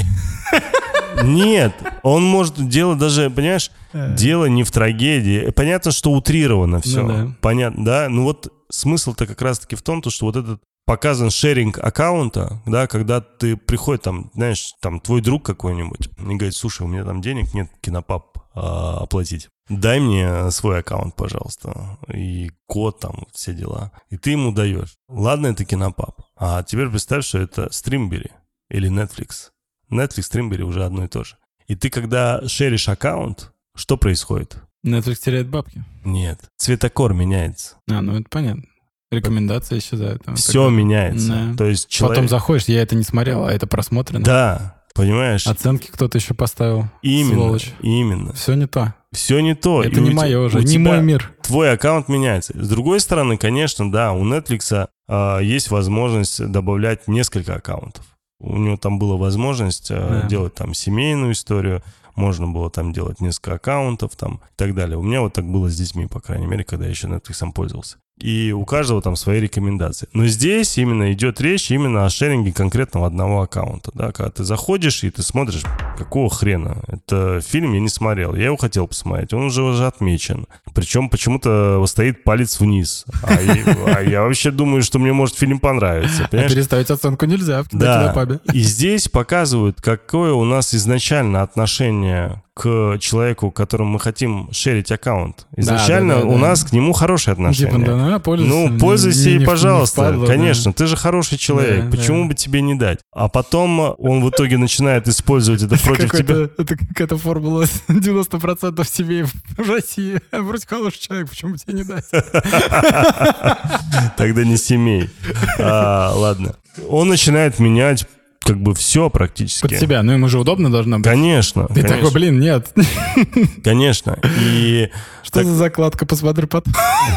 Нет, 1.23 1.73
он 2.03 2.23
может 2.23 2.69
делать 2.69 2.99
даже, 2.99 3.29
понимаешь, 3.29 3.71
э. 3.93 4.15
дело 4.15 4.45
не 4.45 4.63
в 4.63 4.71
трагедии. 4.71 5.49
Понятно, 5.51 5.91
что 5.91 6.11
утрировано 6.11 6.81
все. 6.81 7.01
Ну, 7.01 7.07
да. 7.07 7.35
Понятно, 7.41 7.85
да? 7.85 8.09
Ну 8.09 8.23
вот 8.23 8.51
смысл-то 8.69 9.25
как 9.25 9.41
раз-таки 9.41 9.75
в 9.75 9.81
том, 9.81 10.01
то, 10.01 10.09
что 10.09 10.25
вот 10.25 10.35
этот 10.35 10.61
показан 10.85 11.29
шеринг 11.29 11.77
аккаунта, 11.79 12.61
да, 12.65 12.87
когда 12.87 13.19
ты 13.21 13.57
приходит 13.57 14.03
там, 14.03 14.31
знаешь, 14.33 14.73
там 14.79 14.99
твой 14.99 15.21
друг 15.21 15.45
какой-нибудь 15.45 16.07
и 16.17 16.35
говорит, 16.35 16.55
слушай, 16.55 16.83
у 16.83 16.87
меня 16.87 17.03
там 17.03 17.21
денег 17.21 17.53
нет, 17.53 17.69
кинопап 17.81 18.37
а, 18.55 18.99
оплатить. 19.03 19.49
Дай 19.69 19.99
мне 19.99 20.49
свой 20.51 20.79
аккаунт, 20.79 21.15
пожалуйста, 21.15 21.99
и 22.11 22.51
код 22.67 22.99
там, 22.99 23.27
все 23.33 23.53
дела. 23.53 23.91
И 24.09 24.17
ты 24.17 24.31
ему 24.31 24.53
даешь. 24.53 24.95
Ладно, 25.09 25.47
это 25.47 25.65
кинопап. 25.65 26.21
А 26.37 26.63
теперь 26.63 26.89
представь, 26.89 27.25
что 27.25 27.39
это 27.39 27.71
стримбери 27.71 28.31
или 28.69 28.89
Netflix. 28.89 29.49
Netflix, 29.91 30.31
Streamberry 30.31 30.61
уже 30.61 30.85
одно 30.85 31.03
и 31.03 31.07
то 31.09 31.23
же. 31.23 31.35
И 31.67 31.75
ты, 31.75 31.89
когда 31.89 32.47
шеришь 32.47 32.87
аккаунт, 32.87 33.51
что 33.75 33.97
происходит? 33.97 34.57
Netflix 34.85 35.15
теряет 35.23 35.47
бабки. 35.47 35.83
Нет. 36.05 36.39
Цветокор 36.57 37.13
меняется. 37.13 37.75
А, 37.89 38.01
ну 38.01 38.19
это 38.19 38.25
понятно. 38.29 38.63
Рекомендации 39.11 39.79
исчезают. 39.79 40.23
Там, 40.23 40.35
Все 40.35 40.65
тогда... 40.65 40.77
меняется. 40.77 41.27
Да. 41.27 41.57
То 41.57 41.65
есть 41.65 41.87
человек... 41.87 42.17
Потом 42.17 42.29
заходишь, 42.29 42.65
я 42.65 42.81
это 42.81 42.95
не 42.95 43.03
смотрел, 43.03 43.45
а 43.45 43.53
это 43.53 43.65
просмотрено. 43.65 44.23
Да, 44.23 44.83
понимаешь? 44.93 45.47
Оценки 45.47 45.89
кто-то 45.89 46.17
еще 46.17 46.33
поставил. 46.33 46.89
Именно, 47.01 47.35
Сволочь. 47.35 47.73
именно. 47.81 48.33
Все 48.33 48.55
не 48.55 48.67
то. 48.67 48.93
Все 49.13 49.39
не 49.39 49.55
то. 49.55 49.81
Это 49.81 49.99
и 49.99 50.03
не 50.03 50.11
мое 50.11 50.39
уже, 50.39 50.61
не 50.63 50.77
мой 50.77 51.01
мир. 51.01 51.33
Твой 51.41 51.71
аккаунт 51.71 52.09
меняется. 52.09 52.53
С 52.61 52.67
другой 52.67 52.99
стороны, 52.99 53.37
конечно, 53.37 53.89
да, 53.89 54.11
у 54.11 54.25
Netflix 54.25 54.89
э, 55.07 55.39
есть 55.41 55.71
возможность 55.71 56.45
добавлять 56.45 57.07
несколько 57.07 57.55
аккаунтов. 57.55 58.03
У 58.39 58.57
него 58.57 58.77
там 58.77 58.99
была 58.99 59.15
возможность 59.15 59.89
э, 59.89 59.95
да. 59.95 60.27
делать 60.27 60.53
там 60.53 60.73
семейную 60.73 61.31
историю, 61.31 61.81
можно 62.17 62.47
было 62.47 62.69
там 62.69 62.91
делать 62.91 63.21
несколько 63.21 63.53
аккаунтов 63.53 64.15
там 64.15 64.41
и 64.51 64.55
так 64.57 64.75
далее. 64.75 64.97
У 64.97 65.03
меня 65.03 65.21
вот 65.21 65.33
так 65.33 65.45
было 65.45 65.69
с 65.69 65.77
детьми, 65.77 66.07
по 66.07 66.19
крайней 66.19 66.47
мере, 66.47 66.65
когда 66.65 66.85
я 66.85 66.91
еще 66.91 67.07
Netflix 67.07 67.33
сам 67.33 67.53
пользовался 67.53 67.97
и 68.19 68.51
у 68.51 68.65
каждого 68.65 69.01
там 69.01 69.15
свои 69.15 69.39
рекомендации. 69.39 70.07
Но 70.13 70.25
здесь 70.27 70.77
именно 70.77 71.11
идет 71.13 71.39
речь 71.39 71.71
именно 71.71 72.05
о 72.05 72.09
шеринге 72.09 72.51
конкретного 72.51 73.07
одного 73.07 73.41
аккаунта, 73.41 73.91
да, 73.93 74.11
когда 74.11 74.31
ты 74.31 74.43
заходишь 74.43 75.03
и 75.03 75.09
ты 75.09 75.21
смотришь, 75.21 75.63
какого 75.97 76.29
хрена, 76.29 76.83
это 76.87 77.41
фильм 77.41 77.73
я 77.73 77.79
не 77.79 77.89
смотрел, 77.89 78.35
я 78.35 78.45
его 78.45 78.57
хотел 78.57 78.87
посмотреть, 78.87 79.33
он 79.33 79.45
уже 79.45 79.61
уже 79.61 79.85
отмечен, 79.85 80.47
причем 80.73 81.09
почему-то 81.09 81.83
стоит 81.85 82.23
палец 82.23 82.59
вниз, 82.59 83.05
а 83.23 83.39
я, 83.41 83.53
а 83.95 84.01
я 84.01 84.21
вообще 84.23 84.51
думаю, 84.51 84.81
что 84.81 84.99
мне 84.99 85.13
может 85.13 85.35
фильм 85.37 85.59
понравиться, 85.59 86.25
а 86.25 86.27
понимаешь? 86.27 86.53
Переставить 86.53 86.89
оценку 86.89 87.25
нельзя 87.25 87.63
в 87.63 87.67
да. 87.71 88.13
И 88.53 88.59
здесь 88.59 89.07
показывают, 89.07 89.81
какое 89.81 90.33
у 90.33 90.43
нас 90.43 90.73
изначально 90.73 91.41
отношение 91.41 92.41
к 92.57 92.97
человеку, 92.99 93.51
которому 93.51 93.91
мы 93.91 93.99
хотим 93.99 94.49
шерить 94.51 94.91
аккаунт. 94.91 95.45
Изначально 95.55 96.15
да, 96.15 96.21
да, 96.21 96.27
да, 96.27 96.33
у 96.33 96.37
нас 96.39 96.63
к 96.63 96.71
нему 96.71 96.91
хорошее 96.91 97.33
отношение. 97.33 97.71
Типа, 97.71 97.85
да, 97.85 97.95
ну, 97.95 98.19
пользуйся, 98.19 98.51
ну, 98.51 98.79
пользуйся 98.79 99.29
и, 99.29 99.45
пожалуйста. 99.45 100.01
Не 100.01 100.07
впадло, 100.07 100.25
конечно, 100.25 100.71
да. 100.71 100.75
ты 100.75 100.87
же 100.87 100.97
хороший 100.97 101.37
человек. 101.37 101.85
Да, 101.85 101.91
Почему 101.91 102.23
да. 102.23 102.29
бы 102.29 102.33
тебе 102.33 102.63
не 102.63 102.73
дать? 102.73 102.99
А 103.13 103.27
потом 103.27 103.95
он 103.99 104.23
в 104.23 104.29
итоге 104.31 104.57
начинает 104.57 105.07
использовать 105.07 105.61
это 105.61 105.77
против 105.77 106.11
тебя. 106.11 106.49
Это 106.57 106.75
какая-то 106.75 107.17
формула 107.17 107.63
90% 107.87 108.87
семей 108.91 109.23
в 109.23 109.69
России. 109.69 110.19
Вроде 110.31 110.65
хороший 110.65 110.99
человек, 110.99 111.29
почему 111.29 111.51
бы 111.51 111.59
тебе 111.59 111.73
не 111.73 111.83
дать? 111.83 112.09
Тогда 114.17 114.43
не 114.43 114.57
семей. 114.57 115.11
А, 115.59 116.11
ладно. 116.15 116.55
Он 116.89 117.07
начинает 117.07 117.59
менять 117.59 118.07
как 118.47 118.61
бы 118.61 118.73
все 118.73 119.09
практически. 119.09 119.61
Под 119.61 119.79
себя. 119.79 120.01
Ну, 120.03 120.13
ему 120.13 120.29
же 120.29 120.39
удобно 120.39 120.71
должно 120.71 120.97
быть. 120.97 121.05
Конечно. 121.05 121.67
Ты 121.67 121.83
такой, 121.83 122.11
блин, 122.11 122.39
нет. 122.39 122.73
Конечно. 123.63 124.17
И... 124.41 124.89
Что 125.23 125.39
так... 125.39 125.45
за 125.45 125.53
закладка? 125.55 126.05
Посмотри 126.05 126.47
потом. 126.47 126.73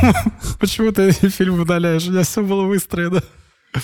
Почему 0.60 0.90
ты 0.90 1.12
фильм 1.12 1.60
удаляешь? 1.60 2.06
У 2.06 2.10
меня 2.10 2.24
все 2.24 2.42
было 2.42 2.64
выстроено. 2.64 3.22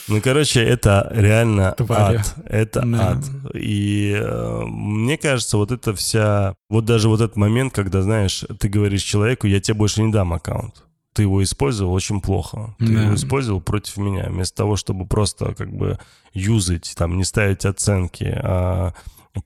Ну, 0.09 0.21
короче, 0.21 0.65
это 0.65 1.09
реально 1.15 1.73
Тварь. 1.77 2.17
ад. 2.17 2.35
Это 2.47 2.83
да. 2.83 3.11
ад. 3.13 3.25
И 3.55 4.19
э, 4.21 4.63
мне 4.67 5.17
кажется, 5.17 5.57
вот 5.59 5.71
это 5.71 5.95
вся... 5.95 6.57
Вот 6.69 6.85
даже 6.85 7.09
вот 7.09 7.21
этот 7.21 7.37
момент, 7.37 7.73
когда, 7.73 8.03
знаешь, 8.03 8.45
ты 8.59 8.69
говоришь 8.69 9.03
человеку, 9.03 9.47
я 9.47 9.61
тебе 9.61 9.75
больше 9.75 10.03
не 10.03 10.11
дам 10.11 10.33
аккаунт 10.33 10.86
ты 11.17 11.23
его 11.23 11.43
использовал 11.43 11.95
очень 11.95 12.21
плохо. 12.21 12.75
Ты 12.79 12.89
да. 12.89 13.05
его 13.05 13.15
использовал 13.15 13.63
против 13.63 13.97
меня. 13.97 14.27
Вместо 14.29 14.55
того, 14.55 14.77
чтобы 14.77 15.07
просто 15.07 15.55
как 15.55 15.73
бы 15.73 15.99
юзать, 16.35 16.93
там, 16.95 17.17
не 17.17 17.25
ставить 17.25 17.65
оценки, 17.65 18.25
а 18.25 18.93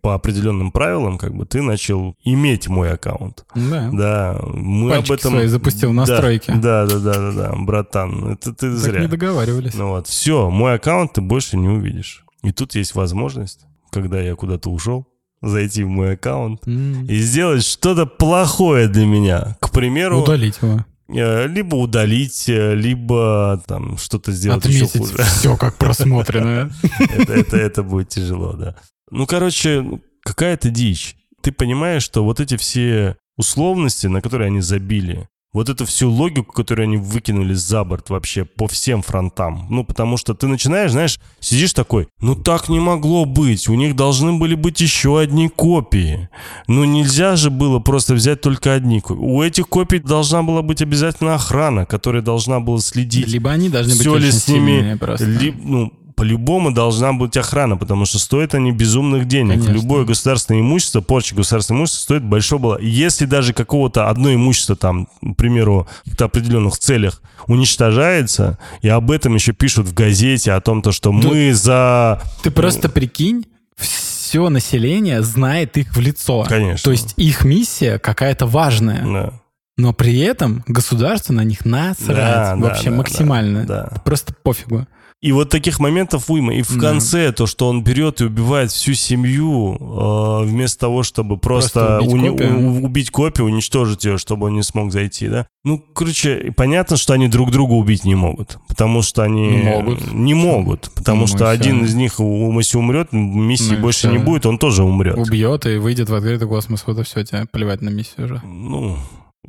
по 0.01 0.14
определенным 0.14 0.73
правилам, 0.73 1.16
как 1.16 1.33
бы 1.33 1.47
ты 1.47 1.62
начал 1.62 2.16
иметь 2.25 2.66
мой 2.66 2.93
аккаунт. 2.93 3.45
Да. 3.55 3.89
Да. 3.93 4.41
Мы 4.53 4.91
Пальчики 4.91 5.12
об 5.12 5.18
этом 5.18 5.33
свои 5.33 5.47
запустил 5.47 5.93
настройки. 5.93 6.51
Да, 6.51 6.87
да, 6.87 6.99
да, 6.99 7.14
да, 7.14 7.33
да, 7.33 7.55
братан. 7.57 8.33
Это 8.33 8.53
ты 8.53 8.68
так 8.68 8.79
зря. 8.79 9.01
не 9.03 9.07
договаривались. 9.07 9.75
Ну 9.75 9.91
вот. 9.91 10.09
Все, 10.09 10.51
мой 10.51 10.75
аккаунт 10.75 11.12
ты 11.12 11.21
больше 11.21 11.57
не 11.57 11.68
увидишь. 11.68 12.25
И 12.43 12.51
тут 12.51 12.75
есть 12.75 12.97
возможность, 12.97 13.61
когда 13.93 14.21
я 14.21 14.35
куда-то 14.35 14.71
ушел, 14.71 15.07
зайти 15.41 15.85
в 15.85 15.89
мой 15.89 16.14
аккаунт 16.14 16.66
mm. 16.66 17.07
и 17.07 17.21
сделать 17.21 17.64
что-то 17.64 18.07
плохое 18.07 18.89
для 18.89 19.07
меня. 19.07 19.57
К 19.61 19.71
примеру... 19.71 20.23
Удалить 20.23 20.59
его. 20.61 20.85
Э, 21.13 21.47
либо 21.47 21.77
удалить, 21.77 22.49
э, 22.49 22.75
либо 22.75 23.63
там 23.67 23.99
что-то 23.99 24.33
сделать 24.33 24.65
Отметить 24.65 24.95
еще 24.95 24.99
хуже. 24.99 25.23
все 25.23 25.57
как 25.57 25.77
просмотренное. 25.77 26.71
это, 27.01 27.33
это, 27.33 27.57
это 27.57 27.83
будет 27.83 28.09
тяжело, 28.11 28.53
да. 28.53 28.77
Ну, 29.11 29.27
короче, 29.27 30.01
какая-то 30.23 30.71
дичь. 30.71 31.17
Ты 31.43 31.53
понимаешь, 31.53 32.03
что 32.03 32.25
вот 32.25 32.39
эти 32.39 32.57
все 32.57 33.17
условности, 33.37 34.07
на 34.07 34.21
которые 34.21 34.49
они 34.49 34.61
забили, 34.61 35.29
вот 35.53 35.68
эту 35.68 35.84
всю 35.84 36.09
логику, 36.11 36.53
которую 36.53 36.84
они 36.84 36.96
выкинули 36.96 37.55
за 37.55 37.82
борт 37.84 38.09
вообще 38.11 38.44
по 38.44 38.68
всем 38.68 39.03
фронтам. 39.03 39.66
Ну, 39.68 39.84
потому 39.84 40.16
что 40.16 40.32
ты 40.34 40.46
начинаешь, 40.46 40.92
знаешь, 40.92 41.18
сидишь 41.40 41.72
такой, 41.72 42.07
ну 42.20 42.36
так 42.36 42.68
не 42.68 42.78
могло 42.78 43.24
быть, 43.24 43.68
у 43.68 43.74
них 43.74 43.96
должны 43.96 44.34
были 44.38 44.55
быть 44.55 44.80
еще 44.80 45.18
одни 45.18 45.48
копии. 45.48 46.28
Ну 46.68 46.84
нельзя 46.84 47.34
же 47.36 47.51
было 47.51 47.80
просто 47.80 48.14
взять 48.14 48.40
только 48.40 48.74
одни 48.74 49.01
копии. 49.01 49.20
У 49.20 49.42
этих 49.42 49.68
копий 49.68 49.98
должна 49.98 50.42
была 50.42 50.62
быть 50.62 50.82
обязательно 50.82 51.34
охрана, 51.34 51.84
которая 51.84 52.22
должна 52.22 52.61
была 52.61 52.78
следить. 52.78 53.26
Либо 53.26 53.51
они 53.51 53.68
должны 53.68 53.92
быть 53.94 54.01
Все 54.03 54.16
ли 54.16 54.28
очень 54.28 54.38
с 54.38 54.48
ними, 54.48 54.96
просто. 55.01 55.24
ли- 55.26 55.55
ну, 55.62 55.92
по-любому 56.21 56.71
должна 56.71 57.14
быть 57.14 57.39
охрана, 57.39 57.79
потому 57.79 58.05
что 58.05 58.18
стоят 58.18 58.55
они 58.55 58.73
безумных 58.73 59.27
денег. 59.27 59.55
Конечно. 59.55 59.73
Любое 59.73 60.05
государственное 60.05 60.61
имущество, 60.61 61.01
порча 61.01 61.35
государственного 61.35 61.81
имущества 61.81 62.03
стоит 62.03 62.25
большого 62.25 62.61
было. 62.61 62.79
Если 62.79 63.25
даже 63.25 63.55
какого-то 63.55 64.11
одно 64.11 64.35
имущество 64.35 64.77
там, 64.77 65.07
к 65.07 65.35
примеру, 65.37 65.89
в 66.01 66.05
каких-то 66.05 66.27
определенных 66.27 66.77
целях 66.79 67.23
уничтожается, 67.47 68.59
и 68.83 68.89
об 68.91 69.11
этом 69.11 69.35
еще 69.35 69.55
пишут 69.55 69.87
в 69.87 69.95
газете, 69.95 70.53
о 70.53 70.61
том, 70.61 70.83
то, 70.83 70.93
что 70.93 71.11
мы 71.11 71.55
за... 71.55 72.21
Ты 72.43 72.51
просто 72.51 72.91
прикинь, 72.91 73.47
все 73.79 74.51
население 74.51 75.23
знает 75.23 75.79
их 75.79 75.97
в 75.97 76.01
лицо. 76.01 76.45
Конечно. 76.47 76.85
То 76.85 76.91
есть 76.91 77.14
их 77.16 77.45
миссия 77.47 77.99
какая-то 77.99 78.45
важная. 78.45 79.07
Да. 79.07 79.33
Но 79.79 79.95
при 79.95 80.18
этом 80.18 80.64
государство 80.66 81.33
на 81.33 81.45
них 81.45 81.64
насрать. 81.64 82.14
Да, 82.14 82.57
вообще 82.59 82.91
да, 82.91 82.97
максимально. 82.97 83.64
да, 83.64 83.89
да. 83.91 84.01
Просто 84.01 84.35
пофигу. 84.35 84.87
И 85.23 85.33
вот 85.33 85.51
таких 85.51 85.81
моментов 85.81 86.31
уйма. 86.31 86.55
И 86.55 86.62
в 86.62 86.75
Да. 86.77 86.81
конце 86.93 87.31
то, 87.33 87.45
что 87.47 87.68
он 87.68 87.85
берет 87.85 88.23
и 88.23 88.25
убивает 88.25 88.71
всю 88.71 88.95
семью, 88.95 89.77
э, 89.79 90.45
вместо 90.47 90.79
того, 90.81 91.03
чтобы 91.03 91.37
просто, 91.37 91.99
Просто 91.99 92.11
убить 92.11 92.14
уни- 92.14 92.31
копию. 92.31 92.59
у- 92.59 92.85
убить 92.87 93.11
копию, 93.11 93.47
уничтожить 93.49 94.05
ее, 94.07 94.16
чтобы 94.16 94.47
он 94.47 94.55
не 94.55 94.62
смог 94.62 94.91
зайти, 94.93 95.29
да? 95.29 95.47
Ну, 95.62 95.79
короче, 95.93 96.55
понятно, 96.57 96.97
что 96.97 97.12
они 97.12 97.29
друг 97.29 97.51
друга 97.51 97.75
убить 97.75 98.07
не 98.07 98.14
могут, 98.14 98.57
потому 98.66 99.03
что 99.03 99.23
они... 99.23 99.49
Не 99.49 99.62
могут. 99.62 100.11
Не 100.14 100.33
могут, 100.35 100.91
потому 100.95 101.21
Ну, 101.23 101.27
что 101.27 101.51
один 101.51 101.85
из 101.85 101.95
них, 101.95 102.18
если 102.18 102.79
умрет, 102.79 103.12
миссии 103.12 103.75
Ну, 103.75 103.83
больше 103.83 103.99
всё. 104.09 104.12
не 104.12 104.18
будет, 104.18 104.47
он 104.47 104.57
тоже 104.57 104.85
умрет. 104.85 105.18
Убьет 105.18 105.66
и 105.66 105.77
выйдет 105.77 106.09
в 106.09 106.14
открытый 106.14 106.49
космос. 106.49 106.85
Вот 106.87 106.99
и 106.99 107.03
все, 107.03 107.23
тебе 107.25 107.45
плевать 107.53 107.83
на 107.83 107.91
миссию 107.91 108.25
уже. 108.25 108.41
Ну, 108.43 108.97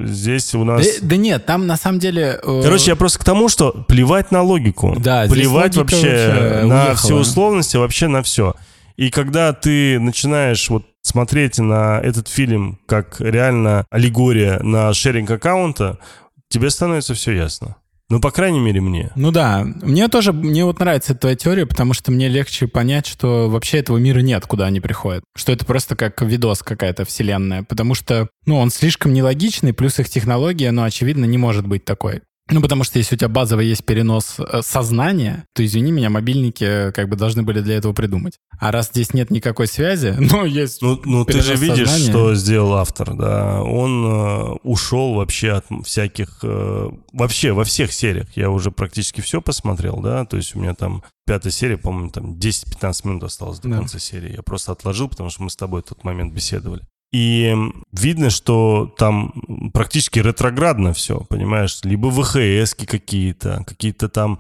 здесь 0.06 0.54
у 0.56 0.66
Да, 0.66 0.74
нас... 0.78 1.00
да 1.02 1.16
нет, 1.18 1.46
там 1.46 1.68
на 1.68 1.78
самом 1.78 2.00
деле... 2.00 2.40
э, 2.42 2.62
Короче, 2.64 2.92
я 2.92 2.96
просто 2.96 3.20
к 3.20 3.24
тому, 3.24 3.50
что 3.50 3.72
плевать 3.88 4.32
на 4.32 4.42
логику. 4.42 4.96
Да, 5.00 5.26
плевать 5.30 5.76
вообще 5.76 5.96
вообще 5.96 6.62
на 6.66 6.76
уехала. 6.88 6.96
все 6.96 7.16
условности, 7.16 7.78
вообще 7.78 8.08
на 8.08 8.24
все. 8.24 8.56
И 8.98 9.10
когда 9.10 9.54
ты 9.54 10.00
начинаешь 10.00 10.70
вот 10.70 10.86
смотреть 11.02 11.58
на 11.58 12.00
этот 12.00 12.28
фильм 12.28 12.80
как 12.86 13.20
реально 13.20 13.86
аллегория 13.90 14.60
на 14.60 14.94
шеринг 14.94 15.32
аккаунта, 15.32 15.98
тебе 16.50 16.70
становится 16.70 17.14
все 17.14 17.32
ясно. 17.32 17.76
Ну, 18.12 18.20
по 18.20 18.30
крайней 18.30 18.60
мере, 18.60 18.82
мне. 18.82 19.10
Ну 19.16 19.32
да, 19.32 19.64
мне 19.64 20.10
тоже, 20.10 20.34
мне 20.34 20.66
вот 20.66 20.80
нравится 20.82 21.16
твоя 21.16 21.38
теория, 21.38 21.66
потому 21.66 21.94
что 21.94 22.12
мне 22.12 22.28
легче 22.28 22.68
понять, 22.68 23.08
что 23.08 23.50
вообще 23.50 23.78
этого 23.78 24.00
мира 24.00 24.20
нет, 24.20 24.46
куда 24.46 24.66
они 24.66 24.82
приходят. 24.82 25.24
Что 25.34 25.54
это 25.54 25.66
просто 25.66 25.96
как 25.96 26.22
видос 26.22 26.62
какая-то 26.62 27.06
вселенная. 27.06 27.64
Потому 27.64 27.96
что, 27.96 28.28
ну, 28.46 28.58
он 28.58 28.70
слишком 28.70 29.14
нелогичный, 29.14 29.72
плюс 29.72 29.98
их 29.98 30.10
технология, 30.10 30.72
ну, 30.72 30.84
очевидно, 30.84 31.24
не 31.24 31.38
может 31.38 31.66
быть 31.66 31.86
такой. 31.86 32.22
Ну, 32.50 32.60
потому 32.62 32.84
что 32.84 32.98
если 33.00 33.16
у 33.16 33.18
тебя 33.18 33.30
базово 33.30 33.62
есть 33.62 33.86
перенос 33.86 34.36
э, 34.40 34.62
сознания, 34.62 35.46
то, 35.54 35.64
извини 35.66 35.92
меня, 35.92 36.10
мобильники 36.10 36.64
э, 36.64 36.92
как 36.92 37.08
бы 37.08 37.16
должны 37.16 37.44
были 37.44 37.62
для 37.62 37.76
этого 37.78 37.94
придумать. 37.94 38.40
А 38.60 38.72
раз 38.72 38.90
здесь 38.90 39.14
нет 39.14 39.30
никакой 39.30 39.68
связи, 39.68 40.16
ну, 40.20 40.46
есть 40.46 40.82
Ну, 40.82 41.00
ну 41.06 41.24
ты 41.24 41.42
же 41.42 41.56
видишь, 41.56 41.88
сознания. 41.88 42.10
что 42.12 42.36
сделал 42.36 42.74
автор, 42.76 43.16
да. 43.16 43.62
Он 43.62 44.06
э, 44.06 44.58
ушел 44.64 45.14
вообще 45.14 45.52
от 45.52 45.66
всяких... 45.86 46.40
э, 46.44 46.90
вообще 47.14 47.54
во 47.54 47.64
всех 47.64 47.94
сериях. 47.94 48.28
Я 48.36 48.50
уже 48.50 48.72
практически 48.72 49.22
все 49.22 49.40
посмотрел, 49.42 50.02
да. 50.02 50.26
То 50.26 50.36
есть 50.38 50.56
у 50.56 50.60
меня 50.60 50.74
там 50.74 51.04
пятая 51.26 51.52
серия, 51.52 51.78
по-моему, 51.78 52.10
там 52.10 52.34
10-15 52.34 53.08
минут 53.08 53.24
осталось 53.24 53.60
до 53.60 53.70
Да. 53.70 53.78
конца 53.78 54.00
серии. 54.00 54.34
Я 54.36 54.42
просто 54.42 54.74
отложил, 54.74 55.08
потому 55.08 55.30
что 55.30 55.44
мы 55.44 55.50
с 55.50 55.56
тобой 55.56 55.82
в 55.84 55.86
тот 55.86 56.04
момент 56.04 56.34
беседовали. 56.34 56.82
И 57.12 57.54
видно, 57.92 58.30
что 58.30 58.94
там 58.98 59.34
практически 59.74 60.20
ретроградно 60.20 60.94
все, 60.94 61.20
понимаешь? 61.30 61.80
Либо 61.84 62.08
ВХС 62.08 62.74
какие-то, 62.74 63.64
какие-то 63.68 64.08
там 64.08 64.40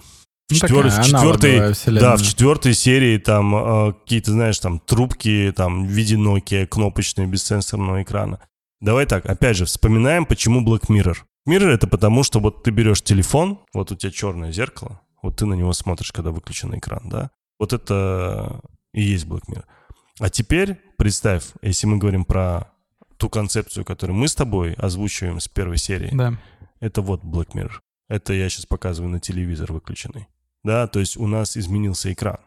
в 0.49 0.53
Ну, 0.53 0.57
четвер- 0.57 0.89
в 0.89 1.03
четвертой, 1.05 1.59
да, 1.99 2.15
в 2.15 2.21
четвертой 2.21 2.73
серии 2.73 3.17
там 3.17 3.55
э, 3.55 3.93
какие-то, 3.93 4.31
знаешь, 4.31 4.59
там 4.59 4.79
трубки 4.79 5.53
там 5.55 5.85
в 5.85 5.89
виде 5.89 6.15
Nokia, 6.15 6.65
кнопочные, 6.65 7.27
без 7.27 7.43
сенсорного 7.43 8.03
экрана. 8.03 8.39
Давай 8.79 9.05
так, 9.05 9.25
опять 9.25 9.57
же, 9.57 9.65
вспоминаем, 9.65 10.25
почему 10.25 10.61
Black 10.61 10.87
Mirror. 10.87 11.17
Mirror 11.47 11.69
это 11.69 11.87
потому, 11.87 12.23
что 12.23 12.39
вот 12.39 12.63
ты 12.63 12.71
берешь 12.71 13.01
телефон, 13.01 13.59
вот 13.73 13.91
у 13.91 13.95
тебя 13.95 14.11
черное 14.11 14.51
зеркало, 14.51 15.01
вот 15.21 15.37
ты 15.37 15.45
на 15.45 15.53
него 15.55 15.73
смотришь, 15.73 16.11
когда 16.11 16.31
выключен 16.31 16.75
экран, 16.77 17.01
да? 17.05 17.31
Вот 17.59 17.73
это 17.73 18.59
и 18.93 19.01
есть 19.01 19.25
Black 19.25 19.43
Mirror. 19.49 19.63
А 20.19 20.29
теперь 20.29 20.77
представь, 21.01 21.45
если 21.63 21.87
мы 21.87 21.97
говорим 21.97 22.25
про 22.25 22.67
ту 23.17 23.27
концепцию, 23.27 23.83
которую 23.83 24.15
мы 24.15 24.27
с 24.27 24.35
тобой 24.35 24.73
озвучиваем 24.73 25.39
с 25.39 25.47
первой 25.47 25.79
серии, 25.79 26.11
Да. 26.13 26.37
это 26.79 27.01
вот 27.01 27.23
Black 27.23 27.53
Mirror. 27.55 27.79
Это 28.07 28.33
я 28.33 28.47
сейчас 28.49 28.67
показываю 28.67 29.09
на 29.11 29.19
телевизор 29.19 29.73
выключенный. 29.73 30.27
Да, 30.63 30.85
то 30.85 30.99
есть 30.99 31.17
у 31.17 31.25
нас 31.25 31.57
изменился 31.57 32.13
экран. 32.13 32.37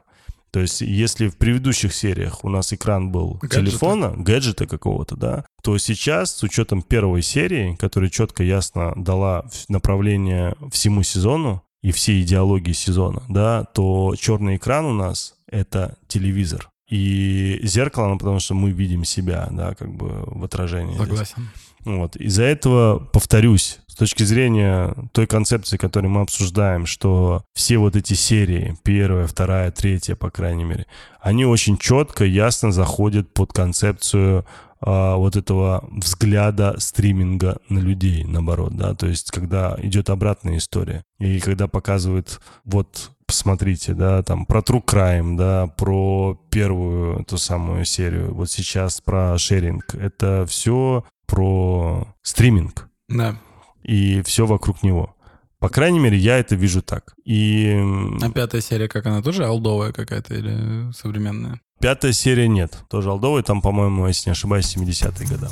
То 0.53 0.61
есть 0.61 0.83
если 0.83 1.27
в 1.27 1.37
предыдущих 1.37 1.93
сериях 1.93 2.45
у 2.45 2.49
нас 2.49 2.73
экран 2.73 3.11
был 3.11 3.41
Гаджета. 3.43 3.57
телефона, 3.57 4.13
гаджета 4.17 4.69
какого-то, 4.69 5.17
да, 5.17 5.45
то 5.65 5.77
сейчас 5.79 6.37
с 6.37 6.45
учетом 6.45 6.83
первой 6.83 7.23
серии, 7.23 7.75
которая 7.75 8.09
четко 8.09 8.45
ясно 8.45 8.93
дала 8.95 9.47
направление 9.69 10.55
всему 10.71 11.03
сезону 11.03 11.65
и 11.83 11.91
всей 11.91 12.23
идеологии 12.23 12.71
сезона, 12.73 13.25
да, 13.29 13.65
то 13.65 14.15
черный 14.17 14.59
экран 14.59 14.85
у 14.85 14.93
нас 14.95 15.35
это 15.49 15.99
телевизор. 16.07 16.71
И 16.95 17.59
зеркало, 17.65 18.07
ну, 18.07 18.19
потому 18.19 18.39
что 18.39 18.55
мы 18.55 18.71
видим 18.71 19.03
себя, 19.05 19.49
да, 19.51 19.75
как 19.75 19.93
бы 19.93 20.23
в 20.27 20.45
отражении. 20.45 20.95
здесь. 20.95 21.09
Согласен. 21.09 21.51
Вот. 21.85 22.15
Из-за 22.15 22.45
этого, 22.45 23.01
повторюсь, 23.01 23.81
с 23.89 23.97
точки 23.97 24.23
зрения 24.23 24.95
той 25.11 25.27
концепции, 25.27 25.77
которую 25.77 26.13
мы 26.13 26.21
обсуждаем, 26.21 26.87
что 26.87 27.43
все 27.53 27.79
вот 27.79 27.97
эти 27.97 28.15
серии, 28.15 28.77
первая, 28.85 29.27
вторая, 29.27 29.73
третья, 29.73 30.15
по 30.15 30.31
крайней 30.31 30.63
мере, 30.63 30.87
они 31.21 31.45
очень 31.45 31.79
четко, 31.79 32.25
ясно 32.25 32.71
заходят 32.71 33.35
под 33.35 33.53
концепцию 33.53 34.47
а, 34.81 35.17
вот 35.17 35.35
этого 35.35 35.89
взгляда 35.91 36.77
стриминга 36.79 37.59
на 37.69 37.81
людей, 37.81 38.23
наоборот, 38.23 38.77
да, 38.77 38.95
то 38.95 39.09
есть 39.09 39.33
когда 39.33 39.77
идет 39.83 40.11
обратная 40.11 40.59
история, 40.59 41.03
и 41.19 41.41
когда 41.41 41.67
показывают, 41.67 42.41
вот, 42.65 43.11
посмотрите, 43.35 43.95
да, 43.95 44.23
там, 44.23 44.47
про 44.47 44.61
True 44.61 44.85
Crime, 44.85 45.37
да, 45.37 45.67
про 45.67 46.39
первую 46.51 47.25
ту 47.25 47.37
самую 47.37 47.85
серию, 47.85 48.33
вот 48.33 48.49
сейчас 48.49 49.01
про 49.01 49.37
шеринг, 49.39 49.93
это 49.97 50.47
все 50.49 51.05
про 51.27 52.07
стриминг 52.23 52.89
Да. 53.09 53.37
и 53.83 54.23
все 54.23 54.47
вокруг 54.47 54.85
него. 54.85 55.17
По 55.59 55.69
крайней 55.69 55.99
мере, 55.99 56.17
я 56.17 56.39
это 56.39 56.55
вижу 56.55 56.81
так. 56.81 57.15
И 57.25 57.77
А 58.23 58.31
пятая 58.31 58.61
серия, 58.61 58.87
как 58.87 59.05
она, 59.07 59.21
тоже 59.21 59.45
алдовая 59.45 59.91
какая-то 59.93 60.33
или 60.35 60.93
современная? 60.93 61.61
пятая 61.81 62.13
серия 62.13 62.47
нет. 62.47 62.79
Тоже 62.89 63.11
Алдовой, 63.11 63.43
там, 63.43 63.61
по-моему, 63.61 64.07
если 64.07 64.31
не 64.31 64.33
ошибаюсь, 64.33 64.77
70-е 64.77 65.27
годы. 65.27 65.49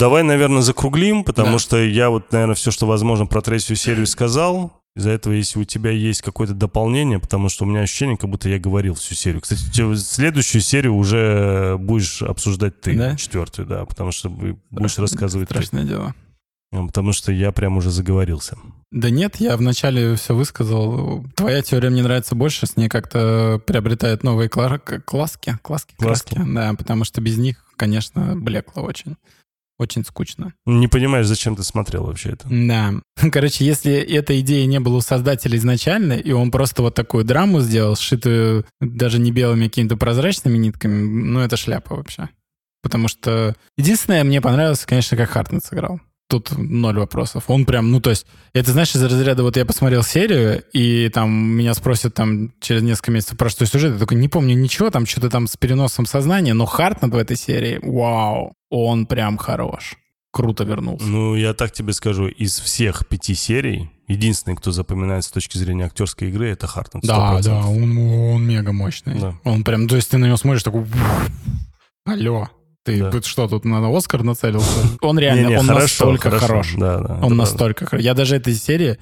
Давай, 0.00 0.22
наверное, 0.22 0.62
закруглим, 0.62 1.22
потому 1.24 1.52
Да. 1.52 1.58
что 1.58 1.76
я 1.82 2.10
вот, 2.10 2.32
наверное, 2.32 2.54
все, 2.56 2.70
что 2.70 2.86
возможно 2.86 3.26
про 3.26 3.42
третью 3.42 3.76
серию 3.76 4.06
сказал. 4.06 4.72
Из-за 4.96 5.10
этого, 5.10 5.34
если 5.34 5.60
у 5.60 5.64
тебя 5.64 5.90
есть 5.92 6.20
какое-то 6.22 6.52
дополнение, 6.52 7.20
потому 7.20 7.48
что 7.48 7.64
у 7.64 7.68
меня 7.68 7.80
ощущение, 7.82 8.16
как 8.16 8.28
будто 8.28 8.48
я 8.48 8.58
говорил 8.58 8.94
всю 8.94 9.14
серию. 9.14 9.40
Кстати, 9.40 9.60
следующую 9.96 10.62
серию 10.62 10.96
уже 10.96 11.76
будешь 11.78 12.22
обсуждать 12.22 12.80
ты, 12.80 12.96
Да? 12.96 13.14
четвертую, 13.16 13.68
да, 13.68 13.84
потому 13.84 14.10
что 14.10 14.28
будешь 14.30 14.56
Страшно- 14.72 15.02
рассказывать 15.02 15.48
ты. 15.48 15.54
Страшное 15.54 15.84
дело. 15.84 16.14
Ну, 16.72 16.86
Потому 16.86 17.12
что 17.12 17.30
я 17.32 17.52
прям 17.52 17.76
уже 17.76 17.90
заговорился. 17.90 18.56
Да 18.92 19.10
нет, 19.10 19.36
я 19.36 19.56
вначале 19.56 20.14
все 20.16 20.34
высказал. 20.34 21.24
Твоя 21.36 21.62
теория 21.62 21.90
мне 21.90 22.02
нравится 22.02 22.34
больше, 22.34 22.66
с 22.66 22.76
ней 22.76 22.88
как-то 22.88 23.60
приобретает 23.66 24.22
новые 24.24 24.48
кла- 24.48 24.78
класски, 24.78 25.58
класски, 25.62 25.94
Класски. 25.98 26.34
краски. 26.34 26.52
Да, 26.54 26.72
потому 26.74 27.04
что 27.04 27.20
без 27.20 27.38
них, 27.38 27.64
конечно, 27.76 28.34
блекло 28.36 28.82
очень. 28.84 29.16
Очень 29.80 30.04
скучно. 30.04 30.52
Не 30.66 30.88
понимаешь, 30.88 31.24
зачем 31.24 31.56
ты 31.56 31.62
смотрел 31.62 32.04
вообще 32.04 32.32
это? 32.32 32.46
Да. 32.50 32.92
Короче, 33.32 33.64
если 33.64 33.94
этой 33.94 34.40
идеи 34.40 34.66
не 34.66 34.78
было 34.78 34.96
у 34.96 35.00
создателя 35.00 35.56
изначально, 35.56 36.12
и 36.12 36.32
он 36.32 36.50
просто 36.50 36.82
вот 36.82 36.94
такую 36.94 37.24
драму 37.24 37.60
сделал, 37.60 37.96
сшитую 37.96 38.66
даже 38.82 39.18
не 39.18 39.32
белыми, 39.32 39.66
а 39.66 39.68
какими-то 39.70 39.96
прозрачными 39.96 40.58
нитками, 40.58 41.02
ну, 41.02 41.40
это 41.40 41.56
шляпа 41.56 41.96
вообще. 41.96 42.28
Потому 42.82 43.08
что 43.08 43.56
единственное, 43.78 44.22
мне 44.22 44.42
понравилось, 44.42 44.84
конечно, 44.84 45.16
как 45.16 45.30
Хартнет 45.30 45.64
сыграл. 45.64 45.98
тут 46.28 46.52
ноль 46.58 46.98
вопросов. 46.98 47.44
Он 47.48 47.64
прям, 47.64 47.90
ну, 47.90 48.02
то 48.02 48.10
есть, 48.10 48.26
это, 48.52 48.72
знаешь, 48.72 48.94
из 48.94 49.02
разряда, 49.02 49.42
вот 49.42 49.56
я 49.56 49.64
посмотрел 49.64 50.02
серию, 50.02 50.62
и 50.74 51.08
там 51.08 51.30
меня 51.30 51.72
спросят 51.72 52.12
там 52.12 52.52
через 52.60 52.82
несколько 52.82 53.12
месяцев 53.12 53.38
про 53.38 53.48
что 53.48 53.64
сюжет, 53.64 53.94
я 53.94 53.98
такой, 53.98 54.18
не 54.18 54.28
помню 54.28 54.54
ничего, 54.54 54.90
там 54.90 55.06
что-то 55.06 55.30
там 55.30 55.46
с 55.46 55.56
переносом 55.56 56.04
сознания, 56.04 56.52
но 56.52 56.66
Хартнет 56.66 57.14
в 57.14 57.16
этой 57.16 57.36
серии, 57.38 57.80
вау, 57.82 58.52
он 58.70 59.06
прям 59.06 59.36
хорош. 59.36 59.96
Круто 60.32 60.62
вернулся. 60.62 61.04
Ну, 61.04 61.34
я 61.34 61.54
так 61.54 61.72
тебе 61.72 61.92
скажу, 61.92 62.28
из 62.28 62.60
всех 62.60 63.06
пяти 63.08 63.34
серий, 63.34 63.90
единственный, 64.06 64.56
кто 64.56 64.70
запоминается 64.70 65.30
с 65.30 65.32
точки 65.32 65.58
зрения 65.58 65.84
актерской 65.84 66.28
игры, 66.28 66.50
это 66.50 66.68
Хартнет. 66.68 67.02
Да, 67.04 67.40
да, 67.42 67.66
он, 67.66 67.98
он 67.98 68.42
мега 68.44 68.72
мощный. 68.72 69.18
Да. 69.18 69.34
Он 69.42 69.64
прям, 69.64 69.88
то 69.88 69.96
есть 69.96 70.08
ты 70.08 70.18
на 70.18 70.26
него 70.26 70.36
смотришь, 70.36 70.62
такой, 70.62 70.86
алло, 72.04 72.48
ты 72.84 73.10
да. 73.10 73.22
что, 73.22 73.48
тут 73.48 73.64
на 73.64 73.96
Оскар 73.96 74.22
нацелился? 74.22 74.80
Он 75.00 75.18
реально, 75.18 75.46
не, 75.46 75.48
не, 75.48 75.58
он 75.58 75.66
хорошо, 75.66 75.82
настолько 75.82 76.30
хорошо. 76.30 76.46
хорош. 76.46 76.74
Да, 76.76 76.98
да, 77.00 77.18
он 77.22 77.36
настолько 77.36 77.86
хорош. 77.86 78.04
Я 78.04 78.14
даже 78.14 78.36
этой 78.36 78.54
серии 78.54 78.98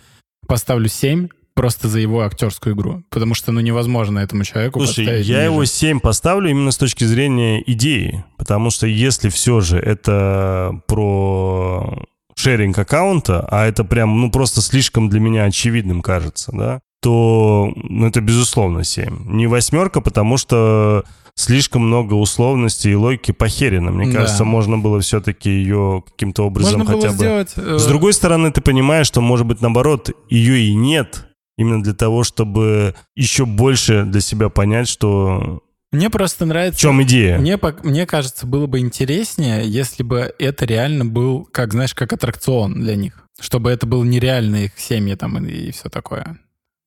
поставлю 0.47 0.89
7, 0.89 1.29
просто 1.59 1.89
за 1.89 1.99
его 1.99 2.21
актерскую 2.21 2.77
игру. 2.77 3.03
Потому 3.11 3.35
что, 3.35 3.51
ну, 3.51 3.59
невозможно 3.59 4.21
этому 4.21 4.45
человеку 4.45 4.79
Слушай, 4.79 5.07
я 5.07 5.19
ниже. 5.19 5.33
его 5.33 5.65
7 5.65 5.99
поставлю 5.99 6.51
именно 6.51 6.71
с 6.71 6.77
точки 6.77 7.03
зрения 7.03 7.61
идеи. 7.67 8.25
Потому 8.37 8.71
что 8.71 8.87
если 8.87 9.29
все 9.29 9.61
же 9.61 9.77
это 9.77 10.81
про 10.87 12.01
шеринг 12.37 12.79
аккаунта, 12.79 13.45
а 13.51 13.67
это 13.67 13.83
прям, 13.83 14.21
ну, 14.21 14.31
просто 14.31 14.63
слишком 14.63 15.09
для 15.09 15.19
меня 15.19 15.45
очевидным 15.47 16.01
кажется, 16.01 16.53
да, 16.53 16.81
то 17.03 17.73
ну, 17.75 18.07
это, 18.07 18.21
безусловно, 18.21 18.85
7. 18.85 19.35
Не 19.35 19.49
восьмерка, 19.49 20.01
потому 20.01 20.37
что 20.37 21.03
слишком 21.35 21.83
много 21.83 22.15
условностей 22.15 22.93
и 22.93 22.95
логики 22.95 23.33
похерено. 23.33 23.91
Мне 23.91 24.13
да. 24.13 24.21
кажется, 24.21 24.45
можно 24.45 24.79
было 24.79 25.01
все-таки 25.01 25.51
ее 25.51 26.05
каким-то 26.09 26.45
образом 26.45 26.79
можно 26.79 26.95
хотя 26.95 27.09
бы... 27.09 27.15
Сделать, 27.15 27.53
э... 27.57 27.79
С 27.79 27.87
другой 27.87 28.13
стороны, 28.13 28.53
ты 28.53 28.61
понимаешь, 28.61 29.09
что, 29.09 29.21
может 29.21 29.45
быть, 29.45 29.61
наоборот, 29.61 30.11
ее 30.29 30.61
и 30.61 30.75
нет, 30.75 31.28
именно 31.59 31.83
для 31.83 31.93
того, 31.93 32.25
чтобы 32.25 32.95
еще 33.15 33.45
больше 33.45 34.05
для 34.05 34.23
себя 34.23 34.49
понять, 34.49 34.89
что 34.89 35.63
мне 35.91 36.11
просто 36.11 36.45
нравится... 36.45 36.79
В 36.79 36.83
чем 36.83 37.03
идея? 37.03 37.39
Мне, 37.39 37.59
мне 37.83 38.07
кажется, 38.07 38.47
было 38.47 38.67
бы 38.67 38.79
интереснее, 38.79 39.67
если 39.67 40.03
бы 40.03 40.35
это 40.39 40.67
реально 40.67 41.07
был, 41.07 41.45
как, 41.51 41.73
знаешь, 41.73 41.95
как 41.95 42.13
аттракцион 42.13 42.75
для 42.75 42.95
них. 42.95 43.25
Чтобы 43.41 43.71
это 43.71 43.87
было 43.87 44.05
нереально 44.05 44.65
их 44.65 44.79
семьи 44.79 45.15
там 45.15 45.45
и, 45.47 45.51
и 45.51 45.71
все 45.71 45.89
такое. 45.89 46.39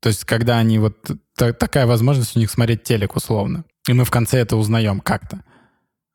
То 0.01 0.09
есть, 0.09 0.26
когда 0.26 0.57
они 0.59 0.78
вот... 0.78 0.97
Та, 1.36 1.51
такая 1.53 1.88
возможность 1.88 2.36
у 2.36 2.39
них 2.39 2.51
смотреть 2.51 2.84
телек 2.84 3.15
условно. 3.15 3.65
И 3.88 3.93
мы 3.93 4.05
в 4.05 4.11
конце 4.11 4.38
это 4.38 4.55
узнаем 4.55 4.99
как-то. 4.99 5.43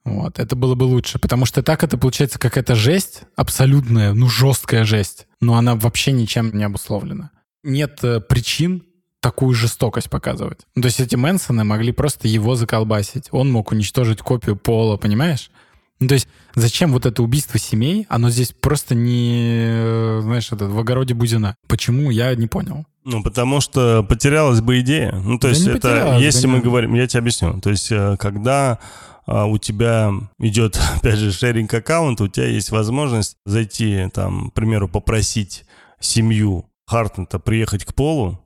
Вот, 0.04 0.38
это 0.38 0.54
было 0.54 0.76
бы 0.76 0.84
лучше, 0.84 1.18
потому 1.18 1.46
что 1.46 1.64
так 1.64 1.82
это 1.82 1.98
получается 1.98 2.38
какая-то 2.38 2.76
жесть, 2.76 3.22
абсолютная, 3.34 4.12
ну, 4.12 4.28
жесткая 4.28 4.84
жесть, 4.84 5.26
но 5.40 5.57
она 5.57 5.74
вообще 5.74 6.12
ничем 6.12 6.57
не 6.57 6.62
обусловлена. 6.62 7.32
Нет 7.66 7.98
э, 8.04 8.20
причин 8.20 8.84
такую 9.20 9.54
жестокость 9.54 10.08
показывать. 10.08 10.60
Ну, 10.76 10.82
то 10.82 10.86
есть 10.86 11.00
эти 11.00 11.16
Мэнсоны 11.16 11.64
могли 11.64 11.90
просто 11.90 12.28
его 12.28 12.54
заколбасить. 12.54 13.26
Он 13.32 13.50
мог 13.50 13.72
уничтожить 13.72 14.20
копию 14.20 14.54
Пола, 14.54 14.96
понимаешь? 14.96 15.50
Ну, 15.98 16.06
то 16.06 16.14
есть 16.14 16.28
зачем 16.54 16.92
вот 16.92 17.06
это 17.06 17.24
убийство 17.24 17.58
семей? 17.58 18.06
Оно 18.08 18.30
здесь 18.30 18.52
просто 18.52 18.94
не, 18.94 19.66
э, 19.68 20.20
знаешь, 20.22 20.52
это 20.52 20.68
в 20.68 20.78
огороде 20.78 21.14
Бузина. 21.14 21.56
Почему, 21.66 22.10
я 22.10 22.32
не 22.36 22.46
понял. 22.46 22.86
Ну, 23.04 23.24
потому 23.24 23.60
что 23.60 24.04
потерялась 24.08 24.60
бы 24.60 24.78
идея. 24.78 25.12
Ну, 25.12 25.38
то 25.40 25.48
да 25.48 25.54
есть 25.54 25.66
это, 25.66 26.18
если 26.20 26.46
мы 26.46 26.60
говорим, 26.60 26.94
я 26.94 27.08
тебе 27.08 27.20
объясню. 27.20 27.60
То 27.60 27.70
есть 27.70 27.90
э, 27.90 28.16
когда 28.20 28.78
у 29.26 29.58
тебя 29.58 30.12
идет, 30.38 30.78
опять 30.98 31.18
же, 31.18 31.32
шеринг 31.32 31.74
аккаунт, 31.74 32.20
у 32.20 32.28
тебя 32.28 32.46
есть 32.46 32.70
возможность 32.70 33.38
зайти, 33.44 34.08
там, 34.14 34.50
к 34.50 34.54
примеру, 34.54 34.88
попросить 34.88 35.64
семью 35.98 36.70
Хартнета 36.87 37.39
приехать 37.39 37.84
к 37.84 37.95
Полу, 37.95 38.39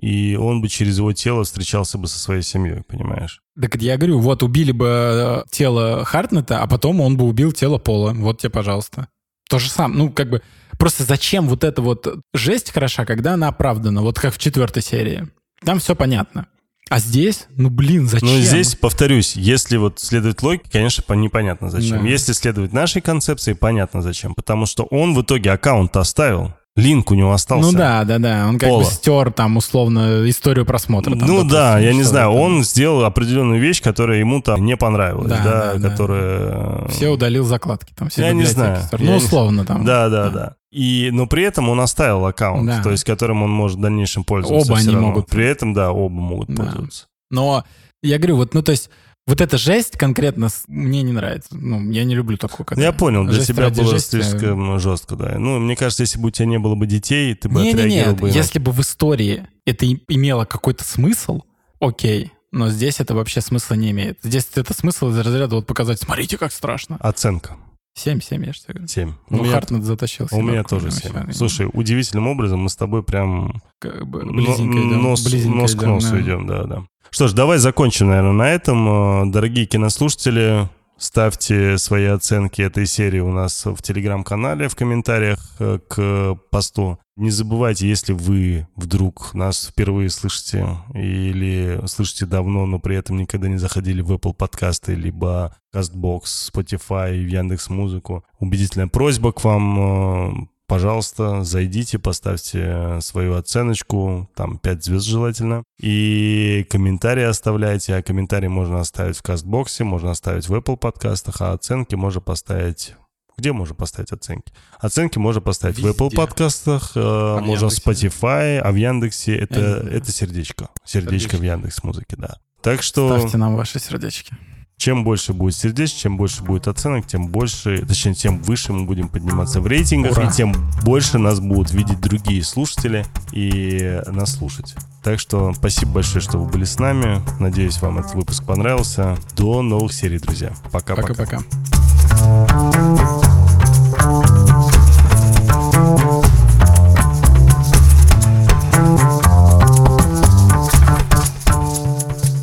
и 0.00 0.36
он 0.36 0.62
бы 0.62 0.68
через 0.68 0.98
его 0.98 1.12
тело 1.12 1.44
встречался 1.44 1.98
бы 1.98 2.08
со 2.08 2.18
своей 2.18 2.42
семьей, 2.42 2.82
понимаешь? 2.82 3.42
Так 3.60 3.76
я 3.76 3.96
говорю, 3.96 4.18
вот 4.20 4.42
убили 4.42 4.72
бы 4.72 4.86
э, 4.88 5.42
тело 5.50 6.04
Хартнета, 6.04 6.62
а 6.62 6.66
потом 6.66 7.00
он 7.00 7.16
бы 7.16 7.24
убил 7.24 7.52
тело 7.52 7.78
Пола. 7.78 8.12
Вот 8.14 8.40
тебе, 8.40 8.50
пожалуйста. 8.50 9.08
То 9.48 9.58
же 9.58 9.68
самое. 9.68 9.98
Ну, 9.98 10.10
как 10.10 10.30
бы, 10.30 10.42
просто 10.78 11.04
зачем 11.04 11.46
вот 11.46 11.62
эта 11.62 11.82
вот 11.82 12.08
жесть 12.32 12.70
хороша, 12.70 13.04
когда 13.04 13.34
она 13.34 13.48
оправдана, 13.48 14.00
вот 14.00 14.18
как 14.18 14.32
в 14.32 14.38
четвертой 14.38 14.82
серии. 14.82 15.28
Там 15.64 15.78
все 15.78 15.94
понятно. 15.94 16.46
А 16.88 16.98
здесь, 16.98 17.46
ну 17.50 17.70
блин, 17.70 18.06
зачем? 18.08 18.28
Ну 18.28 18.38
здесь, 18.38 18.74
повторюсь, 18.74 19.34
если 19.34 19.76
вот 19.76 19.98
следовать 19.98 20.42
логике, 20.42 20.68
конечно, 20.70 21.14
непонятно 21.14 21.70
зачем. 21.70 22.02
Да. 22.02 22.08
Если 22.08 22.32
следовать 22.32 22.72
нашей 22.72 23.00
концепции, 23.00 23.52
понятно 23.54 24.02
зачем. 24.02 24.34
Потому 24.34 24.66
что 24.66 24.84
он 24.84 25.14
в 25.14 25.22
итоге 25.22 25.52
аккаунт 25.52 25.96
оставил. 25.96 26.52
Линк 26.74 27.10
у 27.10 27.14
него 27.14 27.32
остался. 27.32 27.70
Ну 27.70 27.76
да, 27.76 28.04
да, 28.04 28.18
да. 28.18 28.46
Он 28.48 28.58
как 28.58 28.70
Пола. 28.70 28.84
бы 28.84 28.90
стер 28.90 29.30
там 29.30 29.58
условно 29.58 30.28
историю 30.28 30.64
просмотра. 30.64 31.14
Там, 31.14 31.28
ну 31.28 31.44
да, 31.44 31.78
я 31.78 31.92
не 31.92 32.02
знаю. 32.02 32.30
Там. 32.30 32.40
Он 32.40 32.64
сделал 32.64 33.04
определенную 33.04 33.60
вещь, 33.60 33.82
которая 33.82 34.18
ему 34.18 34.40
там 34.40 34.64
не 34.64 34.76
понравилась, 34.76 35.28
да, 35.28 35.44
да, 35.44 35.74
да 35.74 35.90
которая... 35.90 36.88
Все 36.88 37.08
удалил 37.08 37.44
закладки 37.44 37.92
там, 37.94 38.08
все 38.08 38.22
Я 38.22 38.32
не 38.32 38.44
знаю. 38.44 38.80
Ну 38.98 39.16
условно 39.16 39.66
там. 39.66 39.84
Да, 39.84 40.08
да, 40.08 40.30
да. 40.30 40.54
И, 40.70 41.10
но 41.12 41.26
при 41.26 41.42
этом 41.42 41.68
он 41.68 41.80
оставил 41.80 42.24
аккаунт, 42.24 42.66
да. 42.66 42.82
то 42.82 42.90
есть 42.90 43.04
которым 43.04 43.42
он 43.42 43.50
может 43.50 43.76
в 43.76 43.82
дальнейшем 43.82 44.24
пользоваться. 44.24 44.72
Оба 44.72 44.80
они 44.80 44.88
равно. 44.88 45.08
могут. 45.08 45.26
При 45.26 45.44
этом, 45.44 45.74
да, 45.74 45.92
оба 45.92 46.14
могут 46.14 46.48
да. 46.48 46.62
пользоваться. 46.62 47.06
Но 47.30 47.64
я 48.02 48.16
говорю, 48.16 48.36
вот, 48.36 48.54
ну 48.54 48.62
то 48.62 48.72
есть 48.72 48.88
вот 49.26 49.40
эта 49.40 49.56
жесть 49.56 49.96
конкретно 49.96 50.48
мне 50.66 51.02
не 51.02 51.12
нравится. 51.12 51.56
Ну, 51.56 51.90
я 51.90 52.04
не 52.04 52.14
люблю 52.14 52.36
такую. 52.36 52.66
Когда 52.66 52.82
я 52.82 52.92
понял, 52.92 53.24
для 53.24 53.44
тебя 53.44 53.70
было 53.70 53.90
жести. 53.92 54.20
слишком 54.22 54.78
жестко, 54.80 55.14
да. 55.14 55.38
Ну, 55.38 55.58
мне 55.60 55.76
кажется, 55.76 56.02
если 56.02 56.18
бы 56.18 56.28
у 56.28 56.30
тебя 56.30 56.46
не 56.46 56.58
было 56.58 56.74
бы 56.74 56.86
детей, 56.86 57.34
ты 57.34 57.48
бы 57.48 57.62
не, 57.62 57.70
отреагировал 57.70 58.14
не, 58.14 58.20
бы... 58.20 58.30
Если 58.30 58.58
бы 58.58 58.72
в 58.72 58.80
истории 58.80 59.46
это 59.64 59.86
имело 59.86 60.44
какой-то 60.44 60.84
смысл, 60.84 61.42
окей. 61.80 62.32
Но 62.50 62.68
здесь 62.68 63.00
это 63.00 63.14
вообще 63.14 63.40
смысла 63.40 63.74
не 63.74 63.92
имеет. 63.92 64.18
Здесь 64.22 64.48
это 64.54 64.74
смысл 64.74 65.08
из 65.10 65.18
разряда 65.18 65.54
вот 65.54 65.66
показать, 65.66 66.00
смотрите, 66.00 66.36
как 66.36 66.52
страшно. 66.52 66.96
Оценка. 67.00 67.56
7, 67.94 68.20
7, 68.20 68.44
я 68.44 68.52
же 68.52 68.60
говорю. 68.66 68.86
7. 68.86 69.12
Ну, 69.30 69.44
Хартнет 69.44 69.84
затащил. 69.84 70.26
У 70.32 70.42
меня 70.42 70.64
тоже 70.64 70.90
7. 70.90 71.32
Слушай, 71.32 71.68
удивительным 71.72 72.26
образом 72.26 72.60
мы 72.60 72.68
с 72.68 72.76
тобой 72.76 73.02
прям... 73.02 73.62
Как 73.78 74.06
бы 74.06 74.24
близенько 74.24 74.78
идем. 74.78 75.02
Нос, 75.02 75.24
близенько 75.24 75.56
нос 75.56 75.74
к 75.74 75.82
носу 75.82 76.20
идем, 76.20 76.46
да, 76.46 76.64
да. 76.64 76.84
Что 77.14 77.28
ж, 77.28 77.34
давай 77.34 77.58
закончим, 77.58 78.08
наверное, 78.08 78.32
на 78.32 78.48
этом. 78.48 78.88
Э, 78.88 79.30
дорогие 79.30 79.66
кинослушатели, 79.66 80.66
ставьте 80.96 81.76
свои 81.76 82.06
оценки 82.06 82.62
этой 82.62 82.86
серии 82.86 83.20
у 83.20 83.30
нас 83.30 83.66
в 83.66 83.82
телеграм-канале, 83.82 84.70
в 84.70 84.76
комментариях 84.76 85.38
э, 85.58 85.78
к 85.86 86.38
посту. 86.50 86.98
Не 87.16 87.28
забывайте, 87.28 87.86
если 87.86 88.14
вы 88.14 88.66
вдруг 88.76 89.34
нас 89.34 89.66
впервые 89.66 90.08
слышите 90.08 90.66
или 90.94 91.82
слышите 91.86 92.24
давно, 92.24 92.64
но 92.64 92.78
при 92.78 92.96
этом 92.96 93.18
никогда 93.18 93.46
не 93.46 93.58
заходили 93.58 94.00
в 94.00 94.10
Apple 94.10 94.32
подкасты, 94.32 94.94
либо 94.94 95.54
CastBox, 95.74 96.22
Spotify, 96.50 97.12
в 97.12 97.28
Яндекс 97.28 97.68
Музыку, 97.68 98.24
убедительная 98.38 98.86
просьба 98.86 99.32
к 99.32 99.44
вам 99.44 100.46
э, 100.46 100.46
пожалуйста, 100.72 101.44
зайдите, 101.44 101.98
поставьте 101.98 102.98
свою 103.02 103.34
оценочку, 103.34 104.30
там 104.34 104.56
5 104.56 104.82
звезд 104.82 105.06
желательно, 105.06 105.64
и 105.78 106.66
комментарии 106.70 107.24
оставляйте, 107.24 107.94
а 107.94 108.02
комментарии 108.02 108.46
можно 108.48 108.80
оставить 108.80 109.18
в 109.18 109.22
кастбоксе, 109.22 109.84
можно 109.84 110.12
оставить 110.12 110.48
в 110.48 110.54
Apple 110.54 110.78
подкастах, 110.78 111.42
а 111.42 111.52
оценки 111.52 111.94
можно 111.94 112.22
поставить 112.22 112.94
где 113.36 113.52
можно 113.52 113.74
поставить 113.74 114.12
оценки? 114.12 114.50
Оценки 114.78 115.18
можно 115.18 115.42
поставить 115.42 115.76
Везде. 115.76 115.92
в 115.92 115.94
Apple 115.94 116.14
подкастах, 116.14 116.92
э, 116.94 117.00
а 117.02 117.40
можно 117.40 117.68
в 117.68 117.72
Spotify, 117.72 118.56
а 118.58 118.72
в 118.72 118.76
Яндексе 118.76 119.36
это, 119.36 119.60
это 119.60 120.10
сердечко. 120.10 120.70
Сердечко, 120.86 121.10
сердечко 121.10 121.36
в 121.36 121.42
Яндекс 121.42 121.82
музыке, 121.82 122.16
да. 122.16 122.38
Так 122.62 122.82
что... 122.82 123.18
Ставьте 123.18 123.36
нам 123.36 123.56
ваши 123.56 123.78
сердечки. 123.78 124.34
Чем 124.82 125.04
больше 125.04 125.32
будет 125.32 125.54
сердечек, 125.54 125.96
чем 125.96 126.16
больше 126.16 126.42
будет 126.42 126.66
оценок, 126.66 127.06
тем 127.06 127.28
больше, 127.28 127.86
точнее, 127.86 128.14
тем 128.14 128.42
выше 128.42 128.72
мы 128.72 128.84
будем 128.84 129.06
подниматься 129.08 129.60
в 129.60 129.68
рейтингах, 129.68 130.16
Ура. 130.16 130.26
и 130.26 130.32
тем 130.32 130.56
больше 130.82 131.18
нас 131.18 131.38
будут 131.38 131.70
видеть 131.70 132.00
другие 132.00 132.42
слушатели 132.42 133.06
и 133.30 134.02
нас 134.08 134.32
слушать. 134.32 134.74
Так 135.04 135.20
что 135.20 135.54
спасибо 135.54 135.92
большое, 135.92 136.20
что 136.20 136.38
вы 136.38 136.50
были 136.50 136.64
с 136.64 136.80
нами. 136.80 137.22
Надеюсь, 137.38 137.80
вам 137.80 138.00
этот 138.00 138.14
выпуск 138.14 138.44
понравился. 138.44 139.16
До 139.36 139.62
новых 139.62 139.92
серий, 139.92 140.18
друзья. 140.18 140.52
Пока-пока. 140.72 141.14
Пока-пока. 141.14 143.11